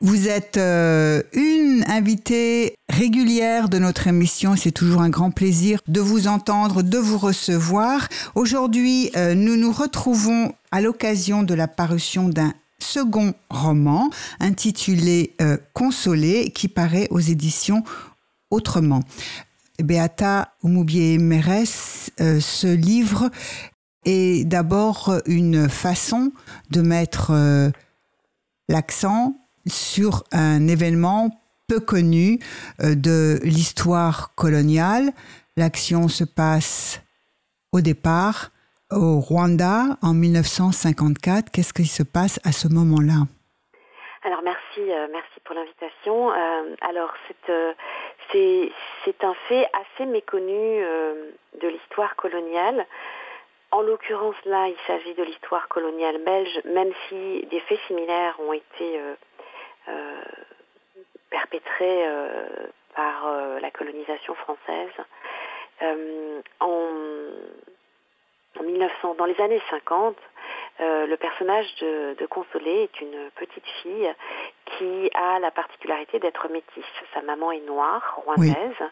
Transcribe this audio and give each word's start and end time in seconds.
Vous 0.00 0.28
êtes 0.28 0.56
euh, 0.58 1.22
une 1.32 1.84
invitée 1.88 2.76
régulière 2.88 3.68
de 3.68 3.78
notre 3.78 4.06
émission. 4.06 4.54
C'est 4.56 4.70
toujours 4.70 5.00
un 5.00 5.08
grand 5.08 5.30
plaisir 5.30 5.80
de 5.88 6.00
vous 6.00 6.28
entendre, 6.28 6.82
de 6.82 6.98
vous 6.98 7.18
recevoir. 7.18 8.08
Aujourd'hui, 8.34 9.10
euh, 9.16 9.34
nous 9.34 9.56
nous 9.56 9.72
retrouvons 9.72 10.52
à 10.70 10.80
l'occasion 10.80 11.42
de 11.42 11.54
la 11.54 11.68
parution 11.68 12.28
d'un 12.28 12.52
second 12.78 13.34
roman 13.48 14.10
intitulé 14.40 15.34
euh, 15.40 15.56
Consolé 15.72 16.50
qui 16.50 16.68
paraît 16.68 17.08
aux 17.10 17.20
éditions 17.20 17.82
Autrement. 18.50 19.00
Beata 19.82 20.52
Oumoubier-Mérès, 20.62 22.10
euh, 22.20 22.40
ce 22.40 22.68
livre 22.68 23.30
est 24.04 24.46
d'abord 24.46 25.14
une 25.26 25.68
façon 25.68 26.30
de 26.70 26.80
mettre 26.80 27.32
l'accent 28.68 29.34
sur 29.66 30.24
un 30.32 30.66
événement 30.68 31.30
peu 31.68 31.80
connu 31.80 32.38
de 32.78 33.40
l'histoire 33.42 34.34
coloniale. 34.34 35.12
L'action 35.56 36.08
se 36.08 36.24
passe 36.24 37.00
au 37.72 37.80
départ 37.80 38.50
au 38.92 39.20
Rwanda 39.20 39.96
en 40.02 40.14
1954. 40.14 41.50
Qu'est-ce 41.50 41.72
qui 41.72 41.86
se 41.86 42.02
passe 42.02 42.40
à 42.44 42.52
ce 42.52 42.68
moment-là? 42.68 43.26
Alors 44.22 44.42
merci, 44.42 44.80
euh, 44.80 45.06
merci 45.12 45.40
pour 45.44 45.54
l'invitation. 45.54 46.32
Euh, 46.32 46.74
alors 46.80 47.12
euh, 47.48 47.72
c'est 48.32 49.24
un 49.24 49.34
fait 49.48 49.68
assez 49.72 50.06
méconnu 50.06 50.80
de 51.60 51.68
l'histoire 51.68 52.16
coloniale. 52.16 52.86
En 53.70 53.82
l'occurrence 53.82 54.36
là, 54.44 54.68
il 54.68 54.76
s'agit 54.86 55.14
de 55.14 55.22
l'histoire 55.22 55.68
coloniale 55.68 56.18
belge, 56.24 56.60
même 56.64 56.90
si 57.08 57.46
des 57.50 57.60
faits 57.60 57.78
similaires 57.86 58.38
ont 58.40 58.52
été 58.52 59.00
perpétrés 61.30 62.04
par 62.94 63.30
la 63.60 63.70
colonisation 63.70 64.34
française. 64.34 64.92
en 66.60 66.90
en 68.58 68.62
1900, 68.62 69.14
dans 69.18 69.24
les 69.26 69.38
années 69.40 69.60
50, 69.70 70.16
euh, 70.80 71.06
le 71.06 71.16
personnage 71.16 71.66
de, 71.76 72.14
de, 72.18 72.26
Consolé 72.26 72.82
est 72.84 73.00
une 73.00 73.30
petite 73.34 73.66
fille 73.82 74.12
qui 74.76 75.10
a 75.14 75.38
la 75.38 75.50
particularité 75.50 76.18
d'être 76.18 76.48
métisse. 76.48 76.84
Sa 77.14 77.22
maman 77.22 77.52
est 77.52 77.60
noire, 77.60 78.20
rwandaise, 78.24 78.82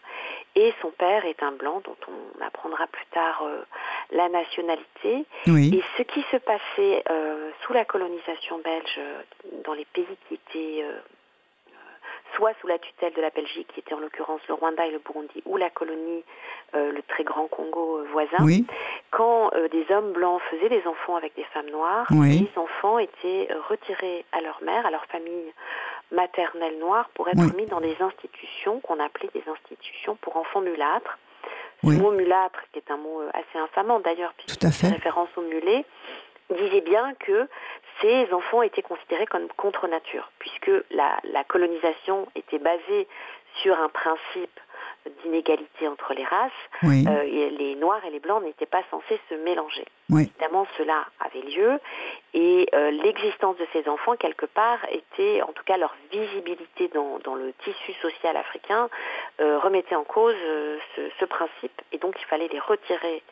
et 0.54 0.72
son 0.80 0.90
père 0.90 1.24
est 1.24 1.42
un 1.42 1.52
blanc 1.52 1.80
dont 1.84 1.96
on 2.08 2.44
apprendra 2.44 2.86
plus 2.86 3.06
tard 3.06 3.42
euh, 3.44 3.62
la 4.10 4.28
nationalité. 4.28 5.24
Et 5.46 5.82
ce 5.96 6.02
qui 6.02 6.22
se 6.30 6.36
passait 6.36 7.02
euh, 7.10 7.50
sous 7.62 7.72
la 7.72 7.84
colonisation 7.84 8.58
belge 8.58 9.00
dans 9.64 9.74
les 9.74 9.86
pays 9.86 10.06
qui 10.28 10.34
étaient 10.34 10.84
soit 12.36 12.52
sous 12.60 12.66
la 12.66 12.78
tutelle 12.78 13.12
de 13.14 13.20
la 13.20 13.30
Belgique, 13.30 13.68
qui 13.72 13.80
était 13.80 13.94
en 13.94 14.00
l'occurrence 14.00 14.40
le 14.48 14.54
Rwanda 14.54 14.86
et 14.86 14.90
le 14.90 14.98
Burundi, 14.98 15.42
ou 15.46 15.56
la 15.56 15.70
colonie, 15.70 16.24
euh, 16.74 16.92
le 16.92 17.02
très 17.02 17.24
grand 17.24 17.46
Congo 17.46 17.98
euh, 17.98 18.06
voisin, 18.12 18.44
quand 19.10 19.50
euh, 19.54 19.68
des 19.68 19.86
hommes 19.90 20.12
blancs 20.12 20.40
faisaient 20.50 20.68
des 20.68 20.86
enfants 20.86 21.16
avec 21.16 21.34
des 21.36 21.44
femmes 21.44 21.70
noires, 21.70 22.06
les 22.10 22.48
enfants 22.56 22.98
étaient 22.98 23.48
retirés 23.68 24.24
à 24.32 24.40
leur 24.40 24.62
mère, 24.62 24.86
à 24.86 24.90
leur 24.90 25.04
famille 25.06 25.52
maternelle 26.10 26.78
noire, 26.78 27.08
pour 27.14 27.28
être 27.28 27.56
mis 27.56 27.66
dans 27.66 27.80
des 27.80 27.96
institutions 28.00 28.80
qu'on 28.80 29.00
appelait 29.00 29.30
des 29.34 29.44
institutions 29.48 30.16
pour 30.20 30.36
enfants 30.36 30.60
mulâtres. 30.60 31.18
Ce 31.82 31.88
mot 31.88 32.12
mulâtre, 32.12 32.60
qui 32.72 32.78
est 32.78 32.90
un 32.90 32.96
mot 32.96 33.20
assez 33.32 33.58
infamant 33.58 34.00
d'ailleurs, 34.00 34.32
puisqu'il 34.34 34.72
fait. 34.72 34.88
référence 34.88 35.28
au 35.36 35.42
mulet, 35.42 35.84
disait 36.50 36.80
bien 36.80 37.14
que 37.14 37.48
ces 38.00 38.32
enfants 38.32 38.62
étaient 38.62 38.82
considérés 38.82 39.26
comme 39.26 39.48
contre 39.56 39.88
nature, 39.88 40.30
puisque 40.38 40.70
la, 40.90 41.44
colonisation 41.48 42.26
était 42.34 42.58
basée 42.58 43.08
sur 43.62 43.78
un 43.78 43.88
principe 43.88 44.60
d'inégalité 45.22 45.88
entre 45.88 46.14
les 46.14 46.24
races, 46.24 46.52
euh, 46.84 47.22
et 47.22 47.50
les 47.50 47.74
noirs 47.76 48.04
et 48.06 48.10
les 48.10 48.20
blancs 48.20 48.42
n'étaient 48.42 48.66
pas 48.66 48.82
censés 48.90 49.20
se 49.28 49.34
mélanger. 49.34 49.84
Évidemment, 50.10 50.66
cela 50.78 51.04
avait 51.20 51.42
lieu, 51.42 51.78
et 52.32 52.68
euh, 52.74 52.90
l'existence 52.90 53.56
de 53.56 53.66
ces 53.72 53.88
enfants, 53.88 54.16
quelque 54.16 54.46
part, 54.46 54.78
était, 54.90 55.42
en 55.42 55.52
tout 55.52 55.64
cas 55.64 55.76
leur 55.76 55.94
visibilité 56.10 56.88
dans, 56.88 57.34
le 57.34 57.52
tissu 57.64 57.92
social 58.00 58.36
africain, 58.36 58.88
euh, 59.40 59.58
remettait 59.58 59.96
en 59.96 60.04
cause 60.04 60.36
ce, 60.96 61.24
principe, 61.24 61.82
et 61.92 61.98
donc 61.98 62.14
il 62.20 62.24
fallait 62.26 62.48
les 62.48 62.60
retirer 62.60 63.22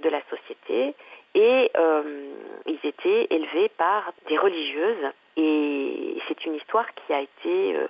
de 0.00 0.08
la 0.08 0.20
société 0.30 0.94
et 1.34 1.70
euh, 1.76 2.32
ils 2.66 2.78
étaient 2.84 3.26
élevés 3.30 3.70
par 3.70 4.12
des 4.28 4.36
religieuses 4.36 5.12
et 5.36 6.18
c'est 6.28 6.44
une 6.44 6.54
histoire 6.54 6.86
qui 6.94 7.12
a 7.12 7.20
été 7.20 7.76
euh, 7.76 7.88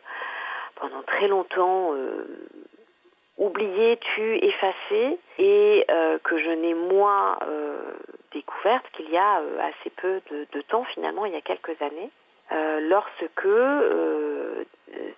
pendant 0.76 1.02
très 1.02 1.28
longtemps 1.28 1.92
euh, 1.94 2.24
oubliée, 3.38 3.98
tue, 3.98 4.36
effacée 4.36 5.18
et 5.38 5.86
que 6.22 6.38
je 6.38 6.50
n'ai 6.50 6.74
moi 6.74 7.38
découverte 8.32 8.84
qu'il 8.92 9.10
y 9.10 9.16
a 9.16 9.40
assez 9.60 9.90
peu 9.96 10.20
de, 10.30 10.60
temps 10.62 10.84
finalement, 10.84 11.24
il 11.24 11.32
y 11.32 11.36
a 11.36 11.40
quelques 11.40 11.80
années. 11.80 12.10
lorsque 12.88 13.48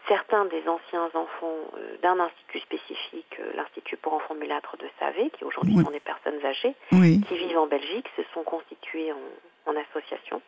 certains 0.08 0.44
des 0.46 0.62
anciens 0.68 1.08
enfants 1.14 1.56
euh, 1.76 1.96
d'un 2.02 2.18
institut 2.20 2.60
spécifique, 2.60 3.36
euh, 3.40 3.52
l'Institut 3.54 3.96
pour 3.96 4.14
enfants 4.14 4.34
mulâtres 4.34 4.76
de 4.76 4.86
Savé, 4.98 5.30
qui 5.30 5.44
aujourd'hui 5.44 5.76
sont 5.82 5.90
des 5.90 6.00
personnes 6.00 6.44
âgées, 6.44 6.74
qui 6.90 7.36
vivent 7.36 7.58
en 7.58 7.66
Belgique, 7.66 8.06
se 8.16 8.22
sont 8.34 8.42
constitués 8.42 9.12
en, 9.12 9.74
association 9.90 10.40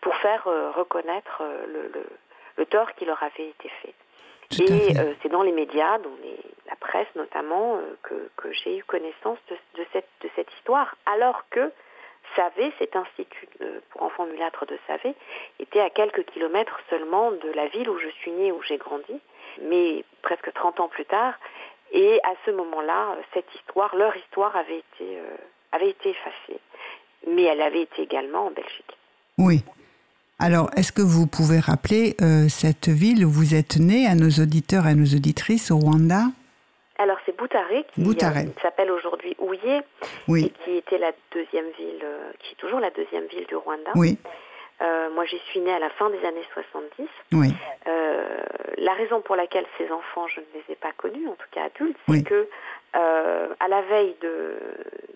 pour 0.00 0.14
faire 0.16 0.46
euh, 0.46 0.70
reconnaître 0.70 1.42
le, 1.66 2.64
tort 2.66 2.94
qui 2.94 3.04
leur 3.04 3.22
avait 3.22 3.48
été 3.48 3.68
fait. 3.82 3.94
Et 4.62 4.94
c'est 5.20 5.28
dans 5.28 5.42
les 5.42 5.52
médias, 5.52 5.98
dans 5.98 6.10
la 6.22 6.28
notamment, 7.16 7.78
que, 8.02 8.52
j'ai 8.52 8.78
eu 8.78 8.84
connaissance 8.84 9.38
de, 9.48 9.84
cette, 9.92 10.52
histoire, 10.58 10.96
alors 11.06 11.44
que 11.50 11.72
Savé, 12.36 12.72
cet 12.78 12.96
institut 12.96 13.48
pour 13.90 14.02
enfants 14.02 14.26
mulâtres 14.26 14.66
de 14.66 14.78
Savé, 14.86 15.14
était 15.58 15.80
à 15.80 15.90
quelques 15.90 16.24
kilomètres 16.26 16.78
seulement 16.88 17.32
de 17.32 17.50
la 17.54 17.66
ville 17.68 17.88
où 17.90 17.98
je 17.98 18.08
suis 18.20 18.30
née, 18.30 18.52
où 18.52 18.62
j'ai 18.62 18.78
grandi, 18.78 19.20
mais 19.62 20.04
presque 20.22 20.52
30 20.52 20.80
ans 20.80 20.88
plus 20.88 21.04
tard. 21.04 21.34
Et 21.92 22.20
à 22.24 22.34
ce 22.46 22.50
moment-là, 22.52 23.16
cette 23.34 23.54
histoire, 23.54 23.94
leur 23.96 24.16
histoire 24.16 24.56
avait 24.56 24.78
été, 24.78 25.18
euh, 25.18 25.36
avait 25.72 25.90
été 25.90 26.10
effacée. 26.10 26.60
Mais 27.28 27.42
elle 27.42 27.60
avait 27.60 27.82
été 27.82 28.02
également 28.02 28.46
en 28.46 28.50
Belgique. 28.50 28.96
Oui. 29.38 29.62
Alors, 30.38 30.70
est-ce 30.76 30.90
que 30.90 31.02
vous 31.02 31.26
pouvez 31.26 31.60
rappeler 31.60 32.16
euh, 32.20 32.48
cette 32.48 32.88
ville 32.88 33.24
où 33.24 33.30
vous 33.30 33.54
êtes 33.54 33.76
née 33.76 34.06
à 34.06 34.14
nos 34.14 34.30
auditeurs 34.42 34.86
et 34.86 34.90
à 34.90 34.94
nos 34.94 35.04
auditrices 35.04 35.70
au 35.70 35.76
Rwanda? 35.76 36.24
Alors 37.02 37.18
c'est 37.26 37.36
Boutaré 37.36 37.84
qui, 37.92 38.02
euh, 38.02 38.44
s'appelle 38.62 38.90
aujourd'hui 38.90 39.34
Ouye 39.38 39.82
et 40.36 40.50
qui 40.50 40.76
était 40.76 40.98
la 40.98 41.12
deuxième 41.32 41.68
ville, 41.72 42.00
euh, 42.02 42.30
qui 42.38 42.52
est 42.52 42.56
toujours 42.56 42.80
la 42.80 42.90
deuxième 42.90 43.26
ville 43.26 43.46
du 43.46 43.56
Rwanda. 43.56 43.90
Oui. 43.96 44.18
Euh, 44.80 45.10
moi, 45.10 45.24
j'y 45.26 45.38
suis 45.50 45.60
née 45.60 45.72
à 45.72 45.78
la 45.78 45.90
fin 45.90 46.10
des 46.10 46.24
années 46.24 46.44
70. 46.54 47.08
Oui. 47.32 47.54
la 48.78 48.94
raison 48.94 49.20
pour 49.20 49.36
laquelle 49.36 49.66
ces 49.78 49.90
enfants, 49.92 50.26
je 50.28 50.40
ne 50.40 50.46
les 50.54 50.72
ai 50.72 50.76
pas 50.76 50.92
connus, 50.96 51.28
en 51.28 51.34
tout 51.34 51.46
cas 51.52 51.64
adultes, 51.64 51.96
c'est 52.08 52.24
que 52.24 52.48
à 52.94 53.68
la 53.68 53.82
veille 53.82 54.16
de, 54.20 54.56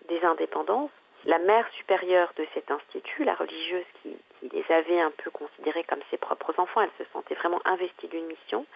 des 0.08 0.25
indépendances, 0.25 0.90
la 1.25 1.38
mère 1.38 1.66
supérieure 1.76 2.32
de 2.37 2.46
cet 2.55 2.70
institut, 2.70 3.25
la 3.25 3.34
religieuse 3.34 3.84
qui, 4.02 4.16
les 4.42 4.64
avait 4.74 5.00
un 5.00 5.12
peu 5.22 5.30
considérés 5.30 5.84
comme 5.84 6.00
ses 6.10 6.16
propres 6.16 6.54
enfants, 6.58 6.82
elle 6.82 7.04
se 7.04 7.10
sentait 7.12 7.34
vraiment 7.34 7.60
investie 7.64 8.08
d'une 8.08 8.26
mission, 8.26 8.66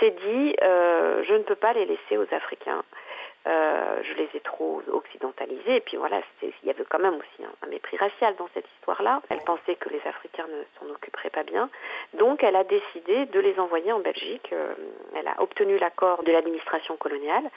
s'est 0.00 0.10
dit 0.10 0.56
euh, 0.62 1.22
je 1.24 1.34
ne 1.34 1.42
peux 1.42 1.56
pas 1.56 1.72
les 1.72 1.86
laisser 1.86 2.16
aux 2.16 2.34
Africains. 2.34 2.82
Euh, 3.46 4.02
je 4.02 4.14
les 4.14 4.28
ai 4.34 4.40
trop 4.40 4.82
occidentalisés. 4.92 5.76
Et 5.76 5.80
puis 5.80 5.96
voilà, 5.96 6.20
il 6.42 6.50
y 6.64 6.70
avait 6.70 6.84
quand 6.86 6.98
même 6.98 7.14
aussi 7.14 7.48
un, 7.62 7.68
mépris 7.68 7.96
racial 7.96 8.34
dans 8.36 8.48
cette 8.52 8.66
histoire-là. 8.76 9.22
Elle 9.30 9.40
pensait 9.40 9.76
que 9.76 9.88
les 9.88 10.00
Africains 10.06 10.46
ne 10.48 10.62
s'en 10.78 10.92
occuperaient 10.92 11.30
pas 11.30 11.44
bien. 11.44 11.70
Donc 12.14 12.42
elle 12.42 12.56
a 12.56 12.64
décidé 12.64 13.26
de 13.26 13.40
les 13.40 13.58
envoyer 13.58 13.92
en 13.92 14.00
Belgique. 14.00 14.50
Euh, 14.52 14.74
elle 15.16 15.28
a 15.28 15.40
obtenu 15.40 15.78
l'accord 15.78 16.24
de 16.24 16.32
l'administration 16.32 16.96
coloniale, 16.96 17.48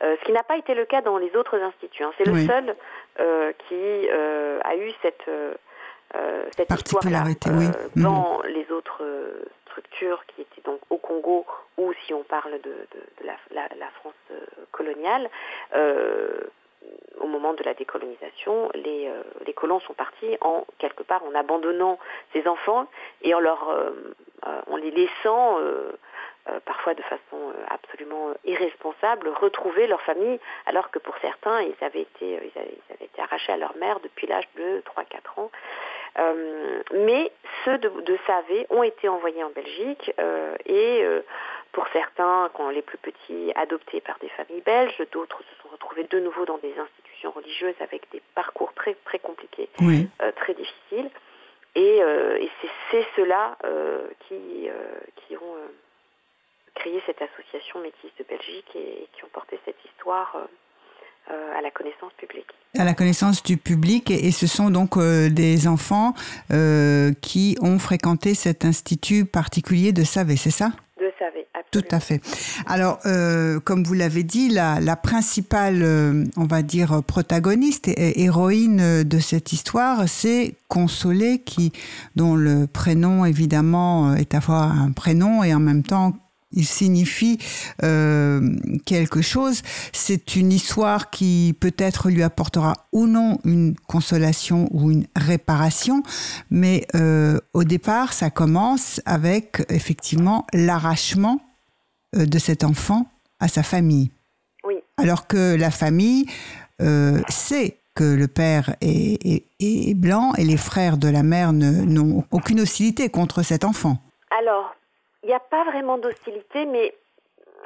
ce 0.00 0.24
qui 0.24 0.32
n'a 0.32 0.42
pas 0.42 0.56
été 0.56 0.74
le 0.74 0.84
cas 0.84 1.00
dans 1.00 1.18
les 1.18 1.34
autres 1.34 1.56
instituts. 1.56 2.04
Hein. 2.04 2.12
C'est 2.18 2.26
le 2.26 2.46
seul 2.46 2.76
qui 3.68 4.10
a 4.10 4.76
eu 4.76 4.92
cette... 5.02 5.28
cette 6.56 6.68
particularité, 6.68 7.50
oui. 7.50 7.66
Dans 7.96 8.42
les 8.42 8.70
autres 8.70 9.02
structure 9.66 10.24
qui 10.26 10.42
était 10.42 10.62
donc 10.64 10.80
au 10.90 10.98
Congo 10.98 11.46
ou 11.78 11.92
si 12.04 12.12
on 12.12 12.24
parle 12.24 12.60
de, 12.60 12.74
la, 13.24 13.90
France 14.00 14.14
coloniale, 14.72 15.30
au 17.20 17.26
moment 17.26 17.54
de 17.54 17.62
la 17.62 17.74
décolonisation, 17.74 18.70
les, 18.74 19.12
les, 19.46 19.52
colons 19.52 19.78
sont 19.80 19.94
partis 19.94 20.36
en 20.40 20.66
quelque 20.78 21.04
part 21.04 21.22
en 21.24 21.34
abandonnant 21.34 21.98
ces 22.32 22.48
enfants 22.48 22.88
et 23.22 23.32
en 23.32 23.40
leur 23.40 23.68
en 24.66 24.76
les 24.76 24.90
laissant 24.90 25.58
euh, 25.58 25.92
parfois 26.64 26.94
de 26.94 27.02
façon 27.02 27.20
euh, 27.34 27.64
absolument 27.68 28.32
irresponsable, 28.44 29.28
retrouver 29.28 29.86
leur 29.86 30.00
famille, 30.02 30.40
alors 30.66 30.90
que 30.90 30.98
pour 30.98 31.16
certains, 31.18 31.62
ils 31.62 31.84
avaient 31.84 32.02
été, 32.02 32.36
euh, 32.36 32.40
ils 32.44 32.60
avaient, 32.60 33.04
été 33.04 33.22
arrachés 33.22 33.52
à 33.52 33.56
leur 33.56 33.76
mère 33.76 34.00
depuis 34.00 34.26
l'âge 34.26 34.48
de 34.56 34.82
3-4 34.96 35.40
ans. 35.40 35.50
mais 36.92 37.30
ceux 37.64 37.78
de, 37.78 37.88
de 37.88 38.18
Savé 38.26 38.66
ont 38.70 38.82
été 38.82 39.08
envoyés 39.08 39.44
en 39.44 39.50
Belgique 39.50 40.12
et 40.66 41.04
pour 41.72 41.86
certains, 41.92 42.50
quand 42.54 42.68
les 42.70 42.82
plus 42.82 42.98
petits, 42.98 43.52
adoptés 43.54 44.00
par 44.00 44.18
des 44.18 44.28
familles 44.30 44.62
belges, 44.62 45.02
d'autres 45.12 45.38
se 45.38 45.62
sont 45.62 45.68
retrouvés 45.68 46.04
de 46.04 46.18
nouveau 46.18 46.44
dans 46.44 46.58
des 46.58 46.74
institutions 46.78 47.30
religieuses 47.30 47.80
avec 47.80 48.02
des 48.10 48.22
parcours 48.34 48.72
très 48.74 48.94
très 49.04 49.18
compliqués, 49.18 49.68
très 50.36 50.54
difficiles. 50.54 51.10
Et, 51.76 51.98
et 51.98 52.50
c'est 52.90 53.06
ceux-là 53.16 53.56
qui, 54.26 54.68
qui 55.16 55.36
ont 55.36 55.56
créé 56.74 57.00
cette 57.06 57.20
association 57.22 57.80
Métis 57.82 58.10
de 58.18 58.24
Belgique 58.28 58.70
et, 58.74 59.08
qui 59.12 59.24
ont 59.24 59.30
porté 59.32 59.58
cette 59.64 59.76
histoire 59.84 60.32
euh, 60.36 61.32
euh, 61.32 61.58
à 61.58 61.62
la 61.62 61.70
connaissance 61.70 62.12
publique. 62.18 62.48
À 62.78 62.84
la 62.84 62.94
connaissance 62.94 63.42
du 63.42 63.56
public, 63.56 64.10
et, 64.10 64.30
ce 64.30 64.46
sont 64.46 64.70
donc 64.70 64.96
euh, 64.96 65.28
des 65.28 65.66
enfants 65.66 66.14
qui 67.20 67.56
ont 67.60 67.78
fréquenté 67.78 68.34
cet 68.34 68.64
institut 68.64 69.24
particulier 69.24 69.92
de 69.92 70.04
Savé, 70.04 70.36
c'est 70.36 70.50
ça? 70.50 70.70
De 70.98 71.10
Savé, 71.18 71.46
absolument. 71.54 71.88
Tout 71.88 71.94
à 71.94 72.00
fait. 72.00 72.20
Alors, 72.66 72.98
comme 73.64 73.84
vous 73.84 73.94
l'avez 73.94 74.22
dit, 74.22 74.48
la, 74.50 74.80
la 74.80 74.96
principale, 74.96 75.82
on 76.36 76.44
va 76.44 76.62
dire, 76.62 77.02
protagoniste 77.06 77.88
et 77.88 78.22
héroïne 78.22 79.02
de 79.02 79.18
cette 79.18 79.52
histoire, 79.52 80.08
c'est 80.08 80.54
Consolé, 80.68 81.40
qui, 81.40 81.72
dont 82.16 82.36
le 82.36 82.66
prénom, 82.66 83.24
évidemment, 83.24 84.14
est 84.14 84.34
à 84.34 84.38
la 84.38 84.40
fois 84.40 84.62
un 84.62 84.92
prénom 84.92 85.42
et 85.42 85.54
en 85.54 85.60
même 85.60 85.82
temps 85.82 86.12
il 86.52 86.66
signifie 86.66 87.38
euh, 87.82 88.56
quelque 88.84 89.22
chose. 89.22 89.62
C'est 89.92 90.36
une 90.36 90.52
histoire 90.52 91.10
qui 91.10 91.54
peut-être 91.58 92.10
lui 92.10 92.22
apportera 92.22 92.74
ou 92.92 93.06
non 93.06 93.38
une 93.44 93.76
consolation 93.86 94.68
ou 94.72 94.90
une 94.90 95.06
réparation, 95.16 96.02
mais 96.50 96.86
euh, 96.94 97.38
au 97.54 97.64
départ, 97.64 98.12
ça 98.12 98.30
commence 98.30 99.00
avec 99.04 99.62
effectivement 99.68 100.46
l'arrachement 100.52 101.40
euh, 102.16 102.26
de 102.26 102.38
cet 102.38 102.64
enfant 102.64 103.06
à 103.38 103.48
sa 103.48 103.62
famille. 103.62 104.10
Oui. 104.64 104.76
Alors 104.96 105.26
que 105.26 105.54
la 105.56 105.70
famille 105.70 106.26
sait 107.28 107.76
que 107.94 108.04
le 108.04 108.26
père 108.26 108.74
est, 108.80 109.44
est, 109.60 109.94
blanc 109.94 110.32
et 110.38 110.44
les 110.44 110.56
frères 110.56 110.96
de 110.96 111.08
la 111.08 111.22
mère 111.22 111.52
n'ont 111.52 112.24
aucune 112.30 112.60
hostilité 112.60 113.10
contre 113.10 113.42
cet 113.42 113.64
enfant. 113.64 113.98
Alors, 114.30 114.74
il 115.22 115.28
n'y 115.28 115.34
a 115.34 115.40
pas 115.40 115.64
vraiment 115.64 115.98
d'hostilité, 115.98 116.64
mais 116.66 116.94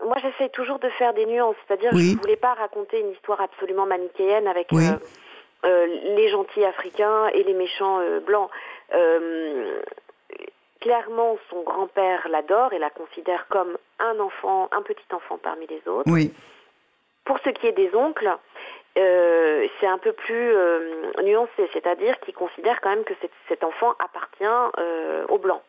moi 0.05 0.17
j'essaie 0.21 0.49
toujours 0.51 0.79
de 0.79 0.89
faire 0.91 1.15
des 1.15 1.27
nuances. 1.27 1.57
C'est-à-dire 1.67 1.91
que 1.91 1.99
je 1.99 2.15
ne 2.15 2.21
voulais 2.21 2.37
pas 2.37 2.55
raconter 2.55 3.01
une 3.01 3.11
histoire 3.11 3.41
absolument 3.41 3.87
manichéenne 3.87 4.49
avec 4.49 4.73
euh, 4.73 4.99
euh, 5.65 5.87
les 5.87 6.29
gentils 6.29 6.65
africains 6.65 7.29
et 7.29 7.43
les 7.45 7.55
méchants 7.55 8.01
euh, 8.01 8.21
blancs. 8.21 8.51
clairement, 10.81 11.39
son 11.49 11.63
grand-père 11.63 12.29
l'adore 12.29 12.73
et 12.73 12.79
la 12.79 12.91
considère 12.91 13.47
comme 13.49 13.79
un 13.99 14.19
enfant, 14.21 14.69
un 14.73 14.83
petit 14.83 15.07
enfant 15.13 15.39
parmi 15.39 15.67
les 15.67 15.83
autres. 15.87 16.11
Oui. 16.11 16.33
Pour 17.25 17.39
ce 17.39 17.51
qui 17.51 17.67
est 17.67 17.73
des 17.73 17.95
oncles, 17.95 18.37
c'est 18.97 19.87
un 19.87 19.99
peu 19.99 20.13
plus 20.13 20.55
nuancé, 21.23 21.71
c'est-à-dire 21.73 22.21
qu'il 22.21 22.35
considère 22.35 22.81
quand 22.83 22.91
même 22.91 23.05
que 23.05 23.15
cet 23.49 23.65
enfant 23.65 23.95
appartient 23.99 24.45
aux 25.31 25.39
blancs. 25.39 25.63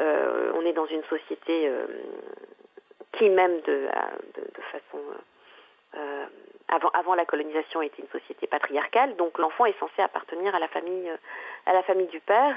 Euh, 0.00 0.52
on 0.54 0.64
est 0.64 0.72
dans 0.72 0.86
une 0.86 1.02
société 1.04 1.68
euh, 1.68 1.86
qui 3.12 3.28
même 3.28 3.60
de, 3.62 3.88
façon 4.70 5.02
euh, 5.96 6.24
avant, 6.68 6.88
avant, 6.94 7.14
la 7.14 7.26
colonisation 7.26 7.82
était 7.82 8.00
une 8.00 8.20
société 8.20 8.46
patriarcale, 8.46 9.16
donc 9.16 9.38
l'enfant 9.38 9.66
est 9.66 9.78
censé 9.78 10.00
appartenir 10.00 10.54
à 10.54 10.58
la 10.58 10.68
famille, 10.68 11.10
à 11.66 11.72
la 11.74 11.82
famille 11.82 12.06
du 12.06 12.20
père. 12.20 12.56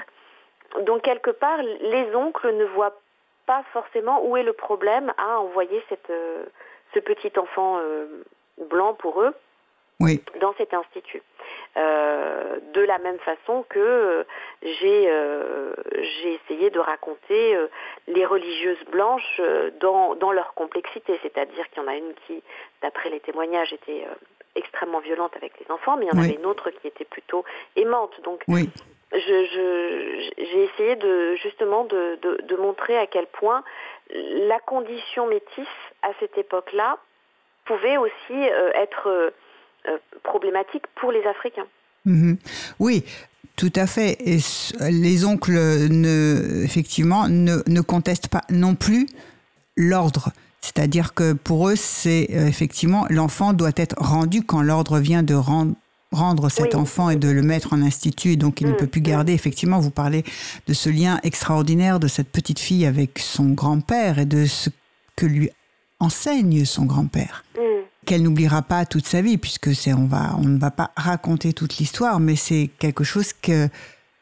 Donc 0.82 1.02
quelque 1.02 1.30
part, 1.30 1.62
les 1.62 2.14
oncles 2.14 2.52
ne 2.54 2.64
voient 2.64 2.98
pas 3.44 3.62
forcément 3.72 4.24
où 4.24 4.36
est 4.36 4.42
le 4.42 4.54
problème 4.54 5.12
à 5.18 5.38
envoyer 5.40 5.84
cette, 5.88 6.10
ce 6.94 6.98
petit 6.98 7.30
enfant 7.38 7.80
blanc 8.70 8.94
pour 8.94 9.22
eux 9.22 9.34
dans 10.40 10.54
cet 10.58 10.74
institut. 10.74 11.22
Euh, 11.76 12.58
de 12.72 12.80
la 12.80 12.96
même 12.98 13.18
façon 13.18 13.64
que 13.68 13.78
euh, 13.78 14.24
j'ai 14.62 15.10
euh, 15.10 15.74
j'ai 16.22 16.34
essayé 16.34 16.70
de 16.70 16.78
raconter 16.78 17.58
les 18.08 18.24
religieuses 18.24 18.82
blanches 18.90 19.40
dans, 19.80 20.14
dans 20.14 20.32
leur 20.32 20.54
complexité, 20.54 21.18
c'est-à-dire 21.22 21.68
qu'il 21.70 21.82
y 21.82 21.84
en 21.84 21.88
a 21.88 21.96
une 21.96 22.14
qui, 22.26 22.42
d'après 22.82 23.10
les 23.10 23.20
témoignages, 23.20 23.72
était 23.74 24.06
extrêmement 24.54 25.00
violente 25.00 25.32
avec 25.36 25.52
les 25.60 25.70
enfants, 25.70 25.96
mais 25.96 26.06
il 26.06 26.14
y 26.14 26.18
en 26.18 26.22
avait 26.22 26.34
une 26.34 26.46
autre 26.46 26.70
qui 26.70 26.86
était 26.86 27.04
plutôt 27.04 27.44
aimante. 27.76 28.18
Donc 28.24 28.42
oui. 28.48 28.70
j'ai 29.12 30.64
essayé 30.64 30.96
de 30.96 31.34
justement 31.36 31.84
de, 31.84 32.18
de, 32.22 32.40
de, 32.42 32.56
montrer 32.56 32.96
à 32.96 33.06
quel 33.06 33.26
point 33.26 33.64
la 34.10 34.60
condition 34.60 35.26
métisse 35.26 35.66
à 36.02 36.08
cette 36.20 36.38
époque-là 36.38 36.98
pouvait 37.66 37.96
aussi 37.98 38.42
être 38.74 39.32
problématique 40.22 40.84
pour 41.00 41.12
les 41.12 41.22
Africains. 41.24 41.66
Mhm. 42.04 42.36
Oui, 42.78 43.04
tout 43.56 43.72
à 43.74 43.86
fait. 43.86 44.16
Et 44.20 44.38
les 44.90 45.24
oncles, 45.24 45.52
ne, 45.52 46.62
effectivement, 46.64 47.28
ne, 47.28 47.62
ne 47.66 47.80
contestent 47.80 48.28
pas 48.28 48.42
non 48.50 48.74
plus 48.74 49.06
l'ordre. 49.76 50.30
C'est-à-dire 50.60 51.14
que 51.14 51.32
pour 51.32 51.68
eux, 51.68 51.76
c'est 51.76 52.28
euh, 52.32 52.46
effectivement 52.46 53.06
l'enfant 53.08 53.52
doit 53.52 53.72
être 53.76 53.94
rendu 53.98 54.42
quand 54.42 54.62
l'ordre 54.62 54.98
vient 54.98 55.22
de 55.22 55.34
rendre 55.34 55.74
rendre 56.12 56.48
cet 56.48 56.74
enfant 56.74 57.10
et 57.10 57.16
de 57.16 57.28
le 57.28 57.42
mettre 57.42 57.72
en 57.72 57.82
institut, 57.82 58.36
donc 58.36 58.60
il 58.60 58.68
ne 58.68 58.72
mm, 58.72 58.76
peut 58.76 58.86
plus 58.86 59.00
mm. 59.00 59.04
garder. 59.04 59.32
Effectivement, 59.32 59.80
vous 59.80 59.90
parlez 59.90 60.24
de 60.66 60.72
ce 60.72 60.88
lien 60.88 61.20
extraordinaire 61.24 62.00
de 62.00 62.08
cette 62.08 62.30
petite 62.30 62.58
fille 62.58 62.86
avec 62.86 63.18
son 63.18 63.50
grand-père 63.50 64.18
et 64.18 64.24
de 64.24 64.46
ce 64.46 64.70
que 65.14 65.26
lui 65.26 65.50
enseigne 65.98 66.64
son 66.64 66.84
grand-père. 66.84 67.44
Mm 67.56 67.85
qu'elle 68.06 68.22
n'oubliera 68.22 68.62
pas 68.62 68.86
toute 68.86 69.06
sa 69.06 69.20
vie, 69.20 69.36
puisque 69.36 69.74
c'est 69.74 69.92
on 69.92 70.06
va 70.06 70.34
on 70.38 70.44
ne 70.44 70.58
va 70.58 70.70
pas 70.70 70.92
raconter 70.96 71.52
toute 71.52 71.76
l'histoire, 71.76 72.20
mais 72.20 72.36
c'est 72.36 72.70
quelque 72.78 73.04
chose 73.04 73.32
que 73.34 73.68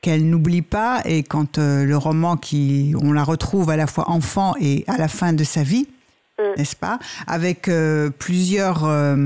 qu'elle 0.01 0.29
n'oublie 0.29 0.63
pas. 0.63 1.03
Et 1.05 1.23
quand 1.23 1.59
euh, 1.59 1.85
le 1.85 1.97
roman 1.97 2.37
qui 2.37 2.95
on 3.01 3.13
la 3.13 3.25
retrouve 3.25 3.71
à 3.71 3.77
la 3.77 3.87
fois 3.87 4.11
enfant 4.11 4.55
et 4.61 4.85
à 4.87 4.99
la 4.99 5.09
fin 5.09 5.33
de 5.33 5.45
sa 5.45 5.63
vie, 5.63 5.87
mm. 6.39 6.59
n'est-ce 6.59 6.77
pas, 6.77 6.99
avec 7.27 7.69
euh, 7.69 8.11
plusieurs 8.11 8.85
euh, 8.85 9.17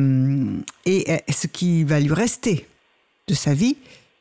et, 0.86 1.22
ce 1.30 1.46
qui 1.46 1.84
va 1.84 1.98
lui 1.98 2.12
rester 2.12 2.66
de 3.26 3.34
sa 3.34 3.54
vie, 3.54 3.76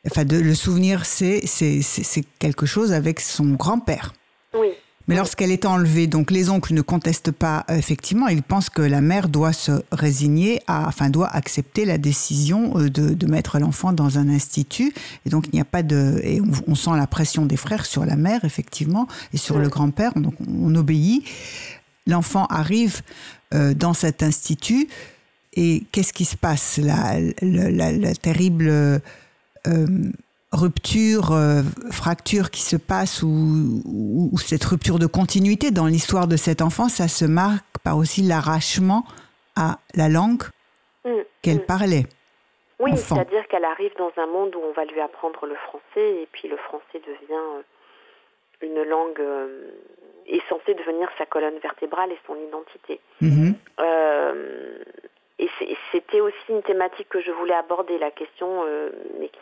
enfin 0.06 0.25
de 0.25 0.38
le 0.38 0.56
souvenir, 0.56 1.06
c'est 1.06 1.46
c'est 1.46 1.82
c'est 1.82 2.25
quelque 2.39 2.65
chose 2.65 2.94
avec 2.94 3.20
son 3.20 3.51
grand 3.53 3.79
père. 3.79 4.13
Oui. 4.53 4.70
Mais 5.08 5.16
lorsqu'elle 5.16 5.52
est 5.52 5.66
enlevée, 5.66 6.06
donc 6.08 6.32
les 6.32 6.50
oncles 6.50 6.74
ne 6.74 6.82
contestent 6.82 7.32
pas 7.32 7.66
euh, 7.70 7.76
effectivement, 7.76 8.28
ils 8.28 8.44
pensent 8.44 8.70
que 8.70 8.82
la 8.82 9.00
mère 9.00 9.30
doit 9.30 9.54
se 9.54 9.72
résigner, 9.92 10.62
à, 10.68 10.88
enfin 10.88 11.10
doit 11.10 11.30
accepter 11.30 11.86
la 11.86 11.98
décision 11.98 12.78
euh, 12.78 12.90
de, 12.90 13.14
de 13.14 13.28
mettre 13.28 13.58
l'enfant 13.58 13.94
dans 13.94 14.18
un 14.18 14.28
institut. 14.28 14.94
Et 15.26 15.30
donc 15.30 15.48
il 15.48 15.56
n'y 15.56 15.62
a 15.62 15.66
pas 15.66 15.82
de, 15.82 16.20
et 16.24 16.42
on, 16.68 16.76
sent 16.76 16.92
la 16.96 17.08
pression 17.08 17.46
des 17.46 17.56
frères 17.56 17.86
sur 17.86 18.06
la 18.06 18.18
mère 18.18 18.44
effectivement 18.44 19.08
et 19.34 19.38
sur 19.38 19.60
le 19.60 19.70
grand-père. 19.70 20.14
Donc 20.16 20.34
on, 20.46 20.76
obéit. 20.76 21.24
L'enfant 22.06 22.46
arrive 22.46 23.02
euh, 23.54 23.74
dans 23.74 23.94
cet 23.94 24.24
institut 24.24 24.88
et 25.54 25.84
qu'est-ce 25.92 26.14
qui 26.14 26.26
se 26.26 26.36
passe? 26.36 26.78
La, 26.78 27.16
la, 27.42 27.92
la, 27.92 28.14
terrible 28.14 28.70
euh, 28.70 29.00
rupture, 30.51 31.32
euh, 31.32 31.62
fracture 31.92 32.51
qui 32.51 32.62
se 32.62 32.77
passe 32.77 33.22
ou, 33.24 34.32
cette 34.38 34.63
rupture 34.63 35.00
de 35.00 35.08
continuité 35.08 35.72
dans 35.72 35.88
l'histoire 35.88 36.27
de 36.27 36.38
cet 36.38 36.62
enfant, 36.62 36.88
ça 36.88 37.08
se 37.08 37.25
marque 37.25 37.66
par 37.84 37.98
aussi 37.98 38.22
l'arrachement 38.22 39.04
à 39.56 39.77
la 39.96 40.08
langue 40.08 40.44
mm, 41.06 41.22
qu'elle 41.42 41.58
mm. 41.58 41.66
parlait. 41.66 42.04
Oui, 42.80 42.96
c'est-à-dire 42.96 43.48
qu'elle 43.48 43.66
arrive 43.66 43.92
dans 43.98 44.12
un 44.18 44.27
monde 44.27 44.56
où 44.56 44.60
on 44.60 44.72
va 44.72 44.86
lui 44.86 45.01
apprendre 45.01 45.46
le 45.48 45.56
français 45.56 46.22
et 46.22 46.27
puis 46.32 46.48
le 46.48 46.58
français 46.58 47.01
devient 47.06 47.18
euh, 47.32 47.62
une 48.62 48.84
langue 48.84 49.20
euh, 49.20 49.72
est 50.27 50.48
censée 50.48 50.75
devenir 50.75 51.10
sa 51.18 51.25
colonne 51.25 51.58
vertébrale 51.60 52.12
et 52.12 52.20
son 52.27 52.36
identité. 52.36 53.00
Mm-hmm. 53.22 53.54
et 55.39 55.50
c'était 55.92 56.22
aussi 56.22 56.36
une 56.50 56.62
thématique 56.62 57.10
que 57.10 57.22
je 57.22 57.32
voulais 57.32 57.56
aborder, 57.56 57.98
la 57.98 58.12
question, 58.12 58.63
mais 59.20 59.30
qui 59.30 59.39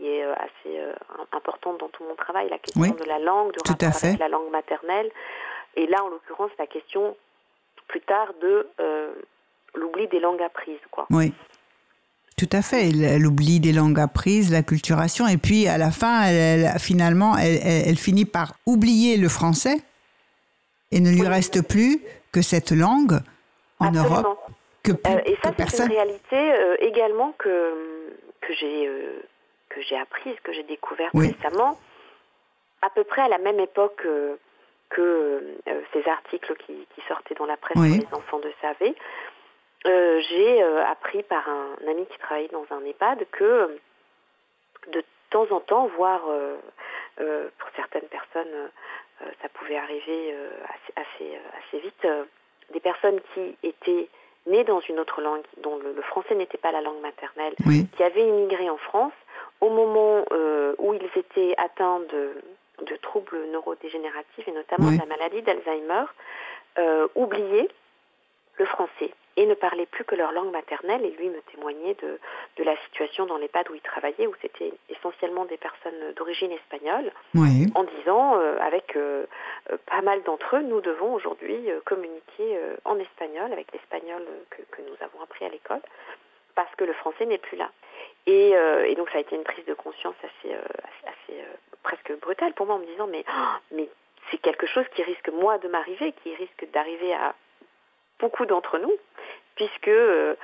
qui 0.00 0.08
est 0.08 0.24
euh, 0.24 0.32
assez 0.34 0.78
euh, 0.78 0.92
importante 1.32 1.78
dans 1.78 1.88
tout 1.88 2.04
mon 2.04 2.14
travail, 2.14 2.48
la 2.48 2.58
question 2.58 2.82
de 2.82 3.04
la 3.04 3.18
langue, 3.18 3.52
de 3.52 3.68
rapport 3.68 4.04
avec 4.04 4.18
la 4.18 4.28
langue 4.28 4.50
maternelle. 4.50 5.10
Et 5.76 5.86
là, 5.86 6.02
en 6.02 6.08
l'occurrence, 6.08 6.50
la 6.58 6.66
question 6.66 7.16
plus 7.86 8.00
tard 8.00 8.32
de 8.40 8.68
l'oubli 9.74 10.08
des 10.08 10.20
langues 10.20 10.42
apprises. 10.42 10.80
Quoi. 10.90 11.06
Oui. 11.10 11.32
Tout 12.36 12.48
à 12.52 12.62
fait. 12.62 12.88
Elle, 12.88 13.26
oublie 13.26 13.60
des 13.60 13.72
langues 13.72 14.00
apprises, 14.00 14.50
la 14.50 14.62
culturation, 14.62 15.28
et 15.28 15.36
puis 15.36 15.68
à 15.68 15.76
la 15.76 15.90
fin, 15.90 16.22
elle, 16.22 16.78
finalement, 16.78 17.36
elle, 17.36 17.96
finit 17.96 18.24
par 18.24 18.54
oublier 18.64 19.16
le 19.16 19.28
français 19.28 19.76
et 20.90 21.00
ne 21.00 21.10
lui 21.10 21.26
reste 21.26 21.66
plus 21.66 22.00
que 22.32 22.42
cette 22.42 22.70
langue 22.70 23.20
en 23.78 23.90
Europe. 23.90 24.38
Que 24.82 24.92
euh, 24.92 25.20
et 25.26 25.36
ça, 25.42 25.52
c'est 25.68 25.84
une 25.84 25.90
réalité 25.90 26.36
euh, 26.36 26.76
également 26.80 27.34
que, 27.38 27.74
que 28.40 28.54
j'ai 28.54 28.88
euh, 28.88 29.20
que 29.70 29.80
j'ai 29.80 29.96
apprise, 29.96 30.36
que 30.42 30.52
j'ai 30.52 30.64
découverte 30.64 31.14
récemment, 31.14 31.78
à 32.82 32.90
peu 32.90 33.04
près 33.04 33.22
à 33.22 33.28
la 33.28 33.38
même 33.38 33.58
époque 33.60 34.06
que 34.90 35.56
ces 35.92 36.08
articles 36.08 36.54
qui, 36.56 36.86
qui, 36.94 37.00
sortaient 37.08 37.34
dans 37.34 37.46
la 37.46 37.56
presse 37.56 37.74
pour 37.74 37.84
les 37.84 38.06
enfants 38.12 38.40
de 38.40 38.52
Savé. 38.60 38.94
Euh, 39.86 40.20
j'ai 40.28 40.62
euh, 40.62 40.84
appris 40.84 41.22
par 41.22 41.48
un, 41.48 41.76
ami 41.88 42.06
qui 42.06 42.18
travaillait 42.18 42.48
dans 42.48 42.66
un 42.70 42.84
EHPAD 42.84 43.26
que 43.32 43.44
euh, 43.44 43.78
de 44.92 45.02
temps 45.30 45.46
en 45.50 45.60
temps, 45.60 45.86
voire 45.96 46.22
pour 47.58 47.68
certaines 47.76 48.08
personnes, 48.08 48.70
ça 49.40 49.48
pouvait 49.50 49.76
arriver 49.76 50.34
assez, 50.96 51.38
assez, 51.68 51.78
vite, 51.78 52.06
des 52.72 52.80
personnes 52.80 53.20
qui 53.32 53.56
étaient 53.62 54.08
nées 54.46 54.64
dans 54.64 54.80
une 54.80 54.98
autre 54.98 55.20
langue, 55.20 55.44
dont 55.58 55.76
le, 55.76 56.02
français 56.02 56.34
n'était 56.34 56.58
pas 56.58 56.72
la 56.72 56.80
langue 56.80 57.00
maternelle, 57.00 57.54
qui 57.96 58.02
avaient 58.02 58.26
immigré 58.26 58.70
en 58.70 58.78
France, 58.78 59.12
au 59.60 59.70
moment 59.70 60.24
où 60.78 60.94
ils 60.94 61.18
étaient 61.18 61.54
atteints 61.58 62.00
de, 62.00 62.34
de 62.84 62.96
troubles 62.96 63.38
neurodégénératifs 63.52 64.48
et 64.48 64.52
notamment 64.52 64.90
de 64.90 64.98
la 64.98 65.06
maladie 65.06 65.42
d'Alzheimer, 65.42 66.04
oubliaient 67.14 67.68
le 68.56 68.66
français 68.66 69.12
et 69.36 69.46
ne 69.46 69.54
parlaient 69.54 69.86
plus 69.86 70.04
que 70.04 70.14
leur 70.14 70.32
langue 70.32 70.52
maternelle. 70.52 71.04
Et 71.04 71.10
lui 71.12 71.28
me 71.28 71.40
témoignait 71.52 71.94
de, 71.94 72.18
de 72.58 72.64
la 72.64 72.76
situation 72.84 73.26
dans 73.26 73.38
l'EHPAD 73.38 73.70
où 73.70 73.74
il 73.74 73.80
travaillait, 73.80 74.26
où 74.26 74.34
c'était 74.42 74.72
essentiellement 74.90 75.46
des 75.46 75.56
personnes 75.56 76.12
d'origine 76.16 76.52
espagnole, 76.52 77.10
en 77.74 77.84
disant, 77.84 78.38
euh, 78.38 78.58
avec 78.60 78.96
euh, 78.96 79.24
euh, 79.70 79.76
pas 79.86 80.02
mal 80.02 80.22
d'entre 80.24 80.56
eux, 80.56 80.62
nous 80.62 80.80
devons 80.80 81.14
aujourd'hui 81.14 81.70
communiquer 81.84 82.58
en 82.84 82.98
espagnol, 82.98 83.52
avec 83.52 83.72
l'espagnol 83.72 84.22
que, 84.50 84.62
que, 84.70 84.82
nous 84.82 84.96
avons 85.00 85.22
appris 85.22 85.44
à 85.44 85.48
l'école, 85.48 85.80
parce 86.54 86.74
que 86.76 86.84
le 86.84 86.92
français 86.94 87.26
n'est 87.26 87.38
plus 87.38 87.56
là. 87.56 87.70
Et, 88.26 88.50
et, 88.50 88.94
donc 88.94 89.10
ça 89.10 89.18
a 89.18 89.20
été 89.20 89.34
une 89.34 89.44
prise 89.44 89.64
de 89.64 89.74
conscience 89.74 90.14
assez, 90.22 90.54
assez, 91.04 91.44
presque 91.82 92.12
brutale 92.20 92.52
pour 92.52 92.66
moi, 92.66 92.76
en 92.76 92.78
me 92.78 92.86
disant, 92.86 93.06
mais, 93.06 93.24
oh, 93.28 93.56
mais 93.72 93.88
c'est 94.30 94.38
quelque 94.38 94.66
chose 94.66 94.84
qui 94.94 95.02
risque, 95.02 95.28
moi, 95.30 95.58
de 95.58 95.68
m'arriver, 95.68 96.12
qui 96.22 96.34
risque 96.34 96.66
d'arriver 96.72 97.12
à 97.14 97.34
beaucoup 98.20 98.46
d'entre 98.46 98.78
nous, 98.78 98.92
puisque 99.56 99.88
euh, 99.88 100.34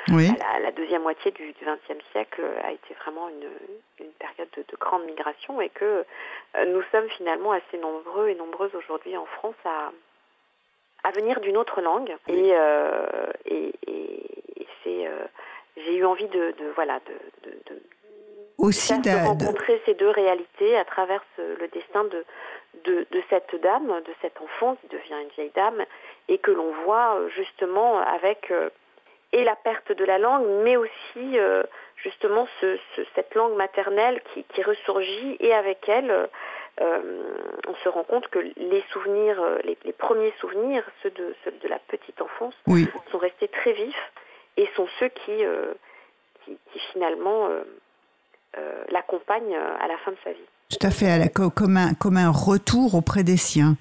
la, 0.63 0.73
deuxième 0.73 1.03
moitié 1.03 1.31
du 1.31 1.55
XXe 1.63 2.05
siècle 2.13 2.43
a 2.65 2.73
été 2.73 2.95
vraiment 2.95 3.29
une, 3.29 4.11
période 4.19 4.49
de, 4.57 4.77
grande 4.77 5.05
migration 5.05 5.61
et 5.61 5.69
que 5.69 6.05
euh, 6.57 6.65
nous 6.67 6.83
sommes 6.91 7.09
finalement 7.11 7.53
assez 7.53 7.79
nombreux 7.79 8.29
et 8.29 8.35
nombreuses 8.35 8.75
aujourd'hui 8.75 9.17
en 9.17 9.27
France 9.27 9.55
à, 9.65 9.93
à 11.05 11.11
venir 11.13 11.41
d'une 11.41 11.57
autre 11.57 11.81
langue. 11.81 12.15
Et, 12.29 12.51
euh, 12.55 13.33
et, 13.45 13.73
c'est, 14.83 15.09
j'ai 15.76 15.97
eu 15.97 16.04
envie 16.04 16.28
de, 16.28 16.54
voilà, 16.75 17.00
de, 17.06 17.50
de, 17.50 17.83
aussi 18.59 18.99
de 19.00 19.11
rencontrer 19.11 19.80
ces 19.85 19.95
deux 19.95 20.11
réalités 20.11 20.76
à 20.76 20.85
travers 20.85 21.23
le 21.38 21.68
destin 21.68 22.04
de, 22.04 22.25
de, 22.85 23.06
de, 23.11 23.23
cette 23.28 23.61
dame, 23.62 23.87
de 23.87 24.12
cet 24.23 24.40
enfant 24.40 24.76
qui 24.76 24.88
devient 24.88 25.23
une 25.23 25.28
vieille 25.37 25.52
dame, 25.54 25.85
et 26.28 26.38
que 26.38 26.50
l'on 26.50 26.73
voit 26.85 27.21
justement 27.35 27.99
avec 27.99 28.50
et 29.33 29.45
la 29.45 29.56
perte 29.56 29.92
de 29.92 30.04
la 30.04 30.18
langue, 30.18 30.47
mais 30.62 30.76
aussi 30.76 31.38
euh, 31.38 31.62
justement 31.97 32.47
ce, 32.61 32.78
cette 33.14 33.35
langue 33.35 33.56
maternelle 33.56 34.21
qui, 34.33 34.45
qui, 34.45 34.62
ressurgit 34.62 35.37
et 35.40 35.52
avec 35.52 35.88
elle, 35.88 36.28
euh, 36.80 37.00
on 37.66 37.75
se 37.75 37.88
rend 37.88 38.04
compte 38.04 38.28
que 38.28 38.38
les 38.38 38.85
souvenirs, 38.92 39.40
euh, 39.40 39.59
les, 39.64 39.76
les 39.85 39.92
premiers 39.92 40.33
souvenirs, 40.40 40.85
ceux 41.02 41.11
de, 41.11 41.35
ceux 41.45 41.50
de 41.50 41.68
la 41.68 41.78
petite 41.78 42.21
enfance, 42.23 42.54
sont 43.11 43.18
restés 43.18 43.49
très 43.49 43.73
vifs 43.73 44.12
et 44.57 44.69
sont 44.77 44.89
ceux 44.99 45.09
qui, 45.09 45.45
qui, 46.45 46.59
qui, 46.73 46.79
finalement 46.93 47.49
l'accompagnent 48.91 49.57
à 49.57 49.87
la 49.87 49.99
fin 49.99 50.13
de 50.13 50.17
sa 50.25 50.33
vie. 50.33 50.49
Tout 50.71 50.87
à 50.87 50.91
fait, 50.91 51.33
comme 51.33 51.77
un, 51.77 51.95
comme 51.95 52.17
un 52.17 52.31
retour 52.31 52.95
auprès 52.95 53.23
des 53.23 53.37
siens. 53.37 53.77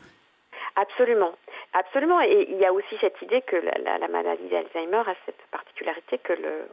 Absolument. 0.76 1.32
Absolument. 1.74 2.22
Et 2.22 2.48
il 2.50 2.58
y 2.58 2.66
a 2.66 2.72
aussi 2.72 2.96
cette 3.02 3.22
idée 3.22 3.42
que 3.42 3.58
la, 3.58 3.98
la, 3.98 4.08
maladie 4.08 4.48
d'Alzheimer 4.50 5.04
a 5.08 5.16
cette 5.26 5.42
particularité 5.52 6.18
que 6.20 6.34
le, 6.34 6.70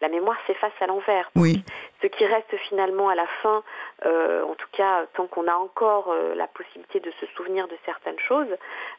la 0.00 0.08
mémoire 0.08 0.36
s'efface 0.46 0.72
à 0.80 0.86
l'envers. 0.86 1.30
Oui. 1.34 1.62
Ce 2.02 2.08
qui 2.08 2.26
reste 2.26 2.54
finalement 2.68 3.08
à 3.08 3.14
la 3.14 3.26
fin, 3.42 3.62
euh, 4.04 4.42
en 4.44 4.54
tout 4.54 4.68
cas 4.72 5.06
tant 5.14 5.26
qu'on 5.26 5.48
a 5.48 5.54
encore 5.54 6.10
euh, 6.10 6.34
la 6.34 6.46
possibilité 6.46 7.00
de 7.00 7.10
se 7.20 7.26
souvenir 7.34 7.68
de 7.68 7.76
certaines 7.84 8.18
choses, 8.18 8.54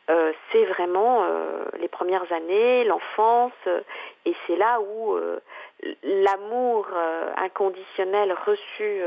euh, 0.09 0.31
c'est 0.51 0.65
vraiment 0.65 1.25
les 1.79 1.87
premières 1.87 2.31
années, 2.31 2.83
l'enfance, 2.85 3.53
et 4.25 4.35
c'est 4.45 4.55
là 4.55 4.79
où 4.81 5.17
l'amour 6.03 6.87
inconditionnel 7.37 8.35
reçu 8.45 9.01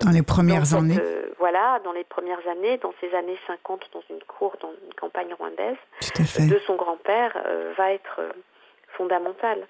dans 0.00 0.10
les 0.10 0.22
premières 0.22 0.74
années, 0.74 0.98
voilà, 1.38 1.80
dans 1.84 1.92
les 1.92 2.04
premières 2.04 2.46
années, 2.48 2.78
dans 2.78 2.92
ces 3.00 3.14
années 3.14 3.38
50, 3.46 3.88
dans 3.92 4.02
une 4.10 4.22
cour, 4.24 4.56
dans 4.60 4.72
une 4.86 4.94
campagne 4.94 5.32
rwandaise, 5.34 5.76
de 6.50 6.58
son 6.66 6.76
grand-père, 6.76 7.36
va 7.76 7.92
être 7.92 8.20
fondamental. 8.96 9.66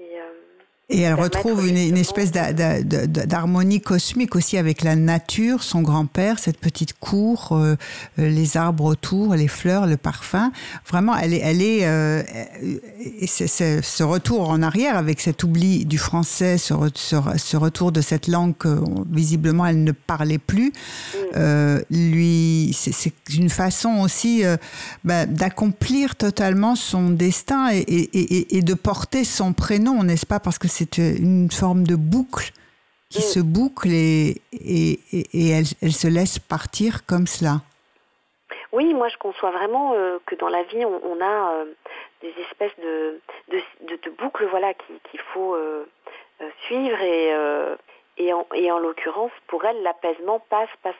Et, 0.00 0.20
euh, 0.20 0.57
et 0.90 1.02
elle 1.02 1.14
retrouve 1.14 1.68
une, 1.68 1.76
une 1.76 1.98
espèce 1.98 2.32
d'harmonie 2.32 3.82
cosmique 3.82 4.34
aussi 4.34 4.56
avec 4.56 4.82
la 4.82 4.96
nature, 4.96 5.62
son 5.62 5.82
grand-père, 5.82 6.38
cette 6.38 6.58
petite 6.58 6.98
cour, 6.98 7.50
euh, 7.52 7.76
euh, 8.18 8.28
les 8.30 8.56
arbres 8.56 8.84
autour, 8.84 9.34
les 9.34 9.48
fleurs, 9.48 9.86
le 9.86 9.98
parfum. 9.98 10.50
Vraiment, 10.88 11.14
elle 11.14 11.34
est, 11.34 11.40
elle 11.40 11.60
est, 11.60 11.80
euh, 11.84 12.22
ce 13.26 14.02
retour 14.02 14.48
en 14.48 14.62
arrière 14.62 14.96
avec 14.96 15.20
cet 15.20 15.44
oubli 15.44 15.84
du 15.84 15.98
français, 15.98 16.56
ce, 16.56 16.72
ce, 16.94 17.56
retour 17.58 17.92
de 17.92 18.00
cette 18.00 18.26
langue 18.26 18.56
que 18.56 18.80
visiblement 19.10 19.66
elle 19.66 19.84
ne 19.84 19.92
parlait 19.92 20.38
plus. 20.38 20.72
Euh, 21.36 21.82
lui, 21.90 22.74
c'est, 22.74 23.12
une 23.34 23.50
façon 23.50 23.98
aussi 24.00 24.42
bah, 25.04 25.26
d'accomplir 25.26 26.16
totalement 26.16 26.76
son 26.76 27.10
destin 27.10 27.68
et, 27.72 27.80
et, 27.80 28.56
et, 28.56 28.62
de 28.62 28.74
porter 28.74 29.24
son 29.24 29.52
prénom, 29.52 30.02
n'est-ce 30.02 30.24
pas? 30.24 30.40
Parce 30.40 30.58
que 30.58 30.68
c'est 30.78 30.98
une 30.98 31.50
forme 31.50 31.84
de 31.84 31.96
boucle 31.96 32.52
qui 33.10 33.18
mm. 33.18 33.22
se 33.22 33.40
boucle 33.40 33.88
et, 33.90 34.40
et, 34.52 35.00
et 35.12 35.48
elle, 35.50 35.64
elle, 35.82 35.92
se 35.92 36.06
laisse 36.06 36.38
partir 36.38 37.04
comme 37.06 37.26
cela. 37.26 37.62
Oui, 38.72 38.94
moi 38.94 39.08
je 39.08 39.16
conçois 39.16 39.50
vraiment 39.50 39.94
euh, 39.94 40.18
que 40.26 40.34
dans 40.36 40.48
la 40.48 40.62
vie 40.64 40.84
on, 40.84 41.00
on 41.04 41.20
a 41.20 41.52
euh, 41.54 41.64
des 42.22 42.32
espèces 42.42 42.78
de, 42.80 43.20
de, 43.50 43.60
de, 43.88 44.10
boucles 44.10 44.46
voilà, 44.46 44.72
qu'il 44.74 45.20
faut 45.32 45.54
euh, 45.54 45.84
suivre 46.66 47.00
et, 47.00 47.32
et 48.18 48.32
en, 48.70 48.78
l'occurrence 48.78 49.32
pour 49.48 49.64
elle 49.64 49.82
l'apaisement 49.82 50.40
passe, 50.50 50.68
passe 50.82 50.94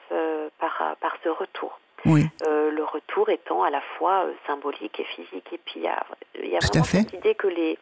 par, 0.59 0.97
par 1.01 1.17
ce 1.23 1.29
retour. 1.29 1.79
Oui. 2.05 2.25
le 2.47 2.85
retour 2.85 3.29
étant 3.29 3.65
à 3.65 3.71
la 3.71 3.81
fois 3.81 4.27
symbolique 4.47 5.01
et 5.01 5.05
physique. 5.05 5.53
Et 5.53 5.59
puis 5.59 5.75
il 5.77 5.83
y 5.83 5.89
a, 5.89 6.05
y 6.43 6.57
a 6.57 6.61
vraiment 6.61 6.85
cette 6.85 7.13
idée 7.13 7.35
que 7.35 7.49
les, 7.49 7.77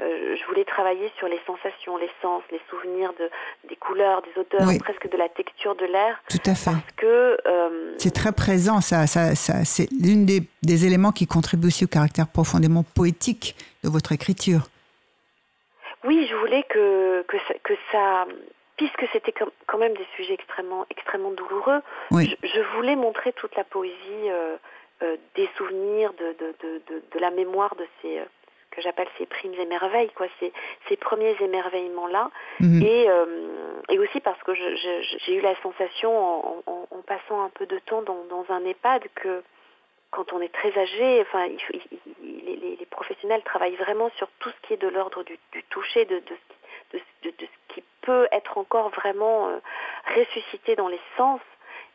euh, 0.00 0.36
je 0.36 0.46
voulais 0.46 0.64
travailler 0.64 1.10
sur 1.18 1.26
les 1.26 1.40
sensations, 1.46 1.96
les 1.96 2.10
sens, 2.22 2.42
les 2.52 2.60
souvenirs 2.70 3.12
de, 3.18 3.28
des 3.68 3.76
couleurs, 3.76 4.22
des 4.22 4.40
odeurs, 4.40 4.68
presque 4.78 5.10
de 5.10 5.16
la 5.16 5.28
texture 5.28 5.74
de 5.74 5.86
l'air. 5.86 6.20
Tout 6.30 6.38
à 6.46 6.54
fait. 6.54 6.70
Parce 6.70 6.92
que 6.96 7.38
euh, 7.46 7.94
c'est 7.98 8.14
très 8.14 8.32
présent. 8.32 8.80
Ça, 8.80 9.06
ça, 9.06 9.34
ça 9.34 9.64
c'est 9.64 9.88
l'une 9.90 10.24
des, 10.24 10.42
des, 10.62 10.86
éléments 10.86 11.10
qui 11.10 11.26
contribuent 11.26 11.66
aussi 11.66 11.84
au 11.84 11.88
caractère 11.88 12.28
profondément 12.28 12.84
poétique 12.84 13.56
de 13.82 13.88
votre 13.88 14.12
écriture. 14.12 14.68
Oui, 16.04 16.28
je 16.30 16.36
voulais 16.36 16.62
que 16.68 17.22
que 17.22 17.36
ça, 17.48 17.54
que 17.64 17.74
ça 17.90 18.26
puisque 18.76 19.04
c'était 19.12 19.34
quand 19.66 19.78
même 19.78 19.94
des 19.94 20.06
sujets 20.14 20.34
extrêmement 20.34 20.86
extrêmement 20.90 21.32
douloureux. 21.32 21.80
Oui. 22.12 22.36
Je, 22.42 22.48
je, 22.48 22.76
voulais 22.76 22.94
montrer 22.94 23.32
toute 23.32 23.56
la 23.56 23.64
poésie. 23.64 24.30
Euh, 24.30 24.56
euh, 25.00 25.16
des 25.36 25.48
souvenirs, 25.56 26.12
de, 26.14 26.34
de, 26.40 26.54
de, 26.60 27.02
de, 27.12 27.20
la 27.20 27.30
mémoire 27.30 27.76
de 27.76 27.86
ces, 28.02 28.18
que 28.78 28.84
j'appelle 28.84 29.08
ces 29.18 29.26
primes 29.26 29.54
émerveilles, 29.54 30.10
quoi, 30.14 30.26
ces, 30.38 30.52
ces 30.88 30.96
premiers 30.96 31.36
émerveillements-là. 31.40 32.30
Mhm. 32.60 32.82
Et, 32.82 33.10
euh, 33.10 33.80
et 33.88 33.98
aussi 33.98 34.20
parce 34.20 34.40
que 34.44 34.54
j'ai 34.54 35.34
eu 35.34 35.40
la 35.40 35.56
sensation, 35.62 36.16
en, 36.16 36.62
en, 36.66 36.86
en, 36.90 37.02
passant 37.02 37.42
un 37.42 37.48
peu 37.50 37.66
de 37.66 37.78
temps 37.80 38.02
dans, 38.02 38.24
dans, 38.30 38.44
un 38.50 38.64
EHPAD, 38.64 39.08
que 39.16 39.42
quand 40.12 40.32
on 40.32 40.40
est 40.40 40.52
très 40.52 40.76
âgé, 40.78 41.20
enfin, 41.22 41.46
il, 41.46 41.58
il, 42.22 42.44
les, 42.44 42.76
les, 42.76 42.86
professionnels 42.86 43.42
travaillent 43.42 43.76
vraiment 43.76 44.10
sur 44.16 44.28
tout 44.38 44.50
ce 44.50 44.66
qui 44.66 44.74
est 44.74 44.80
de 44.80 44.88
l'ordre 44.88 45.24
du, 45.24 45.36
du, 45.52 45.64
toucher, 45.64 46.04
de, 46.04 46.20
de, 46.20 46.36
de, 46.92 47.30
de, 47.30 47.32
ce 47.40 47.74
qui 47.74 47.82
peut 48.02 48.28
être 48.30 48.58
encore 48.58 48.90
vraiment 48.90 49.48
euh, 49.48 49.58
ressuscité 50.14 50.76
dans 50.76 50.88
les 50.88 51.00
sens. 51.16 51.40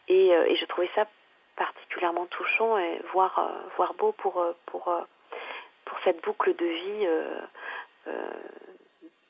Et, 0.10 0.36
euh, 0.36 0.46
et 0.48 0.58
je 0.58 0.66
trouvais 0.66 0.90
ça 0.96 1.06
particulièrement 1.06 1.24
particulièrement 1.56 2.26
touchant 2.26 2.80
et 2.80 3.00
voire, 3.14 3.48
voire 3.78 3.94
beau 3.94 4.12
pour, 4.14 4.44
pour, 4.66 4.92
pour 5.94 6.04
cette 6.04 6.24
boucle 6.24 6.56
de 6.56 6.66
vie 6.66 7.08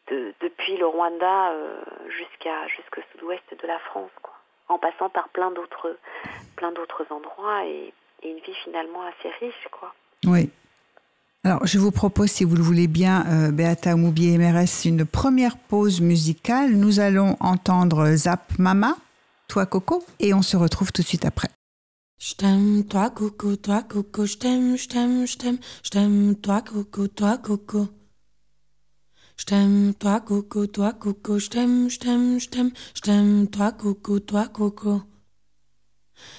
de, 0.10 0.34
depuis 0.40 0.78
le 0.78 0.88
Rwanda 0.88 1.52
jusqu'à 2.08 2.68
jusqu'au 2.68 3.02
sud-ouest 3.12 3.44
de 3.62 3.68
la 3.68 3.80
France, 3.80 4.12
en 4.70 4.78
passant 4.78 5.10
par 5.10 5.28
plein 5.30 5.52
d'autres 5.52 5.98
plein 6.56 6.72
d'autres 6.72 7.06
endroits 7.10 7.66
et, 7.66 7.94
et, 8.22 8.30
une 8.30 8.38
vie 8.38 8.56
finalement 8.64 9.02
assez 9.02 9.30
riche, 9.42 9.68
quoi. 9.72 9.94
Oui. 10.26 10.50
Alors, 11.44 11.68
je 11.68 11.78
vous 11.78 11.92
propose, 11.92 12.30
si 12.30 12.46
vous 12.46 12.56
le 12.56 12.62
voulez 12.62 12.88
bien, 12.88 13.26
euh, 13.28 13.52
Beata 13.52 13.98
Moubier 13.98 14.38
MRS, 14.38 14.86
une 14.86 15.06
première 15.06 15.58
pause 15.58 16.00
musicale. 16.00 16.72
Nous 16.72 17.02
allons 17.02 17.36
entendre 17.42 18.06
Zap 18.16 18.58
Mama, 18.58 18.96
Toi 19.50 19.66
Coco, 19.66 20.06
et 20.22 20.34
on 20.34 20.42
se 20.42 20.56
retrouve 20.56 20.94
tout 20.94 21.02
de 21.02 21.08
suite 21.08 21.26
après. 21.26 21.50
Je 22.26 22.36
t'aime, 22.36 22.86
toi 22.86 23.10
Coco, 23.10 23.58
toi 23.58 23.84
Coco, 23.84 24.26
je 24.26 24.38
t'aime, 24.38 24.78
je 24.78 24.88
t'aime, 24.88 25.28
je 25.28 25.38
t'aime, 25.38 25.58
je 25.84 25.90
t'aime, 25.90 26.36
toi 26.38 26.62
Coco, 26.62 27.08
toi 27.10 27.38
Coco. 27.38 27.90
Je 29.36 29.44
t'aime, 29.44 29.94
toi 30.00 30.22
Coco, 30.22 30.66
toi 30.68 30.94
Coco, 30.94 31.38
je 31.38 31.50
t'aime, 31.50 31.90
je 31.90 32.00
t'aime, 32.00 32.40
je 32.40 32.48
t'aime, 32.48 32.72
je 32.96 33.02
t'aime, 33.02 33.48
toi 33.50 33.74
Coco, 33.74 34.20
toi 34.22 34.48
Coco. 34.48 35.02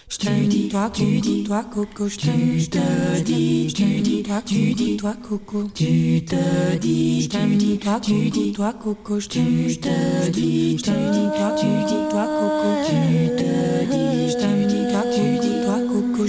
Je 0.08 0.18
t'aime, 0.18 0.68
toi, 0.70 0.90
tu 0.90 1.20
dis, 1.20 1.44
toi, 1.44 1.64
coco, 1.64 2.08
je 2.08 2.18
t'aime, 2.18 2.58
je 2.58 2.70
te 2.70 3.20
dis, 3.22 3.72
tu 3.74 4.00
dis, 4.00 4.22
toi, 4.22 4.40
tu 4.42 4.72
dis, 4.74 4.96
toi, 4.96 5.14
coco, 5.14 5.64
tu 5.74 6.24
te 6.24 6.76
dis, 6.76 7.22
je 7.22 7.28
t'aime, 7.28 7.78
toi, 7.78 8.00
tu 8.00 8.30
dis, 8.30 8.52
toi, 8.52 8.72
coco, 8.74 9.18
je 9.18 9.28
t'aime, 9.28 9.68
je 9.68 9.78
te 9.80 10.30
dis, 10.30 10.78
je 10.78 10.82
t'aime, 10.84 11.32
toi, 11.36 11.54
tu 11.58 11.66
dis, 11.66 12.08
toi, 12.10 12.26
coco, 12.38 12.70
tu 12.86 12.96
te 13.36 13.84
dis, 13.90 14.03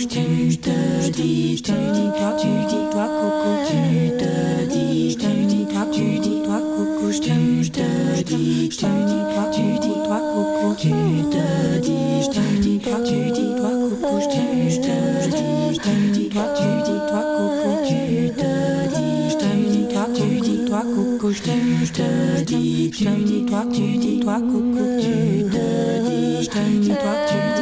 t'aime, 0.08 0.52
je 0.52 0.58
te 0.58 1.10
dis, 1.10 1.56
je 1.56 1.64
t'aime, 1.64 2.12
toi, 2.18 2.36
tu 2.38 2.48
dis, 2.68 2.84
toi, 2.92 3.08
coco, 3.08 3.52
tu 3.66 4.12
te 4.18 4.66
dis, 4.70 5.12
je 5.12 5.18
t'aime, 5.18 5.66
toi, 5.72 5.88
tu 5.90 6.20
dis, 6.20 6.42
toi, 6.44 6.60
t'aime, 7.22 7.64
je 7.64 7.72
te 7.72 8.24
dis, 8.26 8.70
je 8.72 8.78
t'aime, 8.78 9.06
toi, 9.34 9.46
tu 9.54 9.62
dis, 9.80 9.96
toi, 10.06 10.20
coco, 10.20 10.76
tu 10.78 10.90
te 11.32 11.80
dis, 11.80 12.24
tu 12.30 12.42
dis, 12.60 12.80
toi, 12.80 12.98
dis, 13.00 13.08
tu 13.08 13.32
dis, 13.32 13.56
toi, 13.56 13.70
coco, 13.72 14.20
tu 14.20 14.42
te 14.46 14.96
dis, 18.76 19.40
tu 20.14 20.30
dis, 20.42 20.66
toi, 20.66 20.86
dis, 22.44 22.92
tu 22.92 23.98
dis, 23.98 24.20
toi, 24.20 24.42
tu 24.42 24.60
te 24.66 25.00
dis, 26.04 26.50
tu 26.50 26.80
dis, 26.82 26.90
toi, 26.90 27.55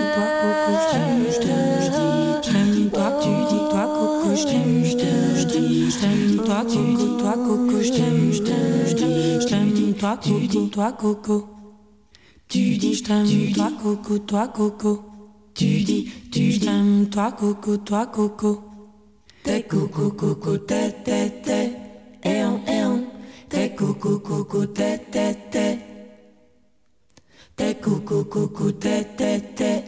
je 5.94 6.00
t'aime, 6.00 6.46
toi, 6.46 6.66
tu 6.66 6.78
dis, 7.00 7.18
toi, 7.20 7.34
coco, 7.34 7.82
je 7.82 7.92
t'aime, 7.92 8.32
je 8.34 8.42
te 8.44 9.06
dis, 9.06 9.42
je 9.42 9.48
t'aime, 9.48 9.94
toi, 9.94 10.20
dis, 10.22 10.70
toi, 10.70 10.92
coco. 10.92 11.54
Tu 12.54 12.78
dis 12.78 12.94
je 12.94 13.04
t'aime, 13.04 13.52
toi 13.56 13.72
coco, 13.82 14.20
toi 14.20 14.48
coco. 14.48 15.02
Tu 15.56 15.82
dis, 15.82 16.08
tu 16.32 16.60
t'aimes, 16.60 17.10
toi 17.10 17.32
coco, 17.32 17.78
toi 17.78 18.06
coco. 18.06 18.62
T'es 19.44 19.64
coco, 19.64 20.12
coco, 20.12 20.58
t'es, 20.60 20.92
t'es, 21.04 21.42
t'es. 21.44 21.72
Et 22.24 22.44
on, 22.44 22.62
et 22.68 22.86
on. 22.86 23.06
T'es 23.50 23.74
coco, 23.74 24.20
coco, 24.20 24.68
t'es, 24.68 25.00
t'es, 25.12 25.36
t'es. 25.50 25.80
T'es 27.56 27.76
coco, 27.76 28.24
coco, 28.26 28.72
t'es, 28.72 29.04
t'es, 29.18 29.40
t'es. 29.56 29.84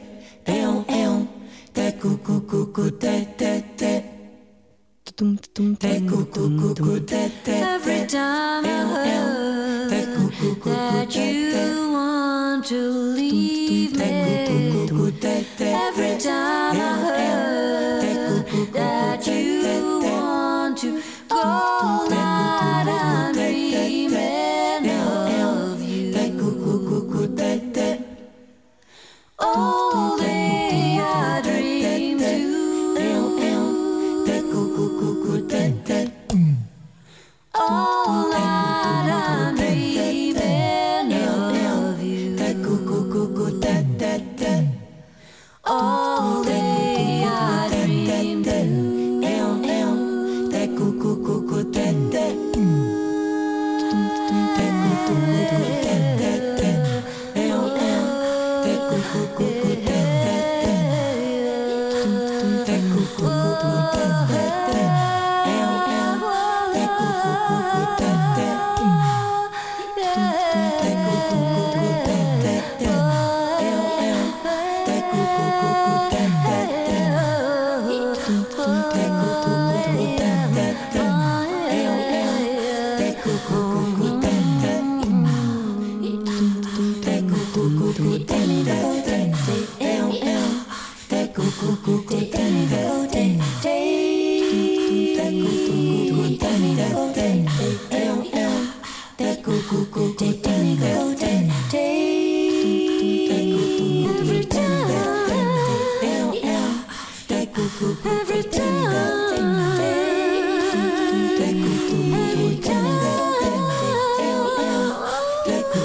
Et 0.48 0.66
on, 0.66 0.84
et 0.90 1.08
on. 1.08 1.28
T'es 1.72 1.94
coco, 2.02 2.40
coco, 2.42 2.90
t'es, 2.90 3.28
t'es, 3.38 3.64
t'es. 3.78 4.15
Every 5.18 5.38
time 8.06 8.66
I 8.66 8.84
heard 8.86 9.90
that 10.66 11.16
you 11.16 11.92
want 11.94 12.66
to 12.66 12.90
leave 13.16 13.96
me. 13.96 14.35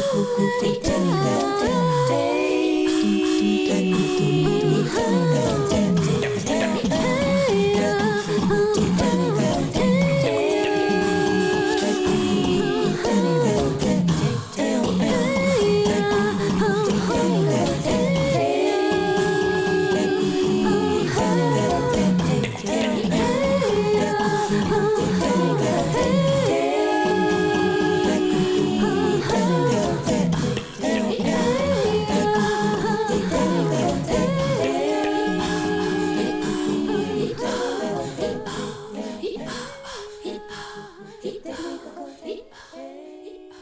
Thank 0.00 0.40
you. 6.48 6.59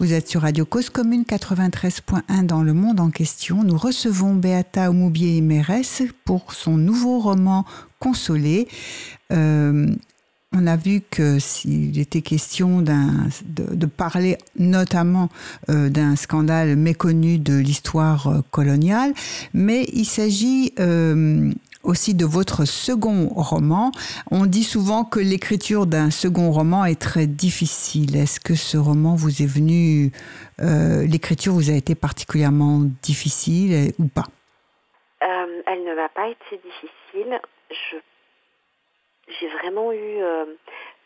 Vous 0.08 0.14
êtes 0.14 0.28
sur 0.28 0.40
Radio 0.40 0.64
Cause 0.64 0.88
Commune 0.88 1.24
93.1 1.24 2.46
dans 2.46 2.62
le 2.62 2.72
monde 2.72 2.98
en 2.98 3.10
question. 3.10 3.62
Nous 3.62 3.76
recevons 3.76 4.34
Beata 4.34 4.88
Omoubier 4.88 5.42
Mérès 5.42 6.02
pour 6.24 6.54
son 6.54 6.78
nouveau 6.78 7.18
roman 7.18 7.66
Consolé. 7.98 8.68
Euh, 9.32 9.86
on 10.52 10.66
a 10.66 10.76
vu 10.76 11.02
que 11.10 11.38
s'il 11.38 11.98
était 11.98 12.22
question 12.22 12.80
de, 12.80 13.86
parler 13.86 14.38
notamment 14.58 15.28
euh, 15.68 15.90
d'un 15.90 16.16
scandale 16.16 16.76
méconnu 16.76 17.38
de 17.38 17.58
l'histoire 17.58 18.28
euh, 18.28 18.40
coloniale, 18.50 19.12
mais 19.52 19.84
il 19.92 20.06
s'agit 20.06 20.72
aussi 21.82 22.14
de 22.14 22.24
votre 22.24 22.64
second 22.64 23.28
roman. 23.28 23.92
On 24.30 24.46
dit 24.46 24.64
souvent 24.64 25.04
que 25.04 25.20
l'écriture 25.20 25.86
d'un 25.86 26.10
second 26.10 26.50
roman 26.50 26.84
est 26.84 27.00
très 27.00 27.26
difficile. 27.26 28.16
Est-ce 28.16 28.40
que 28.40 28.54
ce 28.54 28.76
roman 28.76 29.14
vous 29.14 29.42
est 29.42 29.46
venu, 29.46 30.10
euh, 30.60 31.06
l'écriture 31.06 31.52
vous 31.52 31.70
a 31.70 31.74
été 31.74 31.94
particulièrement 31.94 32.80
difficile 33.02 33.92
ou 33.98 34.06
pas? 34.06 34.26
Euh, 35.22 35.62
elle 35.66 35.84
ne 35.84 35.94
m'a 35.94 36.08
pas 36.08 36.28
été 36.28 36.60
difficile. 36.62 37.40
J'ai 39.40 39.48
vraiment 39.48 39.92
eu 39.92 40.22
euh, 40.22 40.46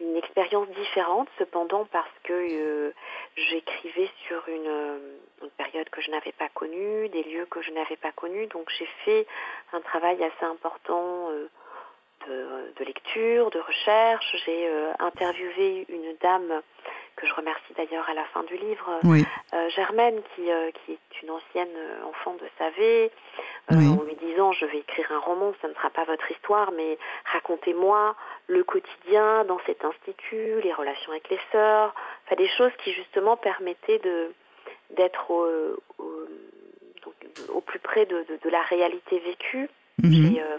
une 0.03 0.17
expérience 0.17 0.69
différente, 0.71 1.29
cependant, 1.39 1.87
parce 1.93 2.13
que 2.25 2.33
euh, 2.33 2.93
j'écrivais 3.37 4.11
sur 4.27 4.47
une, 4.49 4.67
euh, 4.67 4.99
une 5.43 5.51
période 5.51 5.89
que 5.91 6.01
je 6.01 6.11
n'avais 6.11 6.33
pas 6.33 6.49
connue, 6.49 7.09
des 7.09 7.23
lieux 7.23 7.47
que 7.47 7.63
je 7.63 7.71
n'avais 7.71 7.97
pas 7.97 8.13
connus. 8.13 8.47
Donc 8.49 8.69
j'ai 8.79 8.89
fait 9.05 9.27
un 9.73 9.81
travail 9.81 10.23
assez 10.23 10.45
important 10.45 11.31
euh, 11.31 11.49
de, 12.27 12.73
de 12.79 12.85
lecture, 12.85 13.51
de 13.51 13.61
recherche. 13.61 14.37
J'ai 14.45 14.69
interviewé 14.99 15.87
une 15.89 16.17
dame 16.21 16.63
que 17.17 17.27
je 17.27 17.35
remercie 17.35 17.73
d'ailleurs 17.77 18.09
à 18.09 18.15
la 18.15 18.25
fin 18.27 18.43
du 18.45 18.57
livre, 18.57 19.01
Oui, 19.05 19.25
euh, 19.55 19.69
Germaine, 19.71 20.21
qui, 20.35 20.51
euh, 20.51 20.71
qui 20.71 20.93
est 20.93 21.23
une 21.23 21.31
ancienne 21.31 21.69
euh, 21.77 22.05
enfant 22.05 22.35
de 22.35 22.47
Savé, 22.59 23.11
euh, 23.71 23.75
Oui. 23.77 23.87
en 23.89 24.03
lui 24.03 24.17
disant 24.17 24.53
je 24.53 24.67
vais 24.67 24.79
écrire 24.79 25.11
un 25.13 25.19
roman, 25.19 25.53
ça 25.63 25.69
ne 25.69 25.75
sera 25.75 25.91
pas 25.91 26.05
votre 26.05 26.31
histoire, 26.31 26.73
mais 26.73 26.99
racontez-moi 27.33 28.17
le 28.49 28.65
quotidien 28.65 29.45
dans 29.45 29.59
cet 29.67 29.85
institut, 29.85 30.61
les 30.63 30.73
relations 30.73 31.13
avec 31.13 31.29
les 31.31 31.41
sœurs, 31.53 31.95
enfin 32.27 32.37
des 32.37 32.49
choses 32.49 32.73
qui 32.83 32.93
justement 32.93 33.37
permettaient 33.37 33.99
de 33.99 34.33
d'être 34.91 35.31
au, 35.31 35.47
au- 35.99 36.29
plus 37.63 37.79
près 37.79 38.05
de, 38.07 38.23
de- 38.25 38.37
de 38.43 38.51
la 38.51 38.61
réalité 38.63 39.19
vécue. 39.21 39.69
Euh, 40.05 40.59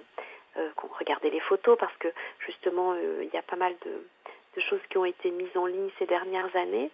euh, 0.57 0.69
regardé 0.99 1.29
les 1.31 1.39
photos 1.41 1.77
parce 1.79 1.95
que 1.97 2.07
justement 2.39 2.93
euh, 2.93 3.23
il 3.23 3.29
y 3.33 3.37
a 3.37 3.41
pas 3.41 3.55
mal 3.55 3.73
de, 3.85 3.91
de 4.55 4.61
choses 4.61 4.79
qui 4.89 4.97
ont 4.97 5.05
été 5.05 5.31
mises 5.31 5.55
en 5.55 5.65
ligne 5.65 5.89
ces 5.99 6.05
dernières 6.05 6.55
années. 6.55 6.89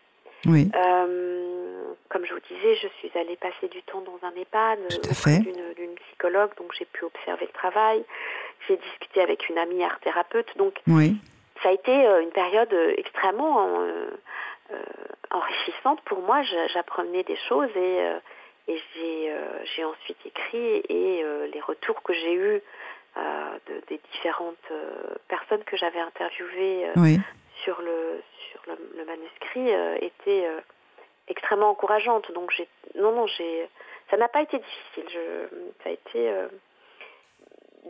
oui, 0.45 0.69
Euh, 0.75 1.93
comme 2.09 2.25
je 2.25 2.33
vous 2.33 2.39
disais, 2.41 2.75
je 2.75 2.87
suis 2.99 3.11
allée 3.17 3.35
passer 3.35 3.67
du 3.67 3.81
temps 3.83 4.01
dans 4.01 4.19
un 4.27 4.31
EHPAD 4.35 4.79
fait. 5.13 5.39
d'une 5.39 5.95
psychologue, 6.07 6.51
donc 6.57 6.71
j'ai 6.77 6.85
pu 6.85 7.05
observer 7.05 7.45
le 7.45 7.51
travail. 7.51 8.03
J'ai 8.67 8.77
discuté 8.77 9.21
avec 9.21 9.47
une 9.49 9.57
amie 9.57 9.83
art 9.83 9.99
thérapeute, 9.99 10.55
donc 10.57 10.79
oui, 10.87 11.15
ça 11.63 11.69
a 11.69 11.71
été 11.73 11.91
euh, 11.91 12.21
une 12.21 12.31
période 12.31 12.71
euh, 12.73 12.93
extrêmement 12.97 13.81
euh, 13.81 14.09
euh, 14.71 14.75
enrichissante 15.31 16.01
pour 16.05 16.19
moi. 16.21 16.41
J'apprenais 16.73 17.23
des 17.23 17.37
choses 17.47 17.69
et, 17.75 17.99
euh, 18.01 18.19
et 18.67 18.77
j'ai 18.95 19.31
euh, 19.31 19.87
ensuite 19.87 20.17
écrit 20.25 20.81
et 20.89 21.21
euh, 21.23 21.47
les 21.47 21.61
retours 21.61 22.01
que 22.03 22.13
j'ai 22.13 22.33
eus 22.33 22.61
euh, 23.17 23.21
de- 23.67 23.81
des 23.87 23.99
différentes 24.11 24.55
euh, 24.71 25.15
personnes 25.27 25.63
que 25.63 25.75
j'avais 25.77 25.99
interviewées 25.99 26.85
euh, 26.89 26.93
oui. 26.97 27.17
Sur 27.63 27.81
le 27.81 28.21
sur 28.51 28.61
le, 28.67 28.77
le 28.97 29.05
manuscrit 29.05 29.73
euh, 29.73 29.95
était 30.01 30.45
euh, 30.47 30.59
extrêmement 31.27 31.69
encourageante. 31.69 32.31
Donc 32.33 32.51
j'ai 32.51 32.67
non 32.95 33.11
non 33.11 33.27
j'ai 33.27 33.69
ça 34.09 34.17
n'a 34.17 34.27
pas 34.27 34.41
été 34.41 34.57
difficile. 34.57 35.05
Je, 35.09 35.47
ça 35.83 35.89
a 35.89 35.91
été 35.91 36.29
euh, 36.29 36.47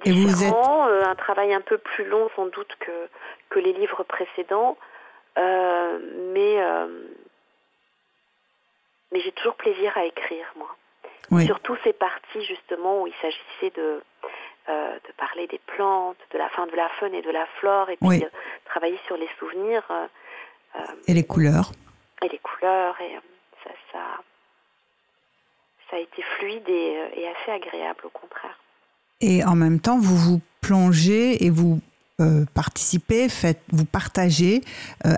différent, 0.04 0.88
euh, 0.88 1.04
un 1.04 1.16
travail 1.16 1.54
un 1.54 1.62
peu 1.62 1.78
plus 1.78 2.06
long 2.06 2.30
sans 2.36 2.48
doute 2.48 2.76
que 2.80 3.10
que 3.50 3.60
les 3.60 3.74
livres 3.74 4.04
précédents, 4.04 4.78
mais 5.38 6.58
mais 9.12 9.22
j'ai 9.22 9.32
toujours 9.32 9.56
plaisir 9.56 9.98
à 9.98 10.06
écrire 10.06 10.52
moi. 10.56 10.76
Oui. 11.32 11.46
Surtout 11.46 11.78
ces 11.84 11.94
parties 11.94 12.44
justement 12.44 13.02
où 13.02 13.08
il 13.08 13.14
s'agissait 13.22 13.70
de 13.76 14.02
euh, 14.70 14.94
de 15.08 15.12
parler 15.18 15.48
des 15.48 15.60
plantes, 15.76 16.18
de 16.32 16.38
la 16.38 16.50
fin 16.50 16.68
de 16.68 16.76
la 16.76 16.90
faune 17.00 17.14
et 17.14 17.22
de 17.22 17.32
la 17.32 17.46
flore, 17.60 17.90
et 17.90 17.98
puis 17.98 18.08
Oui. 18.08 18.24
euh, 18.24 18.30
travailler 18.66 19.00
sur 19.08 19.18
les 19.18 19.30
souvenirs 19.40 19.84
euh, 19.90 20.06
Et 21.08 21.14
les 21.14 21.24
couleurs 21.24 21.72
et 22.22 22.28
les 22.28 22.40
couleurs, 22.40 22.96
et 23.02 23.18
ça, 23.64 23.70
ça, 23.92 24.00
ça 25.90 25.96
a 25.96 26.00
été 26.00 26.22
fluide 26.38 26.68
et, 26.68 26.98
et 27.16 27.28
assez 27.30 27.52
agréable 27.52 28.02
au 28.04 28.10
contraire. 28.10 28.60
Et 29.22 29.44
en 29.46 29.56
même 29.56 29.80
temps, 29.80 29.98
vous 29.98 30.18
vous 30.18 30.42
plongez 30.62 31.46
et 31.46 31.50
vous 31.50 31.80
euh, 32.20 32.46
participez, 32.54 33.30
faites, 33.30 33.62
vous 33.72 33.86
partagez 33.86 34.62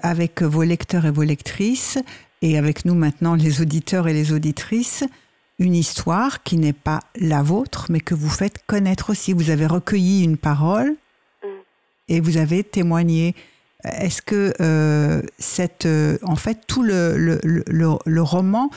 avec 0.04 0.44
vos 0.44 0.62
lecteurs 0.64 1.06
et 1.08 1.12
vos 1.12 1.24
lectrices, 1.24 1.98
et 2.44 2.58
avec 2.58 2.86
nous 2.86 2.96
maintenant 2.96 3.36
les 3.36 3.62
auditeurs 3.62 4.08
et 4.08 4.14
les 4.14 4.32
auditrices, 4.32 5.04
une 5.62 5.76
histoire 5.76 6.44
qui 6.44 6.58
n'est 6.58 6.74
pas 6.74 7.00
la 7.16 7.44
vôtre, 7.44 7.86
mais 7.90 8.00
que 8.02 8.16
vous 8.16 8.30
faites 8.30 8.58
connaître 8.66 9.12
aussi. 9.12 9.32
Vous 9.34 9.50
avez 9.52 9.68
recueilli 9.68 10.24
une 10.24 10.38
parole 10.38 10.96
Mm. 11.44 11.48
et 12.10 12.20
vous 12.20 12.38
avez 12.38 12.64
témoigné. 12.64 13.36
Est-ce 13.84 14.22
que 14.22 14.54
euh, 14.60 15.22
cette, 15.40 15.86
euh, 15.86 16.18
en 16.24 16.36
fait, 16.36 16.60
tout 16.68 16.84
le, 16.84 17.16
le, 17.18 17.40
le, 17.44 17.64
le- 17.68 17.98
le 18.06 18.22
roman 18.22 18.70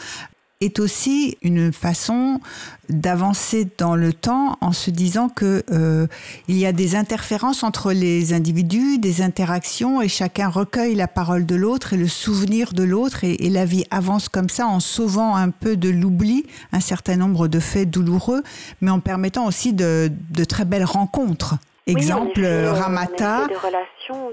est 0.61 0.79
aussi 0.79 1.37
une 1.43 1.73
façon 1.73 2.40
d'avancer 2.88 3.67
dans 3.79 3.97
le 3.97 4.12
temps 4.12 4.57
en 4.61 4.73
se 4.73 4.90
disant 4.90 5.29
que 5.29 5.62
euh, 5.73 6.07
il 6.49 6.57
y 6.57 6.67
a 6.67 6.73
des 6.73 6.97
interférences 6.97 7.62
entre 7.62 7.93
les 7.93 8.33
individus, 8.33 8.99
des 8.99 9.21
interactions 9.23 10.01
et 10.01 10.09
chacun 10.09 10.49
recueille 10.49 10.95
la 10.95 11.09
parole 11.09 11.45
de 11.45 11.55
l'autre 11.55 11.93
et 11.93 11.97
le 11.97 12.09
souvenir 12.09 12.73
de 12.73 12.83
l'autre 12.83 13.25
et, 13.25 13.35
et 13.47 13.51
la 13.51 13.64
vie 13.64 13.85
avance 13.90 14.29
comme 14.29 14.49
ça 14.49 14.67
en 14.67 14.81
sauvant 14.81 15.35
un 15.37 15.51
peu 15.51 15.77
de 15.77 15.88
l'oubli 15.88 16.47
un 16.73 16.81
certain 16.81 17.17
nombre 17.17 17.49
de 17.49 17.61
faits 17.61 17.90
douloureux, 17.90 18.43
mais 18.81 18.90
en 18.90 19.01
permettant 19.01 19.47
aussi 19.47 19.73
de, 19.73 20.11
de 20.31 20.45
très 20.45 20.64
belles 20.64 20.85
rencontres. 20.85 21.57
Exemple, 21.87 22.33
oui, 22.38 22.47
en 22.47 22.51
effet, 22.51 22.64
euh, 22.66 22.73
Ramata. 22.73 23.42
de 23.42 23.49
bien 23.49 23.59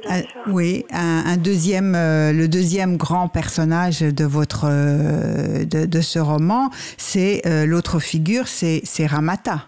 Euh, 0.10 0.22
sûr. 0.22 0.42
oui, 0.48 0.86
un, 0.92 1.24
un 1.26 1.38
deuxième, 1.38 1.96
euh, 1.96 2.32
le 2.32 2.48
deuxième 2.48 2.96
grand 2.96 3.28
personnage 3.28 4.00
de 4.02 4.24
votre 4.26 4.66
euh, 4.70 5.66
de, 5.66 5.86
de 5.86 6.02
ce 6.02 6.18
roman, 6.20 6.70
c'est 6.98 7.42
euh, 7.46 7.66
l'autre 7.66 8.00
figure, 8.00 8.48
c'est 8.48 9.06
Ramata. 9.06 9.68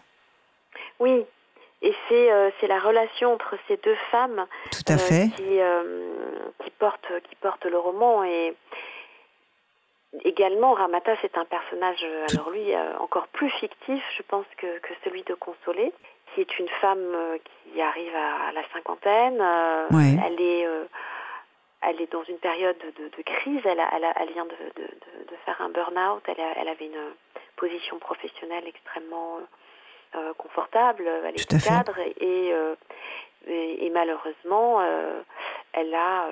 Oui, 1.02 1.26
et 1.82 1.93
c'est 2.08 2.30
c'est 2.62 2.67
la 2.67 2.80
relation 2.80 3.34
entre 3.34 3.56
ces 3.67 3.78
deux 3.84 3.98
femmes 4.12 4.46
Tout 4.72 4.86
à 4.88 4.98
fait. 4.98 5.30
qui, 5.36 5.43
qui, 6.63 6.72
porte, 6.80 7.06
qui 7.30 7.36
porte 7.41 7.65
le 7.65 7.78
roman. 7.78 8.24
Et 8.24 8.56
également, 10.24 10.74
Ramata, 10.74 11.12
c'est 11.22 11.38
un 11.38 11.43
personnage, 11.43 12.06
alors 12.32 12.50
lui, 12.52 12.74
euh, 12.74 12.98
encore 13.00 13.28
plus 13.28 13.50
fictif, 13.50 14.02
je 14.17 14.24
pense, 14.28 14.46
que, 14.58 14.80
que 14.80 14.93
celui 15.04 15.24
de 15.24 15.34
Consolé, 15.34 15.91
qui 16.34 16.41
est 16.41 16.60
une 16.60 16.67
femme 16.82 17.00
euh, 17.13 17.38
qui 17.74 17.82
arrive 17.82 18.15
à, 18.15 18.52
la 18.52 18.63
cinquantaine. 18.74 19.39
euh, 19.41 19.88
Ouais. 19.91 20.17
Elle 20.26 20.41
est... 20.41 20.65
euh, 20.67 20.86
elle 21.86 22.00
est 22.00 22.10
dans 22.13 22.24
une 22.24 22.38
période 22.38 22.78
de, 22.98 23.10
de 23.10 23.22
crise, 23.24 23.60
elle, 23.65 23.82
a- 23.82 23.89
elle, 23.93 24.06
a- 24.06 24.13
elle 24.22 24.32
vient 24.32 24.46
de, 24.46 24.52
de- 24.82 24.88
faire 25.46 25.62
un 25.62 25.67
burn-out, 25.67 26.24
elle, 26.28 26.39
a- 26.39 26.54
elle 26.62 26.69
avait 26.69 26.86
une 26.86 27.12
position 27.58 28.00
professionnelle 28.00 28.63
extrêmement 28.65 29.39
confortable, 30.38 31.04
elle 31.26 31.36
Tout 31.36 31.43
était 31.43 31.56
à 31.56 31.60
fait. 31.60 31.69
cadre 31.69 31.97
et, 32.19 32.54
euh, 32.54 32.76
et, 33.47 33.86
et 33.86 33.89
malheureusement, 33.89 34.80
euh, 34.82 35.21
elle, 35.73 35.93
a, 35.93 36.26
euh, 36.28 36.30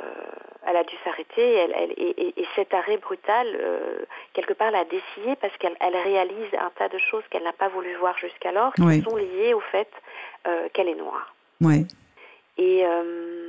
elle 0.67 0.77
a 0.77 0.83
dû 0.83 0.95
s'arrêter 1.03 1.53
elle, 1.55 1.73
elle- 1.75 1.91
et, 1.97 2.09
et- 2.27 2.41
et 2.41 2.47
cet 2.55 2.73
arrêt 2.73 2.97
brutal, 2.97 3.47
euh, 3.59 4.05
quelque 4.33 4.53
part, 4.53 4.71
l'a 4.71 4.85
dessillée 4.85 5.35
parce 5.41 5.55
qu'elle 5.57 5.75
elle 5.81 5.95
réalise 5.97 6.53
un 6.59 6.69
tas 6.77 6.89
de 6.89 6.97
choses 6.97 7.23
qu'elle 7.29 7.43
n'a 7.43 7.53
pas 7.53 7.67
voulu 7.69 7.93
voir 7.95 8.17
jusqu'alors 8.17 8.73
qui 8.73 8.81
Oui. 8.81 9.01
sont 9.03 9.15
liées 9.17 9.53
au 9.53 9.59
fait 9.59 9.89
euh, 10.47 10.69
qu'elle 10.73 10.87
est 10.87 10.95
noire. 10.95 11.33
Oui, 11.61 11.85
Et 12.57 12.85
euh, 12.85 13.40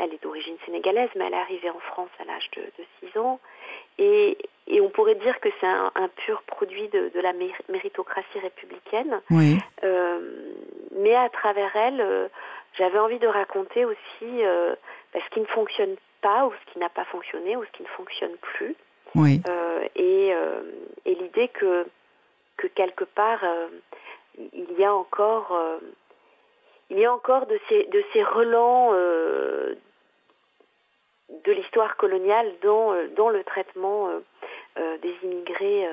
elle 0.00 0.14
est 0.14 0.22
d'origine 0.22 0.56
sénégalaise, 0.64 1.10
mais 1.14 1.26
elle 1.26 1.34
est 1.34 1.36
arrivée 1.36 1.70
en 1.70 1.78
France 1.80 2.10
à 2.20 2.24
l'âge 2.24 2.50
de, 2.56 2.62
de 2.62 2.84
6 3.12 3.18
ans. 3.18 3.38
Et, 3.98 4.38
et 4.66 4.80
on 4.80 4.88
pourrait 4.88 5.14
dire 5.16 5.38
que 5.40 5.48
c'est 5.60 5.66
un, 5.66 5.92
un 5.94 6.08
pur 6.08 6.42
produit 6.42 6.88
de, 6.88 7.10
de 7.14 7.20
la 7.20 7.32
méri- 7.32 7.52
méritocratie 7.68 8.38
républicaine. 8.40 9.20
oui, 9.30 9.58
Euh, 9.84 10.20
mais 10.92 11.14
à 11.14 11.28
travers 11.28 11.74
elle, 11.76 12.00
euh, 12.00 12.28
j'avais 12.74 12.98
envie 12.98 13.18
de 13.18 13.26
raconter 13.28 13.84
aussi 13.84 14.44
euh, 14.44 14.74
bah, 15.12 15.20
ce 15.24 15.30
qui 15.34 15.40
ne 15.40 15.46
fonctionne 15.46 15.96
pas 16.22 16.46
ou 16.46 16.52
ce 16.52 16.72
qui 16.72 16.78
n'a 16.78 16.88
pas 16.88 17.04
fonctionné 17.06 17.56
ou 17.56 17.64
ce 17.64 17.70
qui 17.72 17.82
ne 17.82 17.88
fonctionne 17.88 18.36
plus. 18.38 18.74
oui, 19.14 19.40
et 19.96 20.32
et 21.06 21.14
l'idée 21.14 21.48
que, 21.48 21.86
que 22.56 22.66
quelque 22.68 23.04
part, 23.04 23.42
il 24.38 24.72
y 24.78 24.84
a 24.84 24.94
encore, 24.94 25.58
il 26.90 26.98
y 26.98 27.04
a 27.04 27.12
encore 27.12 27.46
de 27.46 27.58
ces, 27.68 27.84
de 27.86 28.04
ces 28.12 28.22
relents 28.22 28.90
euh, 28.92 29.74
de 31.44 31.52
l'histoire 31.52 31.96
coloniale 31.96 32.52
dans, 32.62 32.92
euh, 32.92 33.08
dans 33.16 33.28
le 33.28 33.44
traitement 33.44 34.08
euh, 34.08 34.20
euh, 34.78 34.98
des 34.98 35.14
immigrés 35.22 35.88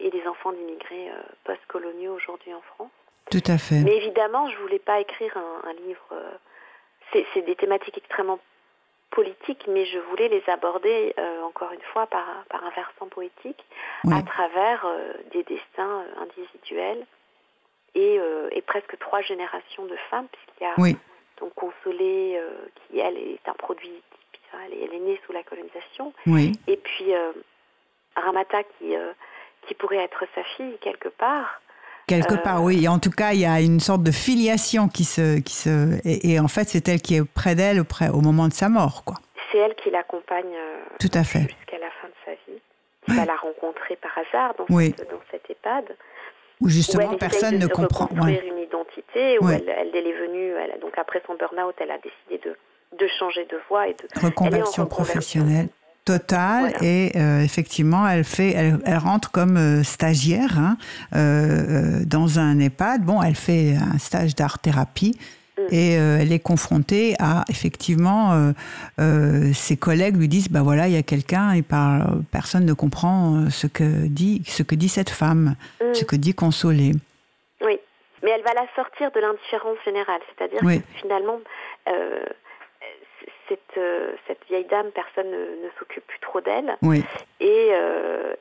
et 0.00 0.10
des 0.10 0.26
enfants 0.26 0.52
d'immigrés 0.52 1.10
post-coloniaux 1.44 2.14
aujourd'hui 2.14 2.52
en 2.54 2.62
France. 2.62 2.90
tout 3.30 3.42
à 3.46 3.58
fait. 3.58 3.80
Mais 3.84 3.96
évidemment, 3.96 4.48
je 4.48 4.56
voulais 4.58 4.78
pas 4.78 5.00
écrire 5.00 5.36
un, 5.36 5.68
un 5.68 5.72
livre. 5.86 6.06
c'est 7.12 7.42
des 7.42 7.56
thématiques 7.56 7.98
extrêmement 7.98 8.38
politiques, 9.10 9.66
mais 9.68 9.84
je 9.84 9.98
voulais 9.98 10.28
les 10.28 10.42
aborder 10.48 11.14
euh, 11.18 11.42
encore 11.42 11.70
une 11.72 11.82
fois 11.92 12.06
par, 12.06 12.24
par 12.48 12.64
un 12.64 12.70
versant 12.70 13.06
poétique, 13.08 13.62
Oui. 14.04 14.14
à 14.16 14.22
travers 14.22 14.86
euh, 14.86 15.12
des 15.32 15.42
destins 15.42 16.04
individuels 16.18 17.06
et, 17.94 18.18
euh, 18.18 18.48
et 18.52 18.62
presque 18.62 18.98
trois 18.98 19.20
générations 19.20 19.84
de 19.84 19.96
femmes, 20.10 20.26
puisqu'il 20.32 20.64
y 20.64 20.66
a 20.66 20.74
Oui. 20.78 20.96
donc 21.38 21.52
Consolée, 21.54 22.40
qui 22.88 22.98
elle 23.00 23.18
est 23.18 23.46
un 23.46 23.52
produit, 23.54 24.02
elle 24.66 24.74
est, 24.78 24.84
elle 24.84 24.94
est 24.94 25.00
née 25.00 25.20
sous 25.26 25.32
la 25.32 25.42
colonisation, 25.42 26.12
Oui. 26.26 26.52
et 26.66 26.76
puis 26.76 27.14
euh, 27.14 27.32
Ramata 28.16 28.62
qui, 28.78 28.94
euh, 28.96 29.12
qui 29.66 29.74
pourrait 29.74 29.98
être 30.04 30.24
sa 30.34 30.42
fille 30.56 30.76
quelque 30.80 31.08
part. 31.08 31.60
Quelque 32.08 32.34
Euh, 32.34 32.38
part, 32.38 32.62
oui. 32.64 32.84
Et 32.84 32.88
en 32.88 32.98
tout 32.98 33.10
cas, 33.10 33.32
il 33.32 33.40
y 33.40 33.46
a 33.46 33.60
une 33.60 33.78
sorte 33.80 34.02
de 34.02 34.10
filiation 34.10 34.88
qui 34.88 35.04
se, 35.04 35.38
qui 35.40 35.54
se, 35.54 35.98
et, 36.06 36.32
et 36.32 36.40
en 36.40 36.48
fait, 36.48 36.64
c'est 36.64 36.86
elle 36.88 37.00
qui 37.00 37.14
est 37.16 37.24
près 37.24 37.54
d'elle 37.54 37.80
au, 37.80 38.20
moment 38.20 38.48
de 38.48 38.52
sa 38.52 38.68
mort, 38.68 39.04
quoi. 39.04 39.16
C'est 39.50 39.58
elle 39.58 39.74
qui 39.76 39.90
l'accompagne 39.90 40.52
Tout 40.98 41.10
à 41.14 41.22
fait. 41.24 41.42
jusqu'à 41.42 41.78
la 41.78 41.90
fin 42.00 42.08
de 42.08 42.14
sa 42.24 42.32
vie. 42.32 42.58
Qui 43.06 43.16
va 43.16 43.24
la 43.24 43.36
rencontrer 43.36 43.96
par 43.96 44.12
hasard 44.18 44.54
dans, 44.58 44.66
Oui. 44.70 44.94
cette, 44.96 45.10
dans 45.10 45.20
cette 45.30 45.48
EHPAD. 45.50 45.96
Où 46.60 46.68
justement, 46.68 47.14
personne 47.16 47.58
de 47.58 47.64
ne 47.64 47.68
comprend. 47.68 48.06
reconstruire 48.06 48.42
ouais. 48.42 48.48
une 48.48 48.58
identité, 48.58 49.38
où 49.40 49.46
Ouais. 49.46 49.56
elle, 49.66 49.68
elle, 49.68 49.90
elle 49.94 50.06
est 50.06 50.12
venue, 50.26 50.52
elle, 50.54 50.78
donc 50.80 50.96
après 50.96 51.22
son 51.26 51.34
burn-out, 51.34 51.74
elle 51.78 51.90
a 51.90 51.98
décidé 51.98 52.38
de, 52.48 52.56
de 52.98 53.06
changer 53.18 53.44
de 53.50 53.56
voie 53.68 53.88
et 53.88 53.94
de 53.94 54.20
Reconversion 54.26 54.86
professionnelle 54.86 55.68
totale 56.04 56.70
Voilà. 56.78 56.78
et 56.82 57.12
euh, 57.16 57.40
effectivement 57.42 58.08
elle 58.08 58.24
fait 58.24 58.50
elle, 58.50 58.78
elle 58.84 58.98
rentre 58.98 59.30
comme 59.30 59.56
euh, 59.56 59.82
stagiaire 59.84 60.58
hein, 60.58 60.76
euh, 61.14 62.00
dans 62.04 62.40
un 62.40 62.58
EHPAD 62.58 63.02
bon 63.04 63.22
elle 63.22 63.36
fait 63.36 63.76
un 63.76 63.98
stage 63.98 64.34
d'art 64.34 64.58
thérapie 64.58 65.18
Mm. 65.58 65.62
et 65.70 65.92
elle 65.92 66.32
est 66.32 66.38
confrontée 66.38 67.14
à 67.18 67.44
effectivement 67.50 68.52
ses 69.52 69.76
collègues 69.76 70.16
lui 70.16 70.26
disent 70.26 70.48
bah 70.48 70.62
voilà 70.62 70.88
il 70.88 70.94
y 70.94 70.96
a 70.96 71.02
quelqu'un 71.02 71.52
et 71.52 71.60
par 71.60 72.14
personne 72.30 72.64
ne 72.64 72.72
comprend 72.72 73.50
ce 73.50 73.66
que 73.66 74.06
dit 74.06 74.42
ce 74.46 74.62
que 74.62 74.74
dit 74.74 74.88
cette 74.88 75.10
femme 75.10 75.54
Mm. 75.82 75.94
ce 75.94 76.04
que 76.04 76.16
dit 76.16 76.32
Consolée 76.32 76.92
Oui, 77.62 77.78
mais 78.24 78.30
elle 78.30 78.42
va 78.42 78.54
la 78.54 78.66
sortir 78.74 79.10
de 79.14 79.20
l'indifférence 79.20 79.76
générale, 79.84 80.20
c'est-à-dire 80.34 80.60
Oui. 80.62 80.80
que 80.80 80.86
finalement, 81.02 81.38
cette, 83.52 83.76
euh, 83.78 84.12
cette 84.26 84.44
vieille 84.46 84.64
dame, 84.64 84.90
personne 84.92 85.30
ne, 85.30 85.64
ne 85.64 85.70
s'occupe 85.78 86.06
plus 86.06 86.18
trop 86.20 86.40
d'elle, 86.40 86.76
oui. 86.82 87.02
Et, 87.40 87.68
euh, 87.72 88.34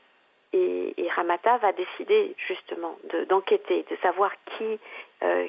et, 0.54 0.94
et 0.98 1.10
Ramata 1.10 1.58
va 1.58 1.72
décider 1.74 2.34
justement 2.38 2.98
de- 3.12 3.26
d'enquêter, 3.26 3.86
de, 3.90 3.96
savoir 4.02 4.32
qui, 4.58 4.80
euh, 5.24 5.48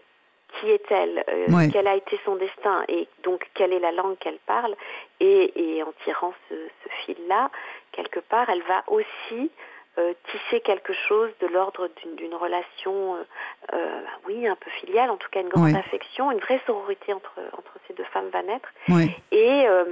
qui 0.55 0.70
est-elle, 0.70 1.25
euh, 1.29 1.46
Ouais. 1.55 1.68
quel 1.72 1.87
a 1.87 1.94
été 1.96 2.18
son 2.25 2.37
destin, 2.37 2.85
et 2.88 3.07
donc 3.22 3.48
quelle 3.55 3.72
est 3.72 3.79
la 3.79 3.92
langue 3.92 4.18
qu'elle 4.18 4.38
parle, 4.46 4.75
et, 5.20 5.77
et 5.77 5.83
en 5.83 5.92
tirant 6.05 6.35
ce, 6.48 6.55
ce 6.83 6.88
fil-là, 7.05 7.51
quelque 7.92 8.20
part, 8.20 8.48
elle 8.51 8.62
va 8.62 8.83
aussi 8.88 9.51
euh, 9.98 10.14
tisser 10.31 10.61
quelque 10.61 10.92
chose 10.92 11.31
de 11.40 11.46
l'ordre 11.48 11.88
d'une 12.16 12.35
relation, 12.35 13.16
euh, 13.16 13.24
euh, 13.74 14.00
oui, 14.26 14.46
un 14.46 14.57
peu 14.57 14.70
filiale, 14.70 15.11
en 15.11 15.16
tout 15.18 15.28
cas 15.31 15.40
une 15.40 15.48
grande 15.48 15.76
affection, 15.76 16.31
une 16.31 16.38
vraie 16.40 16.61
sororité 16.66 17.12
entre, 17.12 17.38
entre 17.52 17.72
ces 17.87 17.94
deux 17.94 18.05
femmes 18.05 18.28
va 18.33 18.42
naître. 18.42 18.68
oui 18.88 19.11
Et, 19.33 19.64
euh, 19.66 19.85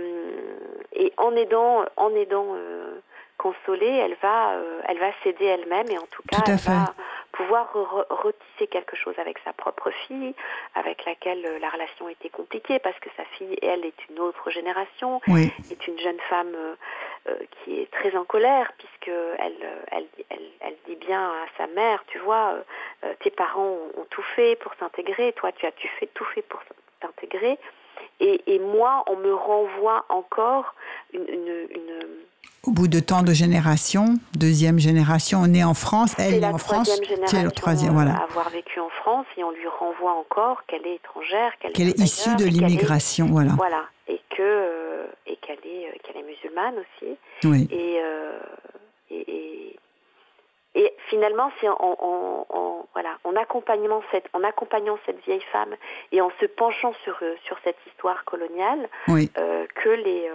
et 0.93 1.13
en 1.19 1.37
aidant, 1.37 1.85
en 1.97 2.15
aidant 2.15 2.47
euh, 2.55 3.01
Consolée, 3.37 3.87
elle 3.87 4.17
va, 4.21 4.53
euh, 4.53 4.83
elle 4.87 4.99
va 4.99 5.13
s'aider 5.23 5.47
elle-même 5.47 5.91
et 5.91 5.97
en 5.97 6.07
tout 6.11 6.23
cas, 6.31 6.43
Tout 6.43 6.51
elle 6.51 6.57
va 6.57 6.95
pouvoir 7.33 7.73
re- 7.75 8.07
retisser 8.11 8.67
quelque 8.67 8.97
chose 8.97 9.15
avec 9.19 9.39
sa 9.45 9.53
propre 9.53 9.91
fille, 9.91 10.35
avec 10.75 11.05
laquelle 11.05 11.45
euh, 11.47 11.59
la 11.59 11.69
relation 11.69 12.09
était 12.09 12.29
compliquée 12.29 12.79
parce 12.79 12.99
que 12.99 13.09
sa 13.17 13.25
fille, 13.25 13.57
elle, 13.63 13.85
est 13.85 14.09
une 14.09 14.19
autre 14.21 14.51
génération, 14.51 15.21
oui. 15.29 15.53
est 15.71 15.87
une 15.87 15.99
jeune 15.99 16.21
femme 16.29 16.55
euh, 16.55 16.75
euh, 17.29 17.37
qui 17.51 17.81
est 17.81 17.91
très 17.91 18.17
en 18.17 18.25
colère 18.25 18.73
puisque 18.79 19.09
elle, 19.09 19.57
euh, 19.63 19.83
elle, 19.93 20.07
elle, 20.31 20.49
elle 20.61 20.77
dit 20.87 20.97
bien 20.97 21.23
à 21.23 21.47
sa 21.57 21.67
mère, 21.69 22.03
tu 22.09 22.19
vois, 22.19 22.55
euh, 23.05 23.15
tes 23.21 23.31
parents 23.31 23.63
ont, 23.97 24.01
ont 24.01 24.07
tout 24.11 24.23
fait 24.35 24.57
pour 24.57 24.75
s'intégrer, 24.75 25.33
toi 25.35 25.53
tu 25.53 25.67
as 25.67 25.73
tu 25.73 25.89
fait 25.89 26.09
tout 26.15 26.25
fait 26.25 26.43
pour 26.43 26.61
t'intégrer, 27.01 27.59
et, 28.21 28.55
et 28.55 28.59
moi 28.59 29.05
on 29.07 29.17
me 29.17 29.33
renvoie 29.35 30.05
encore 30.09 30.75
une, 31.13 31.29
une, 31.29 31.67
une 31.71 32.01
au 32.67 32.73
bout 32.73 32.89
de 32.89 33.01
tant 33.01 33.23
de 33.23 33.33
générations 33.33 34.15
deuxième 34.37 34.79
génération 34.79 35.47
née 35.47 35.65
en 35.65 35.73
France 35.75 36.15
elle 36.19 36.35
est 36.35 36.41
la 36.41 36.51
en 36.53 36.59
France 36.59 36.91
c'est 37.27 37.43
le 37.43 37.51
troisième 37.51 37.95
voilà. 37.95 38.17
avoir 38.23 38.51
vécu 38.51 38.79
en 38.81 38.91
France 38.91 39.27
et 39.39 39.45
on 39.45 39.51
lui 39.51 39.67
renvoie 39.79 40.13
encore 40.13 40.65
qu'elle 40.67 40.87
est 40.87 40.97
étrangère, 40.97 41.53
qu'elle 41.59 41.73
qu'elle 41.73 41.89
est 41.89 41.99
est 42.01 42.05
issue 42.05 42.35
de 42.37 42.45
l'immigration 42.45 43.27
voilà. 43.27 43.53
Voilà, 43.57 43.85
et 44.09 44.21
que 44.31 44.43
euh, 44.43 45.07
et 45.27 45.37
qu'elle 45.37 45.59
est 45.65 45.89
euh, 45.89 45.93
qu'elle 46.03 46.19
est 46.19 46.23
musulmane 46.27 46.75
aussi. 46.79 47.17
oui. 47.45 47.67
Et, 47.71 47.99
euh, 48.03 48.39
et, 49.11 49.25
et, 49.33 49.77
et 50.75 50.93
finalement, 51.09 51.51
c'est 51.61 51.69
en, 51.69 51.77
en, 51.81 52.47
en- 52.51 52.87
voilà, 52.93 53.17
en 53.25 53.35
accompagnant 53.37 54.03
cette, 54.13 54.27
en 54.35 54.45
accompagnant 54.45 54.99
cette 55.07 55.25
vieille 55.25 55.45
femme 55.53 55.75
et 56.13 56.21
en 56.21 56.31
se 56.41 56.47
penchant 56.47 56.93
sur 57.05 57.17
sur 57.47 57.57
cette 57.65 57.79
histoire 57.89 58.25
coloniale 58.25 58.89
oui. 59.09 59.31
que 59.33 59.89
les, 59.91 60.29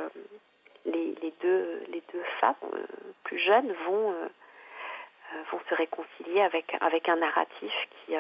les 1.22 1.34
deux 1.42 1.84
les 1.92 2.04
deux 2.14 2.24
femmes 2.40 2.56
euh, 2.74 2.86
plus 3.24 3.40
jeunes 3.40 3.72
vont 3.86 4.12
euh, 4.12 4.28
euh, 5.34 5.44
vont 5.52 5.60
se 5.70 5.76
réconcilier 5.76 6.42
avec 6.42 6.76
avec 6.82 7.10
un 7.10 7.18
narratif 7.18 7.74
qui 8.06 8.16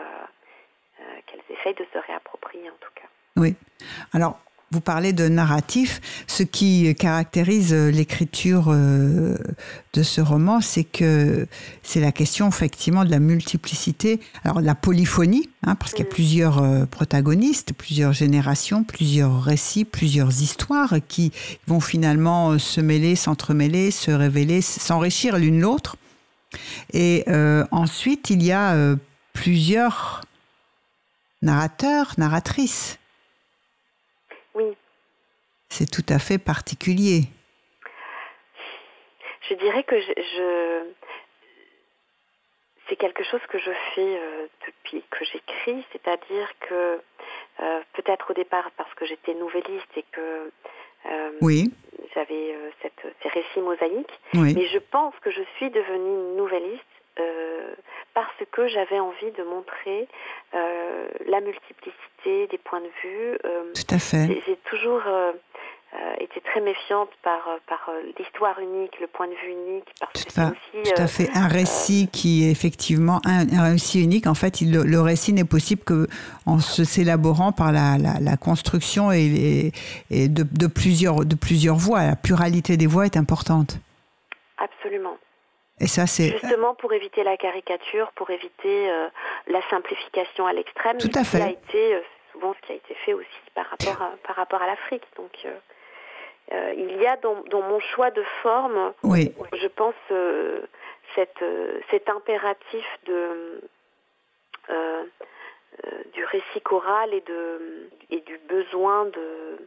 qu'elles 1.25 1.43
essayent 1.49 1.75
de 1.75 1.85
se 1.91 1.97
réapproprier 1.97 2.69
en 2.69 2.77
tout 2.79 2.91
cas. 2.95 3.07
Oui. 3.35 3.55
Alors, 4.13 4.39
vous 4.71 4.81
parlez 4.81 5.13
de 5.13 5.27
narratif. 5.27 6.01
Ce 6.27 6.43
qui 6.43 6.93
caractérise 6.95 7.73
euh, 7.73 7.91
l'écriture 7.91 8.65
euh, 8.69 9.37
de 9.93 10.03
ce 10.03 10.21
roman, 10.21 10.61
c'est 10.61 10.83
que 10.83 11.47
c'est 11.83 11.99
la 11.99 12.11
question 12.11 12.47
effectivement 12.47 13.05
de 13.05 13.11
la 13.11 13.19
multiplicité, 13.19 14.19
alors 14.43 14.61
de 14.61 14.65
la 14.65 14.75
polyphonie, 14.75 15.49
hein, 15.63 15.75
parce 15.75 15.91
qu'il 15.91 16.03
y 16.03 16.07
a 16.07 16.09
Mm. 16.09 16.13
plusieurs 16.13 16.63
euh, 16.63 16.85
protagonistes, 16.85 17.73
plusieurs 17.73 18.13
générations, 18.13 18.83
plusieurs 18.83 19.43
récits, 19.43 19.85
plusieurs 19.85 20.41
histoires 20.41 20.95
qui 21.07 21.31
vont 21.67 21.79
finalement 21.79 22.57
se 22.59 22.81
mêler, 22.81 23.15
s'entremêler, 23.15 23.91
se 23.91 24.11
révéler, 24.11 24.61
s'enrichir 24.61 25.37
l'une 25.37 25.61
l'autre. 25.61 25.97
Et 26.93 27.23
euh, 27.27 27.65
ensuite, 27.71 28.29
il 28.29 28.43
y 28.43 28.51
a 28.51 28.73
euh, 28.73 28.95
plusieurs 29.33 30.21
narrateurs, 31.41 32.13
narratrices. 32.17 32.97
C'est 35.77 35.91
tout 35.91 36.05
à 36.07 36.19
fait 36.19 36.37
particulier. 36.37 37.23
Je 39.49 39.55
dirais 39.55 39.83
que 39.83 39.99
je, 39.99 40.13
je- 40.15 40.85
c'est 42.87 42.95
quelque 42.95 43.23
chose 43.25 43.41
que 43.49 43.59
je 43.59 43.71
fais 43.93 44.17
euh, 44.19 44.47
depuis 44.65 45.03
que 45.11 45.25
j'écris, 45.25 45.83
c'est-à-dire 45.91 46.49
que 46.61 47.01
euh, 47.59 47.79
peut-être 47.91 48.31
au 48.31 48.33
départ 48.33 48.71
parce 48.77 48.93
que 48.93 49.05
j'étais 49.05 49.33
nouvelliste 49.33 49.91
et 49.97 50.05
que 50.13 50.51
euh, 51.07 51.31
Oui, 51.41 51.65
j'avais 52.13 52.55
cette- 52.81 53.13
ces 53.21 53.27
récits 53.29 53.59
mosaïques, 53.59 54.17
oui, 54.35 54.53
mais 54.55 54.67
je 54.69 54.79
pense 54.79 55.13
que 55.21 55.29
je 55.29 55.41
suis 55.57 55.69
devenue 55.71 56.37
nouvelliste 56.37 56.85
euh, 57.19 57.73
parce 58.13 58.27
que 58.51 58.67
j'avais 58.67 58.99
envie 58.99 59.31
de 59.37 59.43
montrer 59.43 60.07
euh, 60.53 61.07
la 61.27 61.41
multiplicité 61.41 62.47
des 62.51 62.57
points 62.57 62.81
de 62.81 62.85
vue. 63.03 63.37
euh, 63.45 63.71
tout 63.73 63.93
à 63.95 63.99
fait. 63.99 64.41
j'ai 64.45 64.57
toujours 64.69 65.01
été 66.19 66.41
très 66.41 66.59
méfiante 66.59 67.07
par, 67.23 67.47
par 67.67 67.89
l'histoire 68.19 68.59
unique, 68.59 68.99
le 68.99 69.07
point 69.07 69.27
de 69.27 69.31
vue 69.31 69.51
unique, 69.69 69.85
parce 70.01 70.25
Tout 70.25 70.33
que 70.35 70.41
à, 70.41 70.47
aussi... 70.51 70.91
tout 70.93 71.01
à 71.01 71.07
fait. 71.07 71.29
Un 71.33 71.47
récit 71.47 72.09
qui 72.11 72.45
est 72.45 72.51
effectivement 72.51 73.21
un, 73.25 73.47
un 73.57 73.71
récit 73.71 74.03
unique. 74.03 74.27
En 74.27 74.33
fait, 74.33 74.59
il- 74.59 74.73
le, 74.73 74.83
le 74.83 74.99
récit 74.99 75.31
n'est 75.31 75.45
possible 75.45 75.83
que 75.85 76.07
en 76.45 76.59
se 76.59 76.83
s'élaborant 76.83 77.53
par 77.53 77.71
la, 77.71 77.97
la, 77.97 78.19
la 78.19 78.35
construction 78.35 79.11
et 79.13 79.71
de, 80.11 80.43
de 80.43 80.67
plusieurs, 80.67 81.23
de 81.23 81.35
plusieurs 81.35 81.77
voix. 81.77 82.03
La 82.03 82.17
pluralité 82.17 82.75
des 82.75 82.87
voix 82.87 83.05
est 83.05 83.15
importante. 83.15 83.77
Absolument. 85.79 85.81
Et 85.81 85.87
ça, 85.87 86.07
c'est 86.07 86.29
Justement 86.29 86.73
pour 86.75 86.93
éviter 86.93 87.23
la 87.23 87.37
caricature, 87.37 88.11
pour 88.13 88.29
éviter 88.29 88.89
euh, 88.89 89.09
la 89.47 89.61
simplification 89.69 90.47
à 90.47 90.53
l'extrême, 90.53 90.97
Tout 90.97 91.09
qui 91.09 91.17
a 91.37 91.49
été 91.49 91.95
euh, 91.95 92.01
souvent 92.31 92.53
ce 92.53 92.65
qui 92.65 92.73
a 92.73 92.75
été 92.75 92.93
fait 93.05 93.13
aussi 93.13 93.27
par 93.53 93.65
rapport 93.67 94.01
à, 94.01 94.11
par 94.25 94.35
rapport 94.37 94.61
à 94.61 94.67
l'Afrique. 94.67 95.03
Donc 95.17 95.45
euh, 96.51 96.73
il 96.77 97.01
y 97.01 97.07
a 97.07 97.17
dans, 97.17 97.41
dans 97.49 97.61
mon 97.61 97.79
choix 97.79 98.11
de 98.11 98.23
forme, 98.41 98.93
oui, 99.03 99.33
je 99.53 99.67
pense, 99.67 99.95
euh, 100.11 100.61
cette, 101.15 101.43
cet 101.91 102.09
impératif 102.09 102.85
de, 103.05 103.61
du 106.13 106.23
récit 106.25 106.61
choral 106.61 107.13
et, 107.13 107.21
de, 107.21 107.89
et 108.11 108.21
du 108.21 108.37
besoin 108.39 109.05
de, 109.05 109.57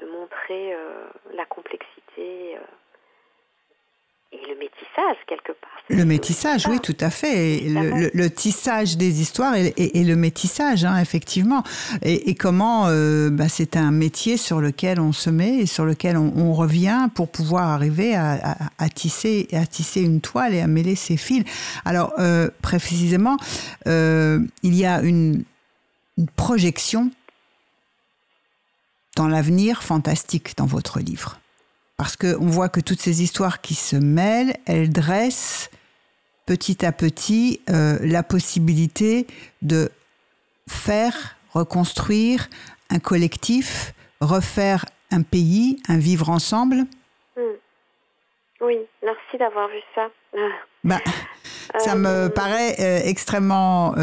de 0.00 0.06
montrer 0.06 0.76
la 1.34 1.44
complexité 1.44 2.56
et 4.32 4.48
le 4.48 4.58
métissage 4.58 5.16
quelque 5.26 5.52
part. 5.60 5.70
Le 5.88 6.04
métissage, 6.04 6.66
oui, 6.68 6.78
tout 6.80 6.96
à 7.00 7.10
fait. 7.10 7.58
Le, 7.60 7.64
Évidemment. 7.66 7.96
le- 7.96 8.10
le 8.14 8.30
tissage 8.30 8.96
des 8.96 9.20
histoires 9.20 9.54
et, 9.56 9.66
et- 9.76 9.98
et 10.00 10.04
le 10.04 10.16
métissage, 10.16 10.84
hein, 10.84 10.96
effectivement. 10.98 11.62
Et, 12.02 12.30
et 12.30 12.34
comment 12.34 12.86
euh, 12.86 13.28
bah, 13.30 13.48
c'est 13.48 13.76
un 13.76 13.90
métier 13.90 14.36
sur 14.36 14.60
lequel 14.60 15.00
on 15.00 15.12
se 15.12 15.28
met 15.28 15.58
et 15.58 15.66
sur 15.66 15.84
lequel 15.84 16.16
on, 16.16 16.32
on 16.36 16.54
revient 16.54 17.08
pour 17.14 17.28
pouvoir 17.28 17.68
arriver 17.68 18.14
à, 18.14 18.32
à- 18.52 18.56
à 18.78 18.88
tisser, 18.88 19.48
à 19.52 19.66
tisser 19.66 20.00
une 20.00 20.20
toile 20.20 20.54
et 20.54 20.60
à 20.60 20.66
mêler 20.66 20.94
ses 20.96 21.16
fils. 21.16 21.44
Alors, 21.84 22.12
euh, 22.18 22.48
précisément, 22.62 23.36
euh, 23.86 24.38
il 24.62 24.74
y 24.74 24.86
a 24.86 25.02
une, 25.02 25.44
une 26.16 26.28
projection 26.28 27.10
dans 29.16 29.28
l'avenir 29.28 29.82
fantastique 29.82 30.56
dans 30.56 30.64
votre 30.66 31.00
livre. 31.00 31.38
Parce 31.96 32.16
qu'on 32.16 32.46
voit 32.46 32.68
que 32.68 32.80
toutes 32.80 33.00
ces 33.00 33.22
histoires 33.22 33.60
qui 33.60 33.74
se 33.74 33.96
mêlent, 33.96 34.56
elles 34.66 34.90
dressent 34.90 35.70
petit 36.46 36.84
à 36.84 36.92
petit 36.92 37.60
euh, 37.70 37.98
la 38.00 38.22
possibilité 38.22 39.26
de 39.62 39.90
faire, 40.68 41.36
reconstruire 41.52 42.48
un 42.90 42.98
collectif, 42.98 43.94
refaire 44.20 44.84
un 45.10 45.22
pays, 45.22 45.80
un 45.88 45.98
vivre 45.98 46.30
ensemble. 46.30 46.86
Hmm. 47.36 47.56
Oui, 48.62 48.78
merci 49.02 49.38
d'avoir 49.38 49.68
vu 49.68 49.80
ça. 49.94 50.08
Bah, 50.84 50.98
ça 51.78 51.94
me 51.94 52.08
Euh, 52.08 52.28
paraît 52.28 52.74
euh, 52.80 53.00
extrêmement... 53.04 53.94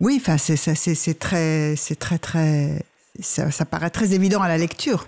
oui, 0.00 0.20
enfin, 0.20 0.36
c'est 0.36 1.18
très, 1.18 1.76
c'est 1.76 1.94
très, 1.94 2.18
très... 2.18 2.84
Ça, 3.20 3.50
ça 3.50 3.64
paraît 3.64 3.88
très 3.88 4.12
évident 4.12 4.42
à 4.42 4.48
la 4.48 4.58
lecture. 4.58 5.06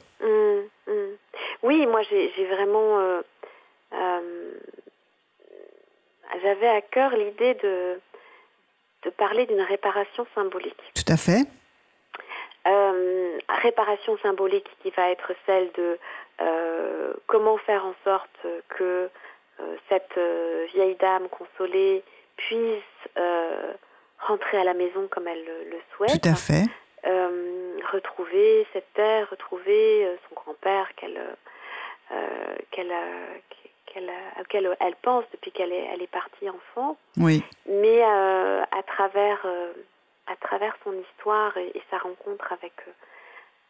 Oui, 1.64 1.86
moi 1.86 2.02
j'ai 2.02 2.46
vraiment. 2.46 2.98
euh, 3.00 3.22
euh, 3.94 4.52
J'avais 6.42 6.68
à 6.68 6.80
cœur 6.82 7.10
l'idée 7.16 7.54
de, 7.54 8.00
de 9.04 9.10
parler 9.10 9.46
d'une 9.46 9.60
réparation 9.62 10.26
symbolique. 10.34 10.76
Tout 10.94 11.12
à 11.12 11.16
fait. 11.16 11.42
Euh, 12.66 13.38
réparation 13.62 14.16
symbolique 14.18 14.68
qui 14.82 14.90
va 14.90 15.10
être 15.10 15.32
celle 15.46 15.70
de 15.72 15.98
comment 17.26 17.56
faire 17.58 17.84
en 17.86 17.94
sorte 18.04 18.46
que 18.70 19.08
cette 19.88 20.18
vieille 20.74 20.96
dame 20.96 21.28
consolée 21.28 22.02
puisse 22.36 22.82
rentrer 24.18 24.58
à 24.58 24.64
la 24.64 24.74
maison 24.74 25.06
comme 25.10 25.28
elle 25.28 25.44
le, 25.44 25.70
le 25.70 25.78
souhaite 25.96 26.20
Tout 26.22 26.28
à 26.28 26.34
fait. 26.34 26.64
euh, 27.06 27.76
retrouver 27.92 28.66
cette 28.72 28.92
terre, 28.94 29.28
retrouver 29.30 30.08
son 30.28 30.34
grand-père 30.34 30.88
qu'elle, 30.96 31.20
euh, 32.12 32.56
qu'elle, 32.70 32.92
elle 34.80 34.94
pense 35.02 35.24
depuis 35.32 35.50
qu'elle 35.52 35.72
est, 35.72 35.86
elle 35.92 36.02
est 36.02 36.06
partie 36.10 36.48
enfant, 36.50 36.96
Oui. 37.16 37.42
mais 37.68 38.02
euh, 38.02 38.62
à 38.62 38.82
travers 38.86 39.38
euh, 39.44 39.72
à 40.26 40.36
travers 40.36 40.74
son 40.84 40.92
histoire 40.92 41.56
et, 41.56 41.68
et 41.76 41.82
sa 41.90 41.98
rencontre 41.98 42.52
avec 42.52 42.72
euh, 42.88 42.90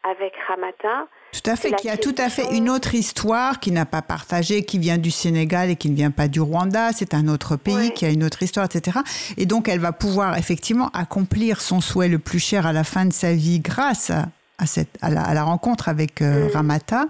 avec 0.07 0.33
Ramata, 0.47 1.07
Tout 1.33 1.49
à 1.49 1.55
fait, 1.55 1.71
qui 1.73 1.89
a 1.89 1.97
tout 1.97 2.13
à 2.19 2.29
fait 2.29 2.55
une 2.55 2.69
autre 2.69 2.93
histoire, 2.93 3.59
qui 3.59 3.71
n'a 3.71 3.87
pas 3.87 4.03
partagé, 4.03 4.63
qui 4.63 4.77
vient 4.77 4.99
du 4.99 5.09
Sénégal 5.09 5.71
et 5.71 5.75
qui 5.77 5.89
ne 5.89 5.95
vient 5.95 6.11
pas 6.11 6.27
du 6.27 6.39
Rwanda. 6.39 6.91
C'est 6.93 7.15
un 7.15 7.27
autre 7.27 7.55
pays 7.55 7.75
Ouais. 7.87 7.89
qui 7.91 8.05
a 8.05 8.09
une 8.09 8.23
autre 8.23 8.43
histoire, 8.43 8.67
etc. 8.67 8.99
Et 9.37 9.47
donc, 9.47 9.67
elle 9.67 9.79
va 9.79 9.93
pouvoir 9.93 10.37
effectivement 10.37 10.89
accomplir 10.93 11.59
son 11.59 11.81
souhait 11.81 12.07
le 12.07 12.19
plus 12.19 12.37
cher 12.37 12.67
à 12.67 12.71
la 12.71 12.83
fin 12.83 13.05
de 13.05 13.13
sa 13.13 13.33
vie 13.33 13.59
grâce 13.59 14.11
à, 14.11 14.25
à 14.57 14.65
cette, 14.65 14.97
à, 15.01 15.09
la, 15.09 15.21
à 15.21 15.33
la 15.33 15.43
rencontre 15.43 15.89
avec 15.89 16.21
euh, 16.21 16.47
Mm. 16.47 16.51
Ramata, 16.53 17.05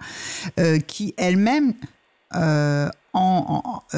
euh, 0.59 0.79
qui 0.79 1.13
elle-même 1.17 1.73
euh, 2.35 2.89
en, 3.13 3.61
en- 3.93 3.97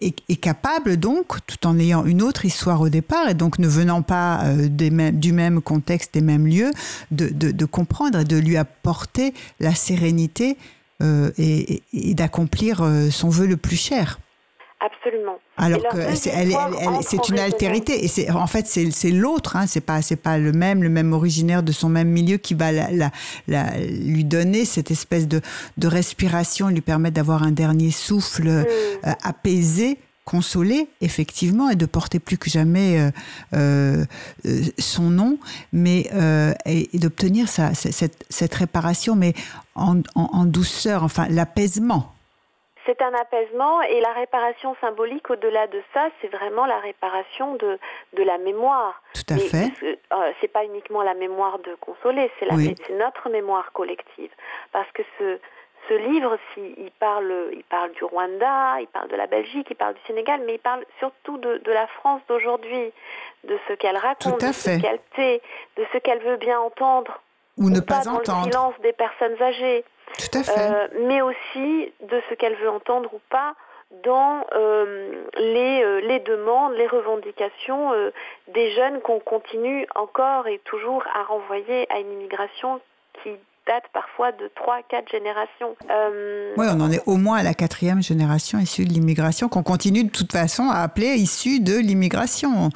est, 0.00 0.16
est 0.30 0.36
capable 0.36 0.96
donc, 0.96 1.44
tout 1.46 1.66
en 1.66 1.78
ayant 1.78 2.04
une 2.06 2.22
autre 2.22 2.44
histoire 2.46 2.80
au 2.80 2.88
départ 2.88 3.28
et 3.28 3.34
donc 3.34 3.58
ne 3.58 3.68
venant 3.68 4.00
pas 4.02 4.44
des 4.56 4.90
mêmes- 4.90 5.18
du 5.20 5.32
même 5.32 5.60
contexte, 5.60 6.14
des 6.14 6.22
mêmes 6.22 6.46
lieux, 6.46 6.70
de, 7.10 7.28
de- 7.28 7.50
de 7.50 7.64
comprendre 7.66 8.20
et 8.20 8.24
de 8.24 8.36
lui 8.38 8.56
apporter 8.56 9.34
la 9.58 9.74
sérénité 9.74 10.56
et, 11.02 11.74
et- 11.74 11.82
et 11.92 12.14
d'accomplir 12.14 12.82
son 13.10 13.28
vœu 13.28 13.46
le 13.46 13.56
plus 13.58 13.76
cher. 13.76 14.18
Absolument. 14.80 15.38
Alors 15.56 15.82
que 15.88 16.14
c'est, 16.16 16.30
elle, 16.30 16.52
elle- 16.52 16.74
elle- 16.80 17.02
c'est 17.06 17.28
une 17.28 17.38
altérité 17.38 18.04
et 18.04 18.08
c'est 18.08 18.30
en 18.30 18.46
fait 18.46 18.66
c'est, 18.66 18.90
c'est 18.90 19.10
l'autre, 19.10 19.56
hein, 19.56 19.66
c'est 19.66 19.80
pas 19.80 20.00
c'est 20.02 20.16
pas 20.16 20.38
le 20.38 20.52
même 20.52 20.82
le 20.82 20.88
même 20.88 21.12
originaire 21.12 21.62
de 21.62 21.72
son 21.72 21.88
même 21.88 22.08
milieu 22.08 22.36
qui 22.38 22.54
va 22.54 22.72
la, 22.72 22.90
la- 22.90 23.10
la- 23.48 23.78
lui 23.78 24.24
donner 24.24 24.64
cette 24.64 24.90
espèce 24.90 25.28
de, 25.28 25.40
de 25.76 25.86
respiration, 25.88 26.68
lui 26.68 26.80
permettre 26.80 27.14
d'avoir 27.16 27.42
un 27.42 27.52
dernier 27.52 27.90
souffle 27.90 28.48
Mm. 28.48 28.64
euh, 29.06 29.12
apaisé 29.22 29.98
consolé 30.26 30.86
effectivement 31.00 31.70
et 31.70 31.76
de 31.76 31.86
porter 31.86 32.20
plus 32.20 32.38
que 32.38 32.48
jamais 32.50 33.00
euh, 33.00 33.10
euh, 33.54 34.04
euh, 34.46 34.62
son 34.78 35.10
nom 35.10 35.38
mais 35.72 36.08
euh, 36.14 36.52
et, 36.66 36.94
et 36.94 36.98
d'obtenir 36.98 37.48
sa- 37.48 37.74
cette, 37.74 38.24
cette 38.28 38.54
réparation 38.54 39.16
mais 39.16 39.34
en, 39.74 39.98
en- 40.14 40.30
en 40.32 40.44
douceur 40.44 41.02
enfin 41.02 41.26
l'apaisement 41.28 42.12
C'est 42.90 43.02
un 43.02 43.14
apaisement 43.14 43.82
et 43.82 44.00
la 44.00 44.12
réparation 44.12 44.74
symbolique 44.80 45.30
au-delà 45.30 45.68
de 45.68 45.80
ça, 45.94 46.08
c'est 46.20 46.26
vraiment 46.26 46.66
la 46.66 46.78
réparation 46.80 47.54
de, 47.54 47.78
de 48.14 48.22
la 48.24 48.36
mémoire. 48.38 49.00
tout 49.14 49.22
à 49.32 49.34
Mais 49.36 49.40
fait 49.42 49.70
euh, 50.12 50.32
c'est 50.40 50.48
pas 50.48 50.64
uniquement 50.64 51.02
la 51.02 51.14
mémoire 51.14 51.60
de 51.60 51.76
Consolé, 51.76 52.28
c'est 52.40 52.52
Oui. 52.52 52.74
notre 52.98 53.28
mémoire 53.28 53.70
collective. 53.72 54.32
Parce 54.72 54.90
que 54.90 55.02
ce, 55.20 55.38
ce 55.88 55.94
livre, 55.94 56.36
si, 56.52 56.74
il 56.78 56.90
parle, 56.90 57.32
il 57.52 57.62
parle 57.62 57.92
du 57.92 58.02
Rwanda, 58.02 58.80
il 58.80 58.88
parle 58.88 59.06
de 59.06 59.14
la 59.16 59.28
Belgique, 59.28 59.68
il 59.70 59.76
parle 59.76 59.94
du 59.94 60.00
Sénégal, 60.08 60.40
mais 60.44 60.54
il 60.54 60.58
parle 60.58 60.84
surtout 60.98 61.38
de, 61.38 61.58
de 61.58 61.70
la 61.70 61.86
France 61.86 62.22
d'aujourd'hui, 62.28 62.92
de 63.44 63.56
ce 63.68 63.74
qu'elle 63.74 63.98
raconte, 63.98 64.40
de 64.40 64.50
ce 64.52 64.80
qu'elle 64.80 64.98
tait, 65.14 65.40
de 65.76 65.86
ce 65.92 65.98
qu'elle 65.98 66.22
veut 66.24 66.38
bien 66.38 66.58
entendre 66.58 67.20
ou 67.56 67.70
ne 67.70 67.78
pas 67.78 67.98
pas 67.98 68.04
dans 68.04 68.12
le 68.14 68.18
entendre 68.18 68.44
silence 68.50 68.74
des 68.82 68.92
personnes 68.92 69.40
âgées. 69.40 69.84
Tout 70.18 70.38
à 70.38 70.42
fait 70.42 70.52
Euh, 70.58 70.88
mais 71.06 71.22
aussi 71.22 71.92
de 72.08 72.20
ce 72.28 72.34
qu'elle 72.34 72.56
veut 72.56 72.70
entendre 72.70 73.12
ou 73.12 73.20
pas 73.30 73.54
dans 74.04 74.44
euh, 74.54 75.24
les, 75.36 75.82
euh, 75.82 76.00
les 76.00 76.20
demandes, 76.20 76.74
les 76.74 76.86
revendications 76.86 77.90
des 78.54 78.72
jeunes 78.72 79.00
qu'on 79.00 79.18
continue 79.18 79.86
encore 79.94 80.46
et 80.46 80.60
toujours 80.64 81.02
à 81.14 81.24
renvoyer 81.24 81.86
à 81.92 81.98
une 81.98 82.12
immigration 82.12 82.80
qui 83.22 83.30
date 83.66 83.84
parfois 83.92 84.32
de 84.32 84.50
3 84.54 84.82
quatre 84.88 85.10
générations. 85.10 85.76
Oui, 86.56 86.66
on 86.70 86.80
en 86.80 86.90
est 86.90 87.02
au 87.06 87.16
moins 87.16 87.38
à 87.38 87.42
la 87.42 87.54
quatrième 87.54 88.02
génération 88.02 88.58
issue 88.58 88.84
de 88.84 88.90
l'immigration, 88.90 89.48
qu'on 89.48 89.62
continue 89.62 90.04
de 90.04 90.10
toute 90.10 90.32
façon 90.32 90.68
à 90.70 90.82
appeler 90.82 91.08
issue 91.16 91.60
de 91.60 91.76
l'immigration, 91.76 92.70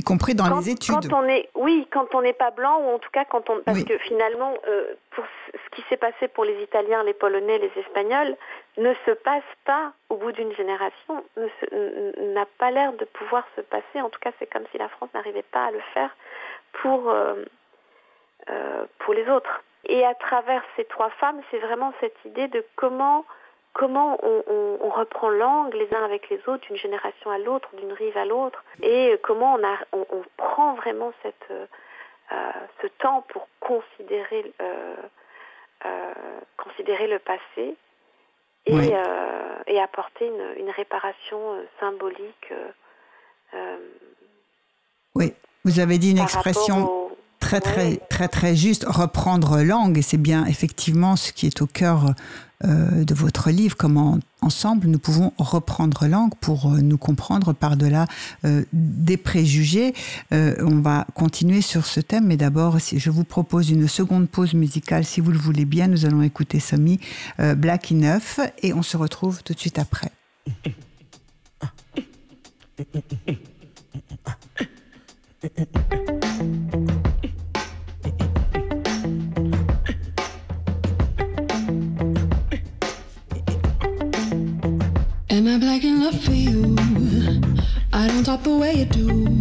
y 0.00 0.02
compris 0.02 0.34
dans 0.34 0.48
quand, 0.48 0.58
les 0.60 0.70
études. 0.70 1.08
quand 1.10 1.12
on 1.12 1.28
est, 1.28 1.48
oui, 1.54 1.86
quand 1.92 2.14
on 2.14 2.22
n'est 2.22 2.32
pas 2.32 2.50
blanc 2.50 2.80
ou 2.80 2.94
en 2.94 2.98
tout 2.98 3.10
cas 3.10 3.24
quand 3.24 3.48
on, 3.50 3.60
parce 3.60 3.78
Oui. 3.78 3.84
que 3.84 3.98
finalement, 3.98 4.54
euh, 4.68 4.94
pour 5.10 5.24
ce 5.52 5.76
qui 5.76 5.82
s'est 5.88 5.96
passé 5.96 6.28
pour 6.28 6.44
les 6.44 6.62
Italiens, 6.62 7.02
les 7.04 7.14
Polonais, 7.14 7.58
les 7.58 7.72
Espagnols, 7.80 8.36
ne 8.76 8.92
se 9.06 9.12
passe 9.12 9.44
pas 9.64 9.92
au 10.08 10.16
bout 10.16 10.32
d'une 10.32 10.54
génération, 10.54 11.24
n'a 12.34 12.46
pas 12.58 12.70
l'air 12.70 12.92
de 12.94 13.04
pouvoir 13.04 13.44
se 13.56 13.60
passer. 13.60 14.00
En 14.00 14.08
tout 14.10 14.20
cas, 14.20 14.32
c'est 14.38 14.50
comme 14.50 14.64
si 14.72 14.78
la 14.78 14.88
France 14.88 15.10
n'arrivait 15.14 15.42
pas 15.50 15.66
à 15.66 15.70
le 15.70 15.80
faire 15.94 16.10
pour 16.82 17.10
euh, 17.10 17.34
euh, 18.48 18.84
pour 19.00 19.14
les 19.14 19.28
autres. 19.28 19.62
Et 19.86 20.04
à 20.04 20.14
travers 20.14 20.62
ces 20.76 20.84
trois 20.84 21.10
femmes, 21.20 21.40
c'est 21.50 21.58
vraiment 21.58 21.92
cette 22.00 22.16
idée 22.24 22.48
de 22.48 22.64
comment 22.76 23.24
comment 23.72 24.18
on, 24.22 24.42
on- 24.46 24.78
on 24.82 24.90
reprend 24.90 25.28
langue 25.30 25.74
les 25.74 25.92
uns 25.94 26.04
avec 26.04 26.28
les 26.30 26.38
autres, 26.48 26.66
d'une 26.66 26.76
génération 26.76 27.30
à 27.30 27.38
l'autre, 27.38 27.68
d'une 27.76 27.92
rive 27.92 28.16
à 28.16 28.24
l'autre, 28.24 28.64
et 28.82 29.18
comment 29.22 29.54
on, 29.54 29.64
a, 29.64 29.76
on, 29.92 30.06
on 30.10 30.22
prend 30.36 30.74
vraiment 30.74 31.12
cette, 31.22 31.46
euh, 31.50 31.66
euh, 32.32 32.50
ce 32.82 32.86
temps 32.88 33.22
pour 33.28 33.48
considérer, 33.60 34.52
euh, 34.60 34.94
euh, 35.86 36.12
considérer 36.56 37.06
le 37.08 37.18
passé 37.18 37.76
et, 38.66 38.74
Oui. 38.74 38.92
et 39.66 39.80
apporter 39.80 40.26
une, 40.26 40.54
une 40.64 40.70
réparation 40.70 41.40
symbolique 41.80 42.52
Oui, 45.14 45.32
vous 45.64 45.80
avez 45.80 45.98
dit 45.98 46.10
une 46.12 46.18
expression 46.18 47.09
très 47.50 47.60
très 47.60 47.96
très 47.96 48.28
très 48.28 48.54
juste, 48.54 48.84
reprendre 48.86 49.60
langue, 49.62 49.98
et 49.98 50.02
c'est 50.02 50.18
bien 50.18 50.46
effectivement 50.46 51.16
ce 51.16 51.32
qui 51.32 51.46
est 51.46 51.62
au 51.62 51.66
cœur 51.66 52.14
euh, 52.64 53.04
de 53.04 53.12
votre 53.12 53.50
livre, 53.50 53.76
comment 53.76 54.20
ensemble 54.40 54.86
nous 54.86 55.00
pouvons 55.00 55.32
reprendre 55.36 56.06
langue 56.06 56.32
pour 56.40 56.66
euh, 56.66 56.78
nous 56.80 56.96
comprendre 56.96 57.52
par-delà 57.52 58.06
euh, 58.44 58.62
des 58.72 59.16
préjugés. 59.16 59.94
Euh, 60.32 60.54
on 60.60 60.80
va 60.80 61.08
continuer 61.14 61.60
sur 61.60 61.86
ce 61.86 61.98
thème, 61.98 62.26
mais 62.26 62.36
d'abord, 62.36 62.80
si 62.80 63.00
je 63.00 63.10
vous 63.10 63.24
propose 63.24 63.70
une 63.70 63.88
seconde 63.88 64.28
pause 64.28 64.54
musicale, 64.54 65.04
si 65.04 65.20
vous 65.20 65.32
le 65.32 65.38
voulez 65.38 65.64
bien, 65.64 65.88
nous 65.88 66.06
allons 66.06 66.22
écouter 66.22 66.60
Somi 66.60 67.00
euh, 67.40 67.56
Black 67.56 67.90
Enough, 67.90 68.38
et 68.62 68.72
on 68.74 68.82
se 68.82 68.96
retrouve 68.96 69.42
tout 69.42 69.54
de 69.54 69.58
suite 69.58 69.80
après. 69.80 70.12
I 85.50 85.58
black 85.58 85.82
in 85.82 86.00
love 86.00 86.20
for 86.22 86.32
you? 86.32 86.76
I 87.92 88.06
don't 88.06 88.24
talk 88.24 88.44
the 88.44 88.56
way 88.56 88.74
you 88.74 88.84
do. 88.84 89.38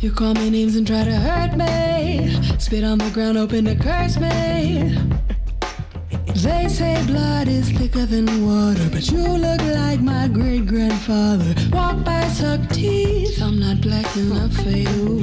You 0.00 0.10
call 0.10 0.32
me 0.32 0.48
names 0.48 0.74
and 0.76 0.86
try 0.86 1.04
to 1.04 1.14
hurt 1.14 1.54
me. 1.54 2.40
Spit 2.58 2.82
on 2.82 2.96
the 2.96 3.10
ground, 3.10 3.36
open 3.36 3.66
to 3.66 3.74
curse 3.74 4.16
me. 4.18 4.96
They 6.34 6.66
say 6.68 7.04
blood 7.06 7.48
is 7.48 7.70
thicker 7.72 8.06
than 8.06 8.26
water, 8.46 8.88
but 8.90 9.10
you 9.10 9.18
look 9.18 9.60
like 9.60 10.00
my 10.00 10.28
great 10.28 10.66
grandfather. 10.66 11.54
Walk 11.72 12.04
by, 12.04 12.26
suck 12.28 12.66
teeth. 12.70 13.42
I'm 13.42 13.60
not 13.60 13.82
black 13.82 14.16
enough 14.16 14.54
for 14.54 14.70
you. 14.70 15.22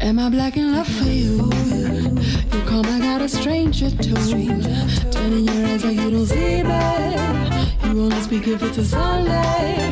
Am 0.00 0.18
I 0.18 0.28
black 0.30 0.56
enough 0.56 0.88
for 0.88 1.04
you? 1.04 1.79
Come, 2.70 2.86
I 2.86 3.00
got 3.00 3.20
a 3.20 3.28
stranger 3.28 3.90
too. 3.90 4.14
Turning 4.14 5.44
your 5.44 5.66
eyes 5.66 5.84
like 5.84 5.96
you 5.96 6.08
don't 6.08 6.24
see 6.24 6.62
me. 6.62 6.84
You 7.82 8.04
only 8.04 8.20
speak 8.20 8.46
if 8.46 8.62
it's 8.62 8.78
a 8.78 8.84
Sunday. 8.84 9.90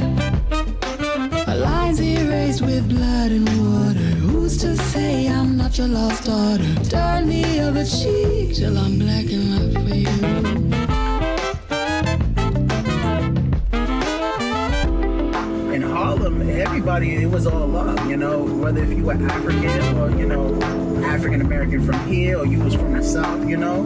My 1.45 1.55
lines 1.55 2.01
erased 2.01 2.62
with 2.62 2.89
blood 2.89 3.33
and 3.33 3.49
water. 3.49 4.11
Who's 4.22 4.59
to 4.59 4.76
say 4.76 5.26
I'm 5.26 5.57
not 5.57 5.76
your 5.76 5.89
lost 5.89 6.26
daughter? 6.26 6.72
Turn 6.89 7.26
the 7.26 7.59
other 7.66 7.85
cheek 7.85 8.55
till 8.55 8.79
I'm 8.79 8.97
black 8.97 9.29
enough 9.29 9.72
for 9.72 9.97
you. 9.97 10.67
Everybody, 16.79 17.16
it 17.16 17.26
was 17.29 17.45
all 17.45 17.66
love, 17.66 18.09
you 18.09 18.16
know, 18.16 18.45
whether 18.45 18.81
if 18.81 18.91
you 18.91 19.03
were 19.03 19.14
African 19.14 19.99
or, 19.99 20.16
you 20.16 20.24
know, 20.24 20.55
African 21.03 21.41
American 21.41 21.85
from 21.85 22.07
here 22.07 22.39
or 22.39 22.47
you 22.47 22.61
was 22.61 22.72
from 22.72 22.93
the 22.93 23.03
South, 23.03 23.49
you 23.49 23.57
know, 23.57 23.83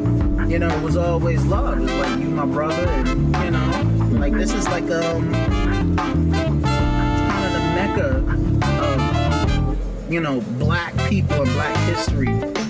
you 0.47 0.59
know, 0.59 0.69
it 0.69 0.83
was 0.83 0.99
always 0.99 1.43
love. 1.47 1.81
It's 1.81 1.91
like 1.91 2.21
you 2.21 2.29
my 2.29 2.45
brother 2.45 2.87
and, 2.87 3.09
you 3.45 3.51
know, 3.51 4.19
like 4.19 4.35
this 4.35 4.53
is 4.53 4.69
like, 4.69 4.85
um, 4.91 5.33
kind 5.33 6.37
of 7.47 7.53
the 7.55 7.61
mecca 7.79 8.11
of, 8.83 10.13
you 10.13 10.21
know, 10.21 10.43
black 10.59 10.95
people 11.09 11.41
and 11.41 11.51
black 11.53 11.75
history. 11.89 12.62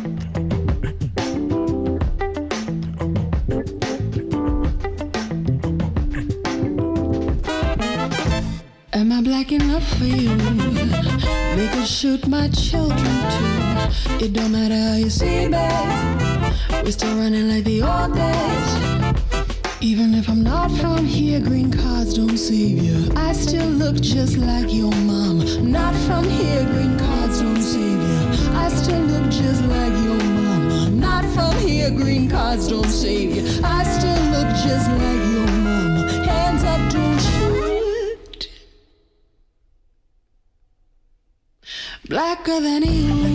For 9.99 10.05
you? 10.05 10.37
They 11.57 11.69
could 11.69 11.87
shoot 11.87 12.27
my 12.27 12.49
children 12.49 12.99
too. 13.35 14.25
It 14.25 14.33
don't 14.33 14.53
matter 14.53 14.75
how 14.75 14.97
you 14.97 15.11
see 15.11 15.49
me. 15.49 15.69
We're 16.83 16.93
still 16.93 17.17
running 17.17 17.49
like 17.49 17.65
the 17.65 17.83
old 17.83 18.15
days. 18.15 19.03
Even 19.81 20.15
if 20.15 20.29
I'm 20.29 20.43
not 20.43 20.71
from 20.71 21.05
here, 21.05 21.41
green 21.41 21.73
cards 21.73 22.15
don't 22.15 22.39
save 22.39 22.79
you. 22.79 23.11
I 23.17 23.33
still 23.33 23.67
look 23.67 23.97
just 23.97 24.37
like 24.37 24.73
your 24.73 24.95
mom. 25.11 25.39
Not 25.71 25.95
from 26.07 26.25
here, 26.25 26.65
green 26.65 26.99
cards 26.99 27.41
don't 27.41 27.61
save 27.61 28.01
you. 28.01 28.53
I 28.55 28.69
still 28.69 29.01
look 29.01 29.31
just 29.31 29.63
like 29.65 29.93
your 30.05 30.23
mama. 30.39 30.89
Not 30.91 31.25
from 31.35 31.57
here, 31.67 31.91
green 31.91 32.31
cards 32.31 32.69
don't 32.69 32.89
save 32.91 33.35
you. 33.35 33.43
I 33.65 33.83
still 33.85 34.23
look 34.35 34.49
just 34.65 34.89
like 34.89 35.32
Blacker 42.45 42.61
than 42.61 43.32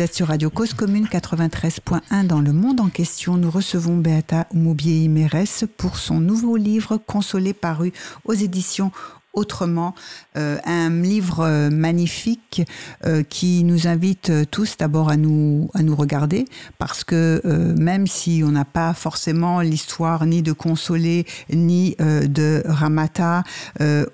Êtes 0.00 0.14
sur 0.14 0.28
Radio 0.28 0.48
Cause 0.48 0.72
Commune 0.72 1.04
93.1 1.04 2.26
dans 2.26 2.40
le 2.40 2.54
monde 2.54 2.80
en 2.80 2.88
question. 2.88 3.36
Nous 3.36 3.50
recevons 3.50 3.98
Beata 3.98 4.46
Umoubié 4.54 5.04
Imeres 5.04 5.66
pour 5.76 5.98
son 5.98 6.20
nouveau 6.20 6.56
livre 6.56 6.96
Consolé 6.96 7.52
paru 7.52 7.92
aux 8.24 8.32
éditions 8.32 8.92
Autrement, 9.34 9.94
euh, 10.38 10.58
un 10.64 10.88
livre 10.88 11.40
euh, 11.40 11.68
magnifique 11.68 12.62
euh, 13.04 13.22
qui 13.22 13.62
nous 13.62 13.86
invite 13.88 14.32
tous 14.50 14.78
d'abord 14.78 15.10
à 15.10 15.18
nous 15.18 15.70
à 15.74 15.82
nous 15.82 15.94
regarder 15.94 16.46
parce 16.78 17.04
que 17.04 17.42
même 17.78 18.06
si 18.06 18.42
on 18.42 18.52
n'a 18.52 18.64
pas 18.64 18.94
forcément 18.94 19.60
l'histoire 19.60 20.24
ni 20.24 20.40
de 20.40 20.52
Consolé 20.52 21.26
ni 21.52 21.94
de 21.98 22.62
Ramata, 22.64 23.42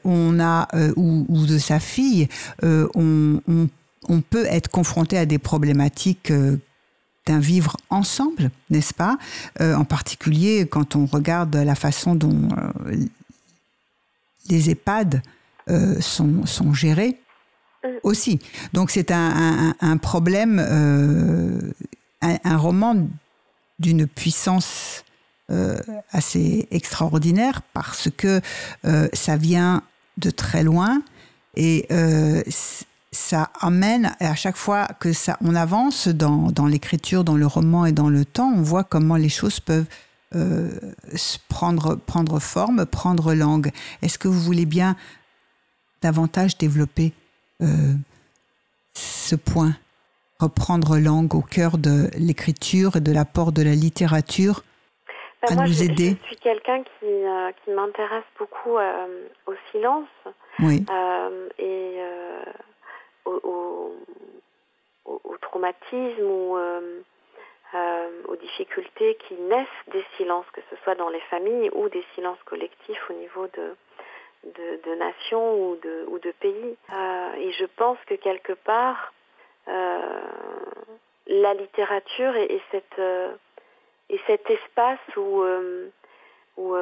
on 0.04 0.40
a 0.40 0.68
ou, 0.96 1.46
de 1.46 1.58
sa 1.58 1.78
fille, 1.78 2.28
on, 2.62 3.40
on 3.46 3.68
on 4.08 4.20
peut 4.20 4.46
être 4.46 4.68
confronté 4.68 5.16
à 5.18 5.26
des 5.26 5.38
problématiques 5.38 6.30
euh, 6.30 6.56
d'un 7.26 7.40
vivre 7.40 7.76
ensemble, 7.90 8.50
n'est-ce 8.70 8.94
pas? 8.94 9.18
Euh, 9.60 9.74
En 9.74 9.84
particulier 9.84 10.66
quand 10.66 10.94
on 10.96 11.06
regarde 11.06 11.54
la 11.56 11.74
façon 11.74 12.14
dont 12.14 12.48
euh, 12.86 12.96
les 14.48 14.70
EHPAD 14.70 15.22
euh, 15.68 16.00
sont, 16.00 16.46
sont 16.46 16.72
gérés 16.72 17.18
aussi. 18.02 18.38
Donc 18.72 18.90
c'est 18.90 19.10
un, 19.10 19.70
un- 19.70 19.74
un 19.80 19.96
problème, 19.96 20.58
un, 20.60 22.36
un 22.44 22.56
roman 22.56 23.08
d'une 23.78 24.06
puissance 24.06 25.04
assez 26.10 26.66
extraordinaire 26.72 27.62
parce 27.72 28.08
que 28.16 28.40
ça 29.12 29.36
vient 29.36 29.82
de 30.16 30.30
très 30.30 30.64
loin 30.64 31.02
et 31.54 31.86
ça 33.16 33.50
amène 33.60 34.14
à 34.20 34.34
chaque 34.34 34.56
fois 34.56 34.86
que 35.00 35.12
ça 35.12 35.36
on 35.40 35.54
avance 35.54 36.06
dans, 36.08 36.50
dans 36.52 36.66
l'écriture, 36.66 37.24
dans 37.24 37.36
le 37.36 37.46
roman 37.46 37.86
et 37.86 37.92
dans 37.92 38.10
le 38.10 38.24
temps, 38.24 38.52
on 38.54 38.62
voit 38.62 38.84
comment 38.84 39.16
les 39.16 39.30
choses 39.30 39.58
peuvent 39.58 39.88
euh, 40.34 40.68
prendre 41.48 41.96
prendre 41.96 42.38
forme, 42.38 42.84
prendre 42.84 43.32
langue. 43.32 43.70
Est-ce 44.02 44.18
que 44.18 44.28
vous 44.28 44.38
voulez 44.38 44.66
bien 44.66 44.96
davantage 46.02 46.58
développer 46.58 47.12
euh, 47.62 47.94
ce 48.92 49.34
point, 49.34 49.72
reprendre 50.38 50.98
langue 50.98 51.34
au 51.34 51.42
cœur 51.42 51.78
de 51.78 52.10
l'écriture 52.18 52.96
et 52.96 53.00
de 53.00 53.12
l'apport 53.12 53.50
de 53.52 53.62
la 53.62 53.74
littérature 53.74 54.62
Ben, 55.42 55.52
à 55.52 55.54
moi, 55.54 55.64
nous 55.64 55.82
aider? 55.82 56.18
Je 56.22 56.26
suis 56.26 56.36
quelqu'un 56.36 56.82
qui, 56.82 57.06
euh, 57.06 57.50
qui 57.64 57.70
m'intéresse 57.70 58.28
beaucoup 58.38 58.76
au 59.46 59.54
silence 59.72 60.08
Oui, 60.58 60.84
et 61.58 61.96
au, 63.26 63.40
au, 63.44 63.96
au- 65.06 65.20
au 65.24 65.36
traumatisme 65.38 66.22
ou 66.24 66.56
euh, 66.56 67.00
euh, 67.74 68.10
aux 68.28 68.36
difficultés 68.36 69.16
qui 69.28 69.34
naissent 69.34 69.84
des 69.92 70.04
silences, 70.16 70.46
que 70.52 70.60
ce 70.70 70.76
soit 70.84 70.94
dans 70.94 71.08
les 71.10 71.20
familles 71.30 71.70
ou 71.74 71.88
des 71.88 72.04
silences 72.14 72.42
collectifs 72.44 73.10
au 73.10 73.14
niveau 73.14 73.46
de, 73.48 73.74
de, 74.84 74.94
nations 74.94 75.54
ou 75.70 75.76
de, 75.76 76.04
ou 76.08 76.18
de 76.20 76.30
pays. 76.32 76.76
Euh, 76.92 77.32
et 77.38 77.52
je 77.52 77.64
pense 77.76 77.98
que 78.06 78.14
quelque 78.14 78.52
part, 78.54 79.12
la 81.26 81.54
littérature 81.54 82.36
et 82.36 82.60
cette, 82.70 82.98
euh, 83.00 83.32
et 84.10 84.20
cet 84.28 84.48
espace 84.48 85.00
où, 85.16 85.42
où, 86.56 86.76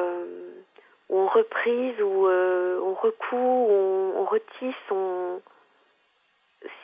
on 1.09 1.27
reprise, 1.27 1.99
où 2.01 2.27
on 2.27 2.93
recoue, 2.93 3.35
on, 3.69 4.13
on 4.17 4.25
retisse, 4.25 4.75
on... 4.91 5.41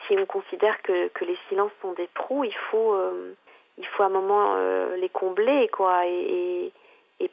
si 0.06 0.16
on 0.18 0.26
considère 0.26 0.80
que, 0.82 1.10
les 1.24 1.38
silences 1.48 1.72
sont 1.80 1.92
des 1.92 2.08
trous, 2.14 2.44
il 2.44 2.54
faut, 2.70 2.94
euh, 2.94 3.34
il 3.78 3.86
faut 3.86 4.02
à 4.02 4.06
un 4.06 4.10
moment 4.10 4.54
euh, 4.56 4.96
les 4.96 5.08
combler, 5.08 5.68
quoi. 5.72 6.06
Et, 6.06 6.72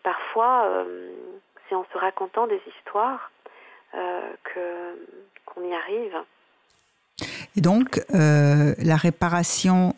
parfois, 0.03 0.65
euh, 0.65 1.11
c'est 1.67 1.75
en 1.75 1.85
se 1.91 1.97
racontant 1.97 2.47
des 2.47 2.61
histoires 2.77 3.31
que 3.91 5.07
qu'on 5.45 5.67
y 5.67 5.73
arrive. 5.73 6.15
Et 7.57 7.61
donc, 7.61 7.99
la 8.09 8.95
réparation 8.95 9.95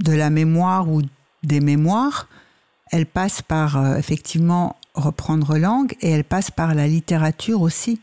de 0.00 0.16
la 0.16 0.30
mémoire 0.30 0.88
ou 0.88 1.02
des 1.42 1.60
mémoires, 1.60 2.28
elle 2.90 3.04
passe 3.04 3.42
par 3.42 3.98
effectivement 3.98 4.76
reprendre 4.94 5.58
langue 5.58 5.92
et 6.00 6.10
elle 6.10 6.24
passe 6.24 6.50
par 6.50 6.74
la 6.74 6.86
littérature 6.86 7.60
aussi. 7.60 8.00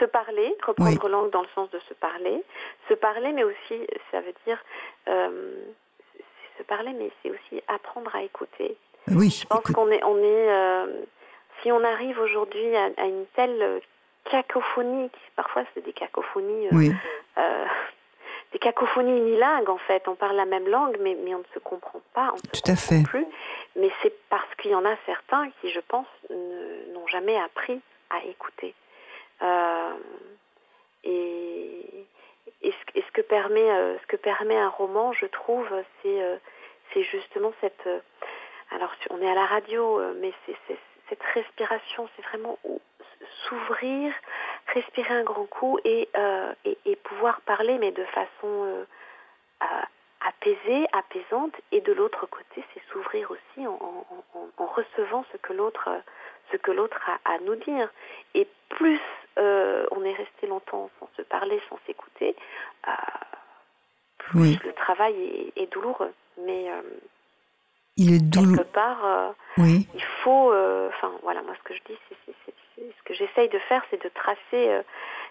Se 0.00 0.04
parler, 0.06 0.56
reprendre 0.66 1.08
langue 1.08 1.30
dans 1.30 1.42
le 1.42 1.48
sens 1.54 1.70
de 1.70 1.78
se 1.80 1.94
parler, 1.94 2.42
se 2.88 2.94
parler, 2.94 3.32
mais 3.32 3.44
aussi, 3.44 3.86
ça 4.10 4.20
veut 4.20 4.34
dire 4.46 4.58
euh, 5.08 5.54
se 6.58 6.62
parler, 6.64 6.92
mais 6.94 7.10
c'est 7.22 7.30
aussi 7.30 7.62
apprendre 7.68 8.14
à 8.16 8.22
écouter. 8.22 8.76
Oui. 9.08 9.30
Je 9.30 9.46
pense 9.46 9.62
qu'on 9.74 9.90
est, 9.90 10.02
on 10.04 10.16
est, 10.18 10.50
euh, 10.50 10.86
si 11.62 11.70
on 11.70 11.84
arrive 11.84 12.18
aujourd'hui 12.18 12.74
à, 12.76 12.88
à 12.96 13.04
une 13.04 13.26
telle 13.36 13.80
cacophonie, 14.24 15.10
qui- 15.10 15.30
parfois 15.36 15.64
c'est 15.74 15.84
des 15.84 15.92
cacophonies, 15.92 16.66
euh, 16.68 16.70
oui, 16.72 16.92
des 18.52 18.58
cacophonies 18.58 19.16
unilingues 19.16 19.68
en 19.70 19.78
fait. 19.78 20.08
On 20.08 20.14
parle 20.16 20.36
la 20.36 20.44
même 20.44 20.66
langue, 20.68 20.96
mais, 21.00 21.16
mais 21.24 21.34
on 21.34 21.38
ne 21.38 21.44
se 21.54 21.58
comprend 21.60 22.00
pas, 22.14 22.30
on 22.32 22.36
ne 22.36 22.38
se 22.38 22.60
Tout 22.62 22.70
à 22.70 22.74
comprend 22.74 22.76
fait. 22.88 23.02
plus. 23.04 23.26
Mais 23.76 23.90
c'est 24.02 24.12
parce 24.28 24.52
qu'il 24.56 24.70
y 24.72 24.74
en 24.74 24.84
a 24.84 24.96
certains 25.06 25.50
qui, 25.60 25.70
je 25.70 25.80
pense, 25.80 26.06
n'ont 26.30 27.06
jamais 27.06 27.38
appris 27.38 27.80
à 28.10 28.24
écouter. 28.24 28.74
Euh, 29.42 29.94
et, 31.04 32.06
ce, 32.62 33.12
que 33.12 33.22
permet, 33.22 33.70
euh, 33.70 33.98
ce 33.98 34.06
que 34.06 34.16
permet 34.16 34.56
un 34.56 34.68
roman, 34.68 35.12
je 35.12 35.26
trouve, 35.26 35.68
c'est 36.02 36.22
euh, 36.22 36.36
justement 36.94 37.52
cette. 37.60 37.88
alors, 38.70 38.92
on 39.10 39.20
est 39.20 39.30
à 39.30 39.34
la 39.34 39.46
radio, 39.46 40.00
mais 40.20 40.32
c'est 40.46 40.56
cette 41.08 41.22
respiration, 41.34 42.08
c'est 42.14 42.24
vraiment 42.26 42.58
ou- 42.64 42.80
s'ouvrir, 43.48 44.12
respirer 44.68 45.14
un 45.14 45.24
grand 45.24 45.46
coup 45.46 45.78
et, 45.84 46.08
pouvoir 47.02 47.40
parler, 47.42 47.78
mais 47.78 47.90
de 47.90 48.04
façon 48.04 48.86
apaisée, 50.20 50.86
apaisante. 50.92 51.54
Et 51.72 51.80
de 51.80 51.92
l'autre 51.92 52.26
côté, 52.26 52.64
c'est 52.72 52.82
s'ouvrir 52.92 53.30
aussi 53.30 53.66
en, 53.66 54.06
recevant 54.58 55.24
ce 55.32 55.36
que 55.38 55.52
l'autre 55.52 55.88
ce 56.52 56.56
que 56.56 56.70
l'autre 56.70 57.00
a 57.06 57.34
à 57.34 57.38
nous 57.38 57.56
dire. 57.56 57.88
Et 58.34 58.46
plus 58.68 59.00
euh, 59.38 59.86
on 59.90 60.04
est 60.04 60.12
resté 60.12 60.46
longtemps 60.46 60.90
sans 60.98 61.08
se 61.16 61.22
parler, 61.22 61.60
sans 61.68 61.78
s'écouter, 61.86 62.34
euh, 62.88 62.92
plus 64.18 64.40
Oui. 64.40 64.58
le 64.64 64.72
travail 64.72 65.14
est, 65.56 65.62
est 65.62 65.72
douloureux. 65.72 66.12
Mais 66.44 66.70
euh, 66.70 66.82
il 67.96 68.14
est 68.14 68.18
douloureux. 68.20 68.56
quelque 68.56 68.72
part, 68.72 69.34
Oui, 69.58 69.86
il 69.94 70.02
faut, 70.22 70.52
enfin 70.88 71.12
voilà, 71.22 71.42
moi 71.42 71.54
ce 71.58 71.62
que 71.62 71.74
je 71.74 71.80
dis, 71.86 71.98
c'est, 72.08 72.34
ce 72.78 73.02
que 73.04 73.14
j'essaye 73.14 73.48
de 73.48 73.58
faire, 73.58 73.84
c'est 73.90 74.02
de 74.02 74.08
tracer 74.08 74.80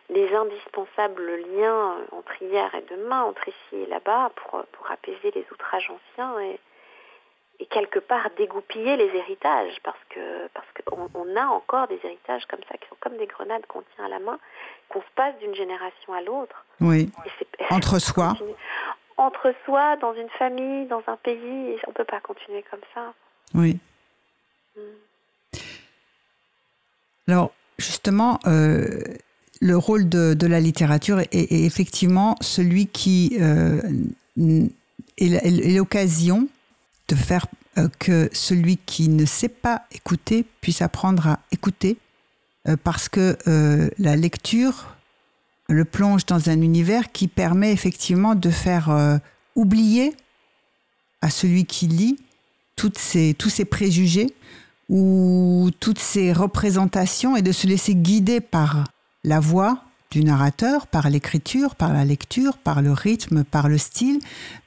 les 0.09 0.35
indispensables 0.35 1.35
liens 1.55 1.97
entre 2.11 2.41
hier 2.41 2.73
et 2.75 2.83
demain, 2.95 3.23
entre 3.23 3.47
ici 3.47 3.75
et 3.83 3.85
là-bas, 3.87 4.31
pour, 4.35 4.63
pour 4.71 4.91
apaiser 4.91 5.31
les 5.31 5.45
outrages 5.51 5.89
anciens 5.89 6.39
et, 6.41 6.59
et 7.59 7.65
quelque 7.65 7.99
part 7.99 8.29
dégoupiller 8.37 8.95
les 8.95 9.09
héritages, 9.15 9.77
parce 9.83 9.99
que 10.09 10.47
parce 10.53 10.67
qu'on 10.85 11.09
on 11.13 11.35
a 11.35 11.45
encore 11.47 11.87
des 11.87 11.99
héritages 12.03 12.45
comme 12.47 12.61
ça 12.69 12.77
qui 12.77 12.87
sont 12.87 12.95
comme 13.01 13.17
des 13.17 13.27
grenades 13.27 13.65
qu'on 13.67 13.83
tient 13.95 14.05
à 14.05 14.09
la 14.09 14.19
main, 14.19 14.39
qu'on 14.87 15.01
se 15.01 15.11
passe 15.15 15.37
d'une 15.39 15.55
génération 15.55 16.13
à 16.13 16.21
l'autre. 16.21 16.65
oui. 16.79 17.11
Entre 17.69 17.99
soi. 17.99 18.29
continue. 18.29 18.53
Entre 19.17 19.53
soi, 19.65 19.97
dans 19.97 20.13
une 20.13 20.29
famille, 20.29 20.85
dans 20.85 21.03
un 21.07 21.17
pays, 21.17 21.77
on 21.87 21.91
peut 21.91 22.05
pas 22.05 22.21
continuer 22.21 22.63
comme 22.71 22.79
ça. 22.93 23.13
Oui. 23.53 23.77
Mm. 24.77 24.81
Alors, 27.27 27.51
justement, 27.77 28.39
euh, 28.47 28.87
le 29.59 29.77
rôle 29.77 30.07
de, 30.07 30.33
de 30.33 30.47
la 30.47 30.61
littérature 30.61 31.19
est, 31.19 31.33
est 31.33 31.65
effectivement 31.65 32.35
celui 32.39 32.87
qui 32.87 33.37
euh, 33.41 33.81
est 35.17 35.75
l'occasion 35.75 36.47
de 37.09 37.15
faire 37.15 37.47
euh, 37.77 37.89
que 37.99 38.29
celui 38.31 38.77
qui 38.77 39.09
ne 39.09 39.25
sait 39.25 39.49
pas 39.49 39.83
écouter 39.91 40.45
puisse 40.61 40.81
apprendre 40.81 41.27
à 41.27 41.39
écouter, 41.51 41.97
euh, 42.67 42.77
parce 42.81 43.09
que 43.09 43.37
euh, 43.47 43.89
la 43.97 44.15
lecture 44.15 44.95
le 45.67 45.85
plonge 45.85 46.25
dans 46.25 46.49
un 46.49 46.61
univers 46.61 47.11
qui 47.11 47.27
permet 47.27 47.71
effectivement 47.71 48.33
de 48.33 48.49
faire 48.49 49.19
oublier 49.53 50.15
à 51.21 51.29
celui 51.29 51.65
qui 51.65 51.85
lit 51.85 52.17
toutes 52.75 52.97
ces, 52.97 53.35
tous 53.37 53.49
ces 53.49 53.65
préjugés 53.65 54.33
ou 54.89 55.69
toutes 55.79 55.99
ces 55.99 56.33
représentations 56.33 57.35
et 57.35 57.43
de 57.43 57.51
se 57.51 57.67
laisser 57.67 57.93
guider 57.93 58.39
par 58.39 58.85
la 59.23 59.39
voix 59.39 59.83
du 60.09 60.23
narrateur, 60.23 60.87
par 60.87 61.07
l'écriture, 61.11 61.75
par 61.75 61.93
la 61.93 62.03
lecture, 62.03 62.57
par 62.57 62.81
le 62.81 62.91
rythme, 62.91 63.43
par 63.43 63.69
le 63.69 63.77
style 63.77 64.19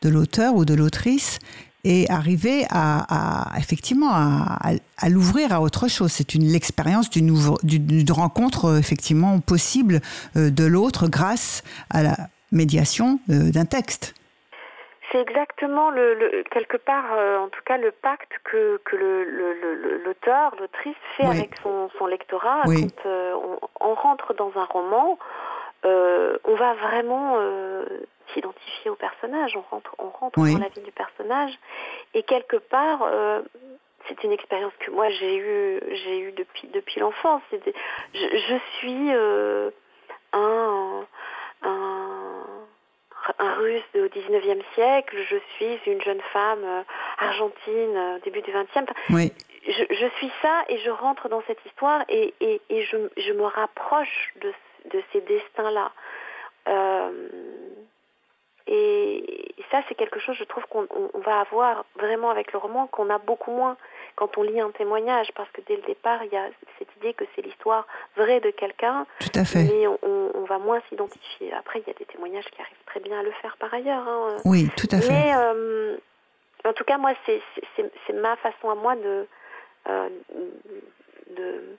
de 0.02 0.08
l'auteur 0.08 0.54
ou 0.54 0.64
de 0.64 0.74
l'autrice 0.74 1.40
et 1.84 2.08
arriver 2.10 2.64
à, 2.70 3.52
à- 3.54 3.58
effectivement 3.58 4.10
à, 4.12 4.58
à- 4.60 4.72
à 4.98 5.08
l'ouvrir 5.08 5.52
à 5.52 5.60
autre 5.60 5.88
chose. 5.88 6.12
C'est 6.12 6.34
une 6.34 6.44
l'expérience 6.44 7.10
d'une 7.10 8.10
rencontre 8.10 8.66
euh, 8.66 8.78
effectivement 8.78 9.40
possible 9.40 10.00
euh, 10.36 10.50
de 10.50 10.64
l'autre 10.64 11.08
grâce 11.08 11.62
à 11.90 12.02
la 12.02 12.16
médiation 12.52 13.18
euh, 13.30 13.50
d'un 13.50 13.64
texte. 13.64 14.14
C'est 15.10 15.20
exactement 15.20 15.90
le, 15.90 16.14
le- 16.14 16.44
quelque 16.50 16.76
part, 16.78 17.04
euh, 17.12 17.38
en 17.38 17.48
tout 17.48 17.60
cas, 17.66 17.76
le 17.76 17.90
pacte 17.90 18.32
que, 18.44 18.80
que 18.84 18.96
le- 18.96 20.00
l'auteur, 20.04 20.54
l'autrice 20.60 20.94
fait 21.16 21.26
Oui. 21.26 21.36
avec 21.38 21.50
son, 21.62 21.90
son 21.98 22.06
lectorat. 22.06 22.62
Oui. 22.66 22.86
Quand 23.02 23.08
euh, 23.10 23.34
on, 23.80 23.90
on 23.90 23.94
rentre 23.94 24.32
dans 24.34 24.52
un 24.56 24.64
roman, 24.64 25.18
euh, 25.84 26.38
on 26.44 26.54
va 26.54 26.74
vraiment 26.74 27.36
s'identifier 28.34 28.90
au 28.90 28.94
personnage. 28.96 29.56
On 29.56 29.62
rentre, 29.62 29.94
on 29.98 30.08
rentre 30.08 30.38
Oui. 30.38 30.52
dans 30.54 30.60
la 30.60 30.68
vie 30.68 30.80
du 30.82 30.92
personnage, 30.92 31.52
et 32.14 32.22
quelque 32.22 32.56
part. 32.56 33.02
euh, 33.02 33.42
c'est 34.08 34.24
une 34.24 34.32
expérience 34.32 34.72
que 34.80 34.90
moi 34.90 35.08
j'ai 35.10 35.36
eue, 35.36 35.80
j'ai 35.92 36.18
eu 36.18 36.32
depuis 36.32 36.66
depuis 36.68 36.98
l'enfance. 36.98 37.40
Je, 37.52 37.60
je 38.14 38.56
suis 38.78 39.14
euh, 39.14 39.70
un, 40.32 41.06
un 41.62 42.42
un 43.38 43.54
russe 43.54 43.84
au 43.94 44.06
19e 44.08 44.60
siècle, 44.74 45.16
je 45.30 45.36
suis 45.54 45.78
une 45.86 46.02
jeune 46.02 46.20
femme 46.32 46.64
euh, 46.64 46.82
argentine 47.18 48.20
début 48.24 48.42
du 48.42 48.50
20e. 48.50 48.66
Enfin, 48.74 48.84
Oui, 49.10 49.32
je, 49.68 49.84
je 49.94 50.06
suis 50.16 50.32
ça 50.42 50.64
et 50.68 50.78
je 50.78 50.90
rentre 50.90 51.28
dans 51.28 51.42
cette 51.46 51.64
histoire 51.64 52.02
et, 52.08 52.34
et, 52.40 52.60
et 52.70 52.82
je, 52.82 52.96
je 53.16 53.32
me 53.32 53.44
rapproche 53.44 54.34
de, 54.40 54.52
de 54.90 55.00
ces 55.12 55.20
destins-là. 55.20 55.92
Euh, 56.68 57.10
et, 58.74 59.54
ça, 59.70 59.80
c'est 59.88 59.94
quelque 59.94 60.18
chose, 60.20 60.36
je 60.38 60.44
trouve, 60.44 60.64
qu'on 60.66 60.86
on- 60.90 61.10
on 61.14 61.18
va 61.20 61.40
avoir 61.40 61.84
vraiment 61.96 62.30
avec 62.30 62.52
le 62.52 62.58
roman, 62.58 62.86
qu'on 62.88 63.08
a 63.10 63.18
beaucoup 63.18 63.50
moins 63.50 63.76
quand 64.16 64.36
on 64.36 64.42
lit 64.42 64.60
un 64.60 64.70
témoignage, 64.70 65.32
parce 65.34 65.50
que 65.50 65.60
dès 65.66 65.76
le 65.76 65.82
départ, 65.82 66.22
il 66.24 66.32
y 66.32 66.36
a 66.36 66.46
cette 66.78 66.88
idée 66.96 67.14
que 67.14 67.24
c'est 67.34 67.40
l'histoire 67.42 67.86
vraie 68.16 68.40
de 68.40 68.50
quelqu'un, 68.50 69.06
tout 69.20 69.30
à 69.38 69.44
fait. 69.44 69.64
mais 69.64 69.86
on, 69.86 70.44
va 70.44 70.58
moins 70.58 70.80
s'identifier. 70.90 71.52
Après, 71.54 71.78
il 71.80 71.86
y 71.86 71.90
a 71.90 71.94
des 71.94 72.04
témoignages 72.04 72.44
qui 72.50 72.60
arrivent 72.60 72.84
très 72.84 73.00
bien 73.00 73.20
à 73.20 73.22
le 73.22 73.30
faire 73.40 73.56
par 73.58 73.72
ailleurs. 73.72 74.06
hein. 74.06 74.36
Oui, 74.44 74.68
tout 74.76 74.88
à 74.90 75.00
fait. 75.00 75.08
Mais 75.08 75.32
euh, 75.36 75.96
en 76.66 76.72
tout 76.74 76.84
cas, 76.84 76.98
moi, 76.98 77.12
c'est 77.24 78.12
ma 78.12 78.36
façon 78.36 78.68
à 78.68 78.74
moi 78.74 78.94
de, 78.96 79.26
euh, 79.88 80.08
de, 81.30 81.76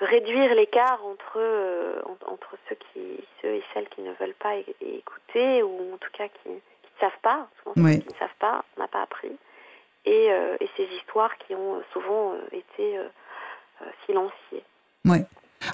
de 0.00 0.06
réduire 0.06 0.54
l'écart 0.54 1.00
entre, 1.04 1.36
euh, 1.38 2.00
entre 2.26 2.56
ceux, 2.68 2.76
qui, 2.76 3.00
ceux 3.40 3.54
et 3.56 3.62
celles 3.74 3.88
qui 3.88 4.00
ne 4.02 4.12
veulent 4.20 4.34
pas 4.40 4.54
écouter, 4.80 5.62
ou 5.62 5.94
en 5.94 5.98
tout 5.98 6.10
cas 6.16 6.28
qui 6.28 6.48
ne 6.48 6.58
savent 7.00 7.10
pas, 7.22 7.48
souvent 7.62 7.74
Oui. 7.86 8.00
qui 8.00 8.08
ne 8.08 8.18
savent 8.18 8.28
pas, 8.40 8.64
on 8.76 8.80
n'a 8.80 8.88
pas 8.88 9.02
appris, 9.02 9.32
et, 10.04 10.26
euh, 10.30 10.56
et 10.60 10.68
ces 10.76 10.88
histoires 10.96 11.36
qui 11.46 11.54
ont 11.54 11.76
euh, 11.76 11.82
souvent 11.92 12.34
été 12.52 12.98
euh, 12.98 13.04
silenciées. 14.06 14.64
Oui. 15.04 15.18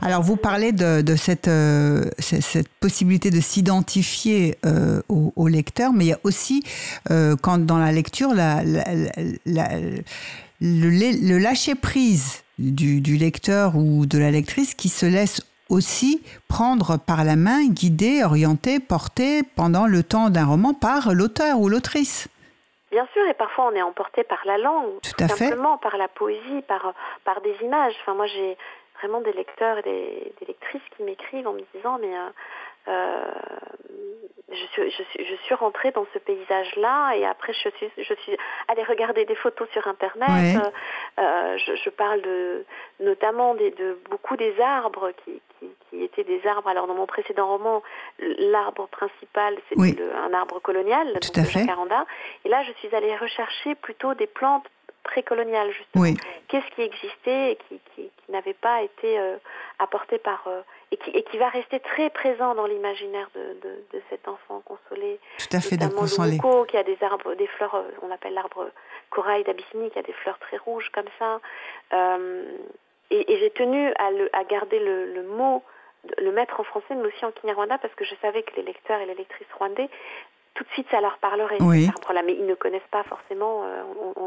Alors, 0.02 0.20
vous 0.22 0.36
parlez 0.36 0.72
de, 0.72 1.00
de 1.00 1.16
cette, 1.16 1.48
euh, 1.48 2.04
possibilité 2.80 3.30
de 3.30 3.40
s'identifier 3.40 4.58
euh, 4.66 5.00
au, 5.08 5.32
au 5.34 5.48
lecteur, 5.48 5.92
mais 5.94 6.04
il 6.04 6.08
y 6.08 6.12
a 6.12 6.18
aussi, 6.24 6.62
euh, 7.10 7.36
quand 7.42 7.64
dans 7.64 7.78
la 7.78 7.90
lecture, 7.90 8.34
la, 8.34 8.62
la- 8.64 8.84
la- 9.46 9.78
le, 10.60 10.90
le 11.30 11.38
lâcher-prise 11.38 12.42
du, 12.58 13.00
du 13.00 13.16
lecteur 13.16 13.76
ou 13.76 14.06
de 14.06 14.18
la 14.18 14.30
lectrice 14.30 14.74
qui 14.74 14.88
se 14.88 15.06
laisse 15.06 15.40
aussi 15.68 16.22
prendre 16.48 16.98
par 16.98 17.24
la 17.24 17.36
main, 17.36 17.68
guider, 17.68 18.24
orienter, 18.24 18.80
porter 18.80 19.42
pendant 19.56 19.86
le 19.86 20.02
temps 20.02 20.30
d'un 20.30 20.46
roman 20.46 20.74
par 20.74 21.12
l'auteur 21.12 21.60
ou 21.60 21.68
l'autrice. 21.68 22.28
Bien 22.90 23.06
sûr, 23.12 23.22
et 23.28 23.34
parfois 23.34 23.70
on 23.70 23.76
est 23.76 23.82
emporté 23.82 24.24
par 24.24 24.40
la 24.46 24.56
langue, 24.56 25.00
Tout 25.02 25.22
à 25.22 25.28
fait. 25.28 25.48
simplement 25.48 25.76
par 25.76 25.98
la 25.98 26.08
poésie, 26.08 26.62
par, 26.66 26.94
par 27.24 27.42
des 27.42 27.54
images. 27.62 27.94
Enfin, 28.00 28.14
moi 28.14 28.26
j'ai 28.26 28.56
vraiment 28.98 29.20
des 29.20 29.32
lecteurs 29.32 29.78
et 29.78 29.82
des, 29.82 30.32
des 30.40 30.46
lectrices 30.46 30.82
qui 30.96 31.02
m'écrivent 31.02 31.46
en 31.46 31.52
me 31.52 31.62
disant 31.74 31.98
mais 32.00 32.16
euh, 32.16 32.30
je 34.50 34.64
suis, 34.72 34.90
je 34.90 35.02
suis, 35.02 35.24
je 35.26 35.34
suis 35.44 35.54
rentrée 35.54 35.90
dans 35.90 36.06
ce 36.14 36.18
paysage-là 36.18 37.12
et 37.16 37.26
après 37.26 37.52
je 37.52 37.68
suis, 37.68 37.90
je 37.98 38.14
suis 38.14 38.36
allée 38.68 38.82
regarder 38.82 39.24
des 39.26 39.34
photos 39.34 39.68
sur 39.72 39.86
internet. 39.86 40.28
Ouais. 40.28 40.56
Euh, 40.56 40.70
euh, 41.22 41.58
je, 41.58 41.76
je 41.76 41.90
parle 41.90 42.22
de, 42.22 42.64
notamment 43.00 43.54
des, 43.54 43.70
de 43.72 43.98
beaucoup 44.10 44.36
des 44.36 44.58
arbres 44.60 45.10
qui, 45.24 45.42
qui, 45.58 45.66
qui 45.90 46.02
étaient 46.02 46.24
des 46.24 46.46
arbres. 46.46 46.68
Alors 46.68 46.86
dans 46.86 46.94
mon 46.94 47.06
précédent 47.06 47.46
roman, 47.46 47.82
l'arbre 48.18 48.88
principal 48.88 49.54
c'était 49.68 49.80
Oui. 49.80 49.96
un 50.24 50.32
arbre 50.32 50.60
colonial, 50.60 51.06
Tout 51.20 51.28
donc 51.28 51.38
à 51.38 51.40
le 51.42 51.46
fait. 51.46 51.60
jacaranda. 51.60 52.06
Et 52.46 52.48
là 52.48 52.62
je 52.62 52.72
suis 52.80 52.94
allée 52.94 53.14
rechercher 53.16 53.74
plutôt 53.74 54.14
des 54.14 54.26
plantes 54.26 54.66
précoloniales 55.04 55.70
justement 55.72 56.04
Oui, 56.04 56.16
qu'est-ce 56.48 56.74
qui 56.74 56.82
existait 56.82 57.52
et 57.52 57.58
qui 57.94 58.10
n'avait 58.30 58.54
pas 58.54 58.82
été 58.82 59.18
euh, 59.18 59.36
apporté 59.78 60.18
par 60.18 60.44
euh, 60.48 60.60
et, 60.90 60.96
qui, 60.96 61.10
et 61.10 61.22
qui 61.22 61.38
va 61.38 61.48
rester 61.48 61.80
très 61.80 62.10
présent 62.10 62.54
dans 62.54 62.66
l'imaginaire 62.66 63.28
de, 63.34 63.40
de, 63.62 63.84
de 63.92 64.02
cet 64.10 64.26
enfant 64.28 64.62
consolé. 64.64 65.20
tout 65.38 65.56
à 65.56 65.60
fait 65.60 65.76
consoler. 65.94 66.30
l'Umuko, 66.30 66.64
qui 66.64 66.76
a 66.76 66.82
des 66.82 66.96
arbres, 67.02 67.34
des 67.34 67.46
fleurs, 67.46 67.74
euh, 67.74 67.82
on 68.02 68.10
appelle 68.10 68.34
l'arbre 68.34 68.70
corail 69.10 69.44
d'Abyssinie, 69.44 69.90
qui 69.90 69.98
a 69.98 70.02
des 70.02 70.12
fleurs 70.14 70.38
très 70.38 70.56
rouges 70.56 70.90
comme 70.92 71.08
ça. 71.18 71.40
Euh, 71.92 72.44
et 73.10 73.32
et 73.32 73.38
j'ai 73.38 73.50
tenu 73.50 73.92
à, 73.98 74.10
le, 74.10 74.28
à 74.34 74.44
garder 74.44 74.78
le, 74.78 75.12
le 75.12 75.22
mot, 75.22 75.62
le 76.18 76.30
mettre 76.32 76.60
en 76.60 76.64
français, 76.64 76.94
mais 76.94 77.06
aussi 77.06 77.24
en 77.24 77.32
kinyarwanda, 77.32 77.78
parce 77.78 77.94
que 77.94 78.04
je 78.04 78.14
savais 78.22 78.42
que 78.42 78.54
les 78.56 78.62
lecteurs 78.62 79.00
et 79.00 79.06
les 79.06 79.14
lectrices 79.14 79.48
rwandais 79.58 79.88
tout 80.58 80.64
de 80.64 80.70
suite 80.70 80.88
ça 80.90 81.00
leur 81.00 81.18
parlerait 81.18 81.58
Oui. 81.60 81.86
arbre-là, 81.88 82.22
mais 82.22 82.32
ils 82.34 82.44
ne 82.44 82.56
connaissent 82.56 82.90
pas 82.90 83.04
forcément. 83.04 83.62
euh, 83.64 83.82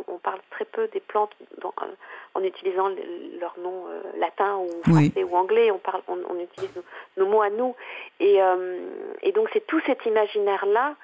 on, 0.07 0.17
parle 0.19 0.39
très 0.51 0.63
peu 0.63 0.87
des 0.87 1.01
plantes 1.01 1.35
dans- 1.57 1.73
euh, 1.81 1.87
en 2.35 2.43
utilisant 2.43 2.87
le- 2.87 3.37
leur 3.39 3.53
nom 3.59 3.85
euh, 3.89 4.01
latin 4.17 4.55
ou 4.57 4.69
Oui. 4.87 5.09
français 5.11 5.23
ou 5.25 5.35
anglais. 5.35 5.71
On 5.71 5.77
parle, 5.79 6.01
on, 6.07 6.17
on 6.29 6.39
utilise 6.39 6.69
nos, 6.75 6.83
nos 7.17 7.29
mots 7.29 7.41
à 7.41 7.49
nous, 7.49 7.75
et, 8.21 8.41
euh, 8.41 8.79
et 9.23 9.31
donc 9.33 9.49
c'est 9.51 9.65
tout 9.67 9.81
cet 9.85 10.05
imaginaire-là 10.05 10.95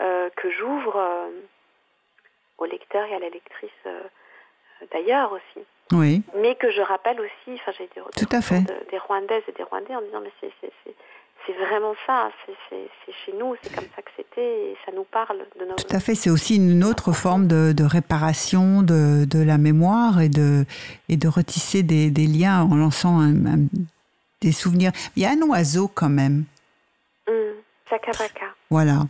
euh, 0.00 0.28
que 0.36 0.50
j'ouvre 0.50 1.30
aux 2.58 2.64
lecteurs 2.66 3.06
et 3.06 3.14
à 3.14 3.18
la 3.20 3.30
lectrice 3.30 3.70
d'ailleurs 4.92 5.32
aussi 5.32 5.64
Oui, 5.92 6.22
mais 6.34 6.56
que 6.56 6.70
je 6.70 6.82
rappelle 6.82 7.20
aussi, 7.20 7.54
enfin 7.54 7.72
j'ai 7.78 7.88
des 7.94 8.02
Tout 8.02 8.36
à 8.36 8.40
fait. 8.42 8.60
de- 8.60 8.90
des 8.90 8.98
Rwandaises 8.98 9.44
et 9.48 9.52
des 9.52 9.62
Rwandais 9.62 9.94
en 9.96 10.02
disant 10.02 10.20
mais 10.20 10.32
c'est 10.40 10.52
c'est 11.46 11.52
vraiment 11.54 11.94
ça, 12.06 12.30
c'est 12.70 13.12
chez 13.24 13.32
nous, 13.38 13.54
c'est 13.62 13.74
comme 13.74 13.84
ça 13.94 14.02
que 14.02 14.10
c'était 14.16 14.70
et 14.70 14.76
ça 14.86 14.92
nous 14.94 15.04
parle 15.04 15.38
de 15.60 15.64
nos 15.66 15.74
tout 15.74 15.94
à 15.94 16.00
fait. 16.00 16.14
C'est 16.14 16.30
aussi 16.30 16.56
une 16.56 16.82
autre 16.84 17.12
forme 17.12 17.46
de, 17.46 17.72
de 17.72 17.84
réparation 17.84 18.82
de, 18.82 19.24
de 19.24 19.38
la 19.42 19.58
mémoire 19.58 20.20
et 20.20 20.28
de, 20.28 20.64
et 21.08 21.16
de 21.16 21.28
retisser 21.28 21.82
des, 21.82 22.10
des 22.10 22.26
liens 22.26 22.62
en 22.62 22.74
lançant 22.76 23.20
un- 23.20 23.46
un- 23.46 23.66
des 24.40 24.52
souvenirs. 24.52 24.92
Il 25.16 25.22
y 25.22 25.26
a 25.26 25.30
un 25.30 25.40
oiseau 25.42 25.88
quand 25.88 26.08
même. 26.10 26.44
Sakavaka. 27.90 28.46
Voilà. 28.70 29.06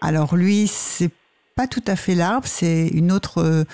Alors 0.00 0.36
lui, 0.36 0.66
c'est 0.66 1.10
pas 1.56 1.66
tout 1.66 1.82
à 1.86 1.96
fait 1.96 2.14
l'arbre, 2.14 2.46
c'est 2.46 2.88
une 2.88 3.10
autre, 3.12 3.64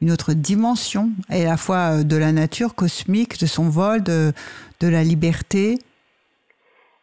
une 0.00 0.10
autre 0.10 0.32
dimension, 0.32 1.10
et 1.30 1.44
à 1.46 1.50
la 1.50 1.56
fois 1.56 1.98
euh, 1.98 2.02
de 2.02 2.16
la 2.16 2.32
nature 2.32 2.74
cosmique, 2.74 3.38
de 3.38 3.46
son 3.46 3.68
vol, 3.68 4.02
de, 4.02 4.32
de 4.80 4.88
la 4.88 5.02
liberté. 5.04 5.78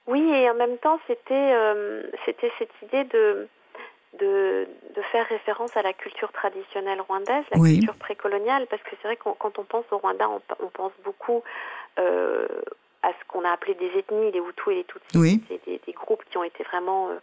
Oui, 0.08 0.22
et 0.34 0.50
en 0.50 0.56
même 0.56 0.78
temps, 0.80 1.00
c'était 1.08 1.34
euh, 1.54 2.04
c'était 2.26 2.52
cette 2.60 2.72
idée 2.82 3.04
de, 3.06 3.48
de 4.20 4.68
de 4.96 5.02
faire 5.12 5.26
référence 5.28 5.76
à 5.78 5.82
la 5.82 5.94
culture 5.94 6.32
traditionnelle 6.32 7.00
rwandaise, 7.02 7.46
la 7.52 7.60
Oui. 7.60 7.76
culture 7.76 7.96
précoloniale, 7.96 8.68
parce 8.68 8.82
que 8.84 8.90
c'est 9.02 9.08
vrai 9.08 9.16
que 9.16 9.24
quand 9.40 9.58
on 9.60 9.64
pense 9.64 9.86
au 9.92 9.98
Rwanda, 9.98 10.30
on, 10.30 10.42
on 10.60 10.68
pense 10.68 10.92
beaucoup 11.04 11.42
euh, 12.00 12.48
à 13.02 13.10
ce 13.10 13.26
qu'on 13.28 13.44
a 13.46 13.52
appelé 13.52 13.74
des 13.76 13.92
ethnies, 13.98 14.32
les 14.32 14.40
Hutus 14.40 14.68
et 14.72 14.76
les 14.76 14.84
Tutsis, 14.86 15.18
Oui. 15.18 15.42
C'est 15.50 15.66
des, 15.66 15.80
des 15.86 15.94
groupes 15.94 16.24
qui 16.30 16.38
ont 16.38 16.44
été 16.44 16.64
vraiment 16.64 17.10
euh, 17.10 17.16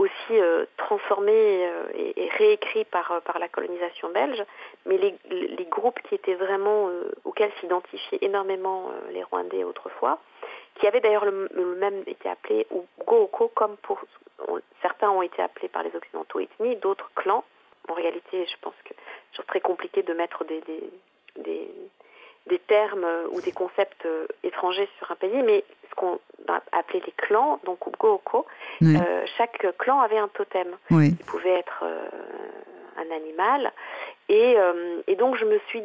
aussi 0.00 0.32
euh, 0.32 0.64
transformés 0.78 1.66
euh, 1.66 1.84
et, 1.94 2.24
et 2.24 2.28
réécrits 2.30 2.86
par 2.86 3.12
euh, 3.12 3.20
par 3.20 3.38
la 3.38 3.48
colonisation 3.48 4.08
belge, 4.08 4.42
mais 4.86 4.96
les, 4.96 5.66
groupes 5.66 6.00
qui 6.08 6.14
étaient 6.14 6.34
vraiment 6.34 6.90
auxquels 7.24 7.52
s'identifiaient 7.60 8.18
énormément 8.22 8.90
les 9.12 9.22
Rwandais 9.22 9.62
autrefois, 9.62 10.18
qui 10.74 10.86
avaient 10.88 11.00
d'ailleurs 11.00 11.24
le, 11.24 11.48
même 11.78 12.02
été 12.06 12.28
appelés 12.28 12.66
ou 12.70 12.84
Gooko, 13.06 13.48
comme 13.54 13.76
pour 13.76 14.00
certains 14.82 15.10
ont 15.10 15.22
été 15.22 15.40
appelés 15.40 15.68
par 15.68 15.84
les 15.84 15.94
Occidentaux 15.94 16.40
ethnies, 16.40 16.74
d'autres 16.76 17.08
clans. 17.14 17.44
En 17.88 17.94
réalité, 17.94 18.46
je 18.46 18.56
pense 18.60 18.74
que 18.84 18.94
c'est 19.36 19.46
très 19.46 19.60
compliqué 19.60 20.02
de 20.02 20.12
mettre 20.12 20.44
des, 20.44 21.70
des 22.48 22.58
termes 22.58 23.04
euh, 23.04 23.26
ou 23.30 23.40
des 23.40 23.52
concepts 23.52 24.06
euh, 24.06 24.26
étrangers 24.42 24.88
sur 24.98 25.10
un 25.10 25.14
pays, 25.14 25.42
mais 25.42 25.64
ce 25.88 25.94
qu'on 25.94 26.18
a 26.48 26.60
appelé 26.72 27.02
les 27.04 27.12
clans, 27.12 27.60
donc 27.64 27.78
Gooko, 27.98 28.46
Oui. 28.80 28.96
euh, 28.96 29.24
chaque 29.36 29.64
clan 29.78 30.00
avait 30.00 30.18
un 30.18 30.28
totem 30.28 30.68
oui. 30.90 31.16
qui 31.16 31.22
pouvait 31.24 31.50
être 31.58 31.80
euh, 31.82 32.08
un 32.96 33.10
animal. 33.14 33.72
Et, 34.28 34.54
euh, 34.56 35.00
et 35.06 35.16
donc 35.16 35.36
je 35.36 35.44
me 35.44 35.58
suis 35.68 35.82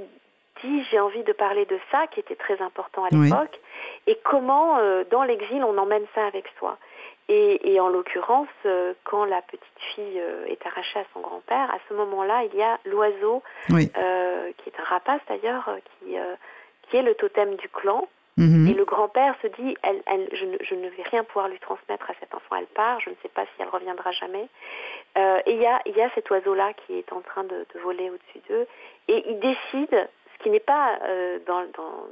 dit, 0.64 0.84
j'ai 0.90 1.00
envie 1.00 1.24
de 1.24 1.34
parler 1.34 1.66
de 1.66 1.78
ça, 1.92 2.08
qui 2.08 2.20
était 2.20 2.36
très 2.36 2.62
important 2.62 3.04
à 3.04 3.10
Oui. 3.12 3.26
l'époque, 3.30 3.60
et 4.08 4.18
comment 4.24 4.78
dans 5.12 5.24
l'exil 5.24 5.64
on 5.64 5.78
emmène 5.78 6.06
ça 6.16 6.26
avec 6.26 6.46
soi. 6.60 6.78
Et, 7.28 7.74
et 7.74 7.80
en 7.80 7.90
l'occurrence, 7.90 8.48
euh, 8.68 8.94
quand 9.04 9.26
la 9.26 9.42
petite 9.42 9.80
fille 9.96 10.20
euh, 10.20 10.46
est 10.46 10.64
arrachée 10.66 11.00
à 11.00 11.06
son 11.14 11.22
grand-père, 11.22 11.72
à 11.74 11.80
ce 11.90 11.94
moment-là, 11.96 12.44
il 12.44 12.56
y 12.56 12.62
a 12.62 12.78
l'oiseau, 12.86 13.42
Oui. 13.72 13.92
euh, 13.98 14.52
qui 14.58 14.70
est 14.70 14.80
un 14.80 14.84
rapace 14.84 15.22
d'ailleurs, 15.28 15.70
qui, 16.00 16.16
qui 16.84 16.98
est 16.98 17.02
le 17.02 17.16
totem 17.16 17.56
du 17.56 17.68
clan. 17.70 18.08
Mhm. 18.38 18.68
Et 18.68 18.74
le 18.74 18.84
grand-père 18.84 19.34
se 19.42 19.48
dit, 19.48 19.78
elle, 19.82 20.04
elle, 20.08 20.28
je, 20.34 20.44
ne, 20.46 20.58
je 20.62 20.76
ne 20.76 20.90
vais 20.90 21.04
rien 21.04 21.24
pouvoir 21.24 21.48
lui 21.48 21.58
transmettre 21.60 22.10
à 22.12 22.14
cet 22.20 22.36
enfant, 22.36 22.58
elle 22.58 22.68
part, 22.68 23.00
je 23.00 23.10
ne 23.10 23.16
sais 23.24 23.30
pas 23.30 23.44
si 23.46 23.52
elle 23.62 23.70
reviendra 23.70 24.12
jamais. 24.12 24.48
Euh, 25.18 25.40
et 25.46 25.54
il 25.54 25.62
y 25.62 25.66
a, 25.66 25.82
y 25.86 26.02
a 26.02 26.10
cet 26.16 26.30
oiseau-là 26.30 26.74
qui 26.86 26.98
est 27.00 27.14
en 27.14 27.22
train 27.22 27.46
de, 27.46 27.66
de 27.74 27.80
voler 27.80 28.10
au-dessus 28.10 28.42
d'eux, 28.50 28.68
et 29.08 29.24
il 29.30 29.40
décide, 29.40 30.10
ce 30.38 30.44
qui 30.44 30.50
n'est 30.50 30.60
pas 30.60 31.00
euh, 31.04 31.40
dans, 31.48 31.62
dans- 31.78 32.06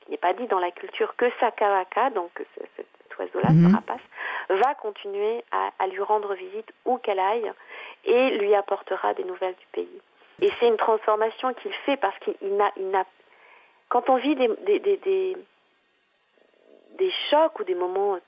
ce 0.00 0.04
qui 0.06 0.10
n'est 0.12 0.16
pas 0.16 0.32
dit 0.32 0.46
dans 0.46 0.60
la 0.60 0.70
culture, 0.70 1.14
que 1.16 1.26
Sakawaka, 1.40 2.08
donc 2.10 2.30
ce- 2.58 2.82
cet 3.16 3.32
oiseau-là, 3.34 3.52
Mhm. 3.52 3.68
ce 3.68 3.74
rapace, 3.74 4.00
va 4.48 4.74
continuer 4.74 5.44
à, 5.52 5.70
à 5.78 5.86
lui 5.86 6.00
rendre 6.00 6.34
visite 6.34 6.70
où 6.84 6.98
qu'elle 6.98 7.18
aille, 7.18 7.50
et 8.04 8.38
lui 8.38 8.54
apportera 8.54 9.14
des 9.14 9.24
nouvelles 9.24 9.54
du 9.56 9.66
pays. 9.72 10.00
Et 10.42 10.50
c'est 10.60 10.68
une 10.68 10.76
transformation 10.76 11.54
qu'il 11.54 11.72
fait 11.86 11.96
parce 11.96 12.18
qu'il 12.20 12.34
il 12.42 12.56
n'a, 12.56 12.70
il 12.76 12.90
n'a, 12.90 13.04
quand 13.88 14.10
on 14.10 14.16
vit 14.16 14.34
des, 14.36 14.48
des, 14.66 14.78
des, 14.80 14.96
des, 14.98 15.36
des 16.98 17.10
chocs 17.30 17.58
ou 17.60 17.64
des 17.64 17.74
moments 17.74 18.18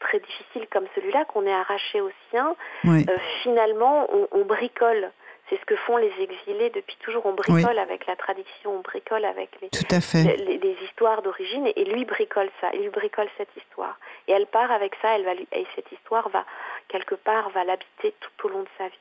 très 0.00 0.20
difficiles 0.20 0.66
comme 0.70 0.86
celui-là, 0.94 1.24
qu'on 1.24 1.44
est 1.46 1.52
arraché 1.52 2.00
au 2.00 2.10
sien, 2.30 2.54
Oui. 2.84 3.04
euh, 3.08 3.18
finalement, 3.42 4.06
on, 4.14 4.28
on 4.32 4.44
bricole. 4.44 5.10
C'est 5.48 5.58
ce 5.58 5.64
que 5.64 5.76
font 5.76 5.96
les 5.96 6.12
exilés 6.20 6.70
depuis 6.70 6.96
toujours. 6.96 7.24
On 7.26 7.32
bricole 7.32 7.78
avec 7.78 8.06
la 8.06 8.16
tradition, 8.16 8.76
on 8.76 8.80
bricole 8.80 9.24
avec 9.24 9.50
les, 9.62 9.70
Tout 9.70 9.86
à 9.94 10.00
fait. 10.00 10.36
les, 10.36 10.58
les 10.58 10.76
histoires 10.84 11.22
d'origine 11.22 11.66
et, 11.74 11.84
lui 11.84 12.04
bricole 12.04 12.50
ça, 12.60 12.70
il 12.74 12.80
lui 12.82 12.90
bricole 12.90 13.28
cette 13.38 13.54
histoire. 13.56 13.98
Et 14.26 14.32
elle 14.32 14.46
part 14.46 14.70
avec 14.70 14.94
ça, 15.00 15.14
elle 15.16 15.24
va 15.24 15.34
lui, 15.34 15.46
et 15.52 15.66
cette 15.74 15.90
histoire 15.92 16.28
va, 16.28 16.44
quelque 16.88 17.14
part, 17.14 17.48
va 17.50 17.64
l'habiter 17.64 18.14
tout 18.20 18.46
au 18.46 18.50
long 18.50 18.62
de 18.62 18.68
sa 18.76 18.88
vie. 18.88 18.98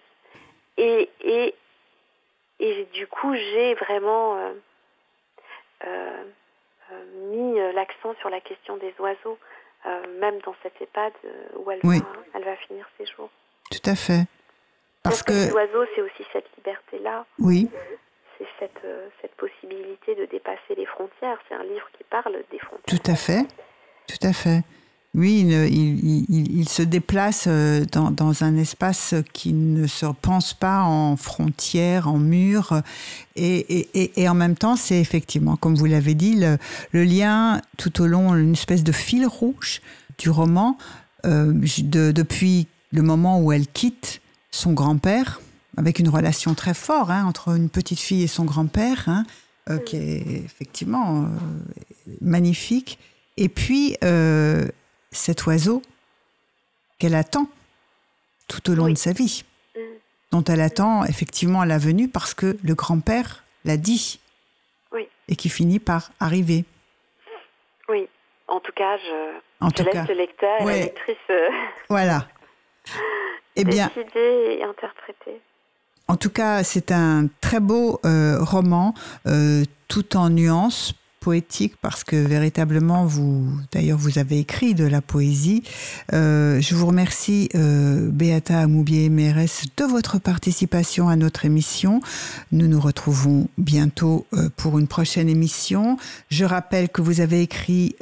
Et, 0.77 1.09
et, 1.21 1.55
et 2.59 2.85
du 2.93 3.07
coup, 3.07 3.33
j'ai 3.35 3.73
vraiment 3.75 4.37
euh, 4.37 4.53
euh, 5.85 6.23
euh, 6.91 7.03
mis 7.33 7.59
l'accent 7.73 8.15
sur 8.21 8.29
la 8.29 8.39
question 8.39 8.77
des 8.77 8.93
oiseaux, 8.99 9.37
euh, 9.85 10.19
même 10.19 10.39
dans 10.45 10.55
cette 10.63 10.81
EHPAD 10.81 11.13
où 11.57 11.69
elle, 11.71 11.79
Oui. 11.83 11.99
va, 11.99 12.05
elle 12.35 12.43
va 12.45 12.55
finir 12.55 12.87
ses 12.97 13.05
jours. 13.05 13.29
Tout 13.69 13.89
à 13.89 13.95
fait. 13.95 14.21
Parce 15.09 15.23
que 15.23 15.53
oiseaux, 15.53 15.85
c'est 15.95 16.01
aussi 16.01 16.23
cette 16.33 16.45
liberté-là, 16.57 17.25
oui, 17.39 17.69
c'est 18.37 18.47
cette, 18.59 18.83
euh, 18.85 19.07
cette 19.21 19.35
possibilité 19.35 20.15
de 20.15 20.25
dépasser 20.31 20.75
les 20.77 20.85
frontières. 20.85 21.37
C'est 21.49 21.55
un 21.55 21.63
livre 21.63 21.87
qui 21.97 22.03
parle 22.09 22.33
des 22.51 22.59
frontières. 22.59 22.83
tout 22.85 23.11
à 23.11 23.15
fait. 23.15 23.45
Tout 24.07 24.27
à 24.27 24.33
fait. 24.33 24.61
Oui, 25.15 25.39
il, 25.41 25.51
il- 25.73 26.25
il- 26.29 26.59
il 26.59 26.69
se 26.69 26.83
déplace 26.83 27.45
euh, 27.47 27.85
dans, 27.91 28.11
dans 28.11 28.43
un 28.43 28.55
espace 28.55 29.15
qui 29.33 29.51
ne 29.53 29.87
se 29.87 30.05
pense 30.21 30.53
pas 30.53 30.83
en 30.83 31.15
frontières, 31.17 32.07
en 32.07 32.17
murs. 32.19 32.81
Et, 33.35 33.57
et- 33.57 33.89
et- 34.03 34.21
et 34.21 34.29
en 34.29 34.35
même 34.35 34.55
temps, 34.55 34.75
c'est 34.75 34.99
effectivement, 34.99 35.55
comme 35.55 35.75
vous 35.75 35.85
l'avez 35.85 36.13
dit, 36.13 36.35
le, 36.35 36.57
le 36.91 37.03
lien 37.03 37.61
tout 37.77 38.01
au 38.01 38.05
long, 38.05 38.35
une 38.35 38.53
espèce 38.53 38.83
de 38.83 38.91
fil 38.91 39.25
rouge 39.25 39.81
du 40.19 40.29
roman, 40.29 40.77
euh, 41.25 41.51
de- 41.51 42.11
depuis 42.11 42.67
le 42.91 43.01
moment 43.01 43.39
où 43.41 43.51
elle 43.51 43.65
quitte 43.67 44.21
son 44.57 44.73
grand-père, 44.73 45.39
avec 45.77 45.99
une 45.99 46.09
relation 46.09 46.55
très 46.55 46.73
forte 46.73 47.09
hein, 47.11 47.25
entre 47.25 47.55
une 47.55 47.69
petite 47.69 47.99
fille 47.99 48.23
et 48.23 48.27
son 48.27 48.43
grand-père, 48.43 49.03
hein, 49.07 49.23
euh, 49.69 49.77
qui 49.77 49.97
est 49.97 50.43
effectivement 50.45 51.23
euh, 51.23 51.27
magnifique. 52.21 52.97
Et 53.37 53.49
puis, 53.49 53.95
euh, 54.03 54.67
cet 55.11 55.45
oiseau 55.45 55.81
qu'elle 56.97 57.13
attend 57.15 57.47
tout 58.47 58.71
au 58.71 58.73
long 58.75 58.85
Oui. 58.85 58.93
de 58.93 58.97
sa 58.97 59.11
vie, 59.13 59.43
Mm. 59.75 59.79
dont 60.31 60.43
elle 60.45 60.61
attend 60.61 61.03
effectivement 61.05 61.63
la 61.63 61.77
venue 61.77 62.07
parce 62.07 62.33
que 62.33 62.57
le 62.63 62.73
grand-père 62.73 63.43
l'a 63.63 63.77
dit 63.77 64.19
Oui. 64.91 65.07
et 65.27 65.35
qui 65.35 65.49
finit 65.49 65.79
par 65.79 66.11
arriver. 66.19 66.65
Oui. 67.89 68.07
en 68.47 68.59
tout 68.59 68.71
cas, 68.71 68.97
je, 68.97 69.39
En 69.65 69.69
je 69.69 69.75
tout 69.75 69.83
laisse 69.83 69.93
cas, 69.93 70.05
le 70.07 70.13
lecteur 70.15 70.61
et 70.61 70.65
Ouais. 70.65 70.79
la 70.79 70.85
lectrice 70.85 71.31
voilà. 71.89 72.27
Eh 73.57 73.63
bien, 73.63 73.87
décider 73.87 74.59
et 74.59 74.63
interpréter. 74.63 75.41
En 76.07 76.15
tout 76.15 76.29
cas, 76.29 76.63
c'est 76.63 76.91
un 76.91 77.27
très 77.41 77.59
beau 77.59 77.99
euh, 78.05 78.37
roman, 78.39 78.93
euh, 79.27 79.65
tout 79.87 80.15
en 80.15 80.29
nuances 80.29 80.93
poétiques, 81.19 81.75
parce 81.81 82.05
que 82.05 82.15
véritablement, 82.15 83.03
vous, 83.05 83.45
d'ailleurs, 83.73 83.97
vous 83.97 84.19
avez 84.19 84.39
écrit 84.39 84.73
de 84.75 84.85
la 84.85 85.01
poésie. 85.01 85.63
Euh, 86.13 86.61
je 86.61 86.75
vous 86.75 86.85
remercie, 86.85 87.49
Beata 87.53 88.59
Amoubier-Mérès, 88.59 89.65
de 89.75 89.83
votre 89.83 90.19
participation 90.19 91.09
à 91.09 91.17
notre 91.17 91.43
émission. 91.43 91.99
Nous 92.53 92.67
nous 92.67 92.79
retrouvons 92.79 93.49
bientôt 93.57 94.25
pour 94.55 94.79
une 94.79 94.87
prochaine 94.87 95.27
émission. 95.27 95.97
Je 96.29 96.45
rappelle 96.45 96.87
que 96.87 97.01
vous 97.01 97.19
avez 97.19 97.41
écrit 97.41 97.97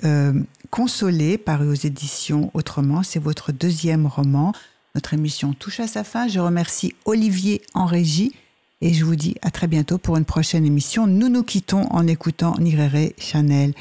Consolé, 0.70 1.40
paru 1.40 1.70
aux 1.70 1.74
éditions 1.74 2.52
Autrement. 2.54 3.02
C'est 3.02 3.22
votre 3.22 3.52
deuxième 3.52 4.06
roman. 4.06 4.52
Notre 4.96 5.14
émission 5.14 5.54
touche 5.54 5.82
à 5.82 5.88
sa 5.88 6.06
fin. 6.06 6.28
Je 6.30 6.40
remercie 6.40 6.96
Olivier 7.04 7.62
en 7.74 7.86
régie 7.86 8.34
et 8.82 8.94
je 8.94 9.04
vous 9.04 9.18
dis 9.18 9.36
à 9.42 9.52
très 9.52 9.68
bientôt 9.68 9.98
pour 9.98 10.16
une 10.16 10.26
prochaine 10.26 10.66
émission. 10.66 11.06
Nous 11.06 11.28
nous 11.28 11.44
quittons 11.44 11.86
en 11.92 12.08
écoutant 12.08 12.56
Nirere 12.60 13.12
Chanel 13.18 13.74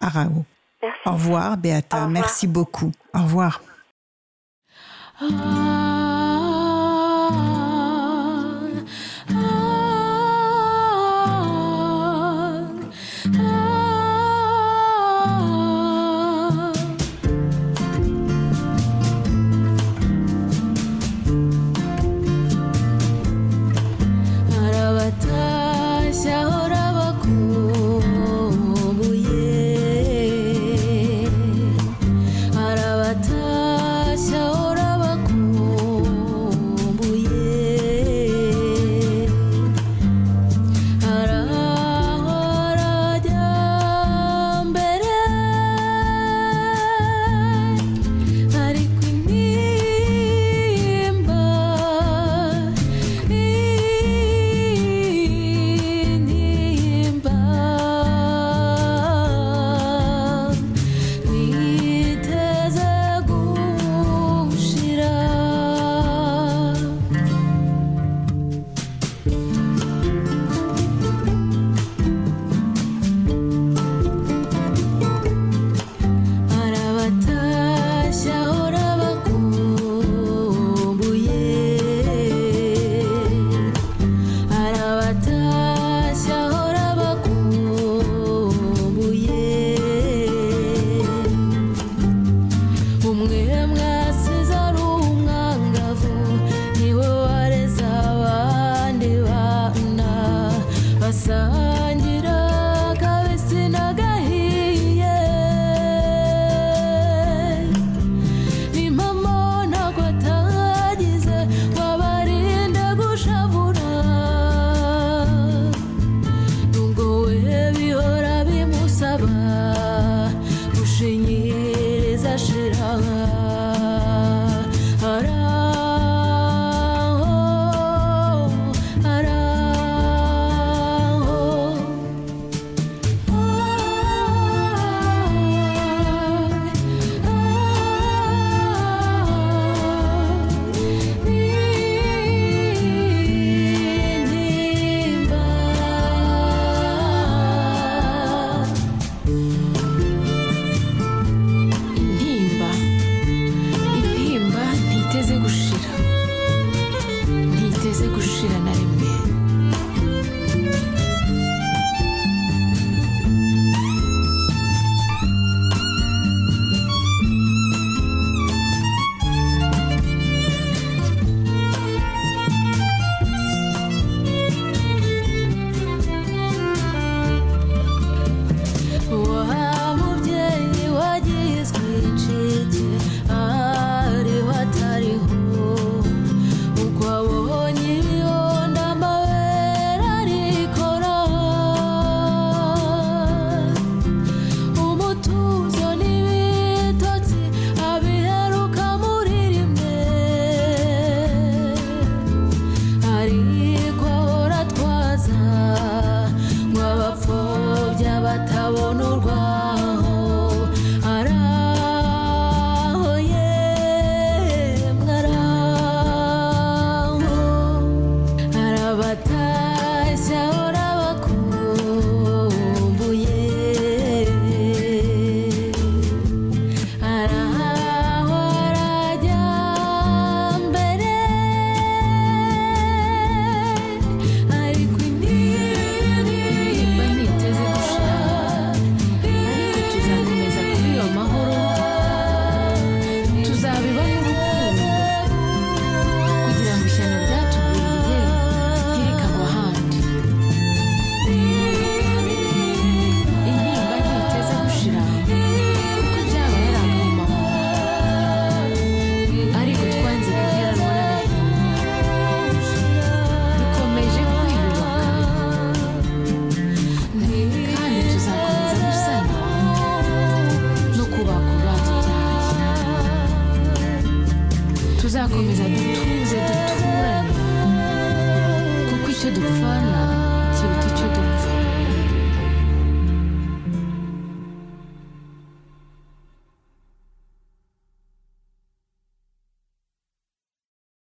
Arao. 0.00 0.44
Merci. 0.82 1.00
Au 1.06 1.12
revoir, 1.12 1.56
Beata. 1.56 1.96
Au 1.96 2.06
revoir. 2.06 2.10
Merci 2.10 2.46
beaucoup. 2.46 2.92
Au 3.14 3.22
revoir. 3.22 3.62
arabatashya 5.20 6.19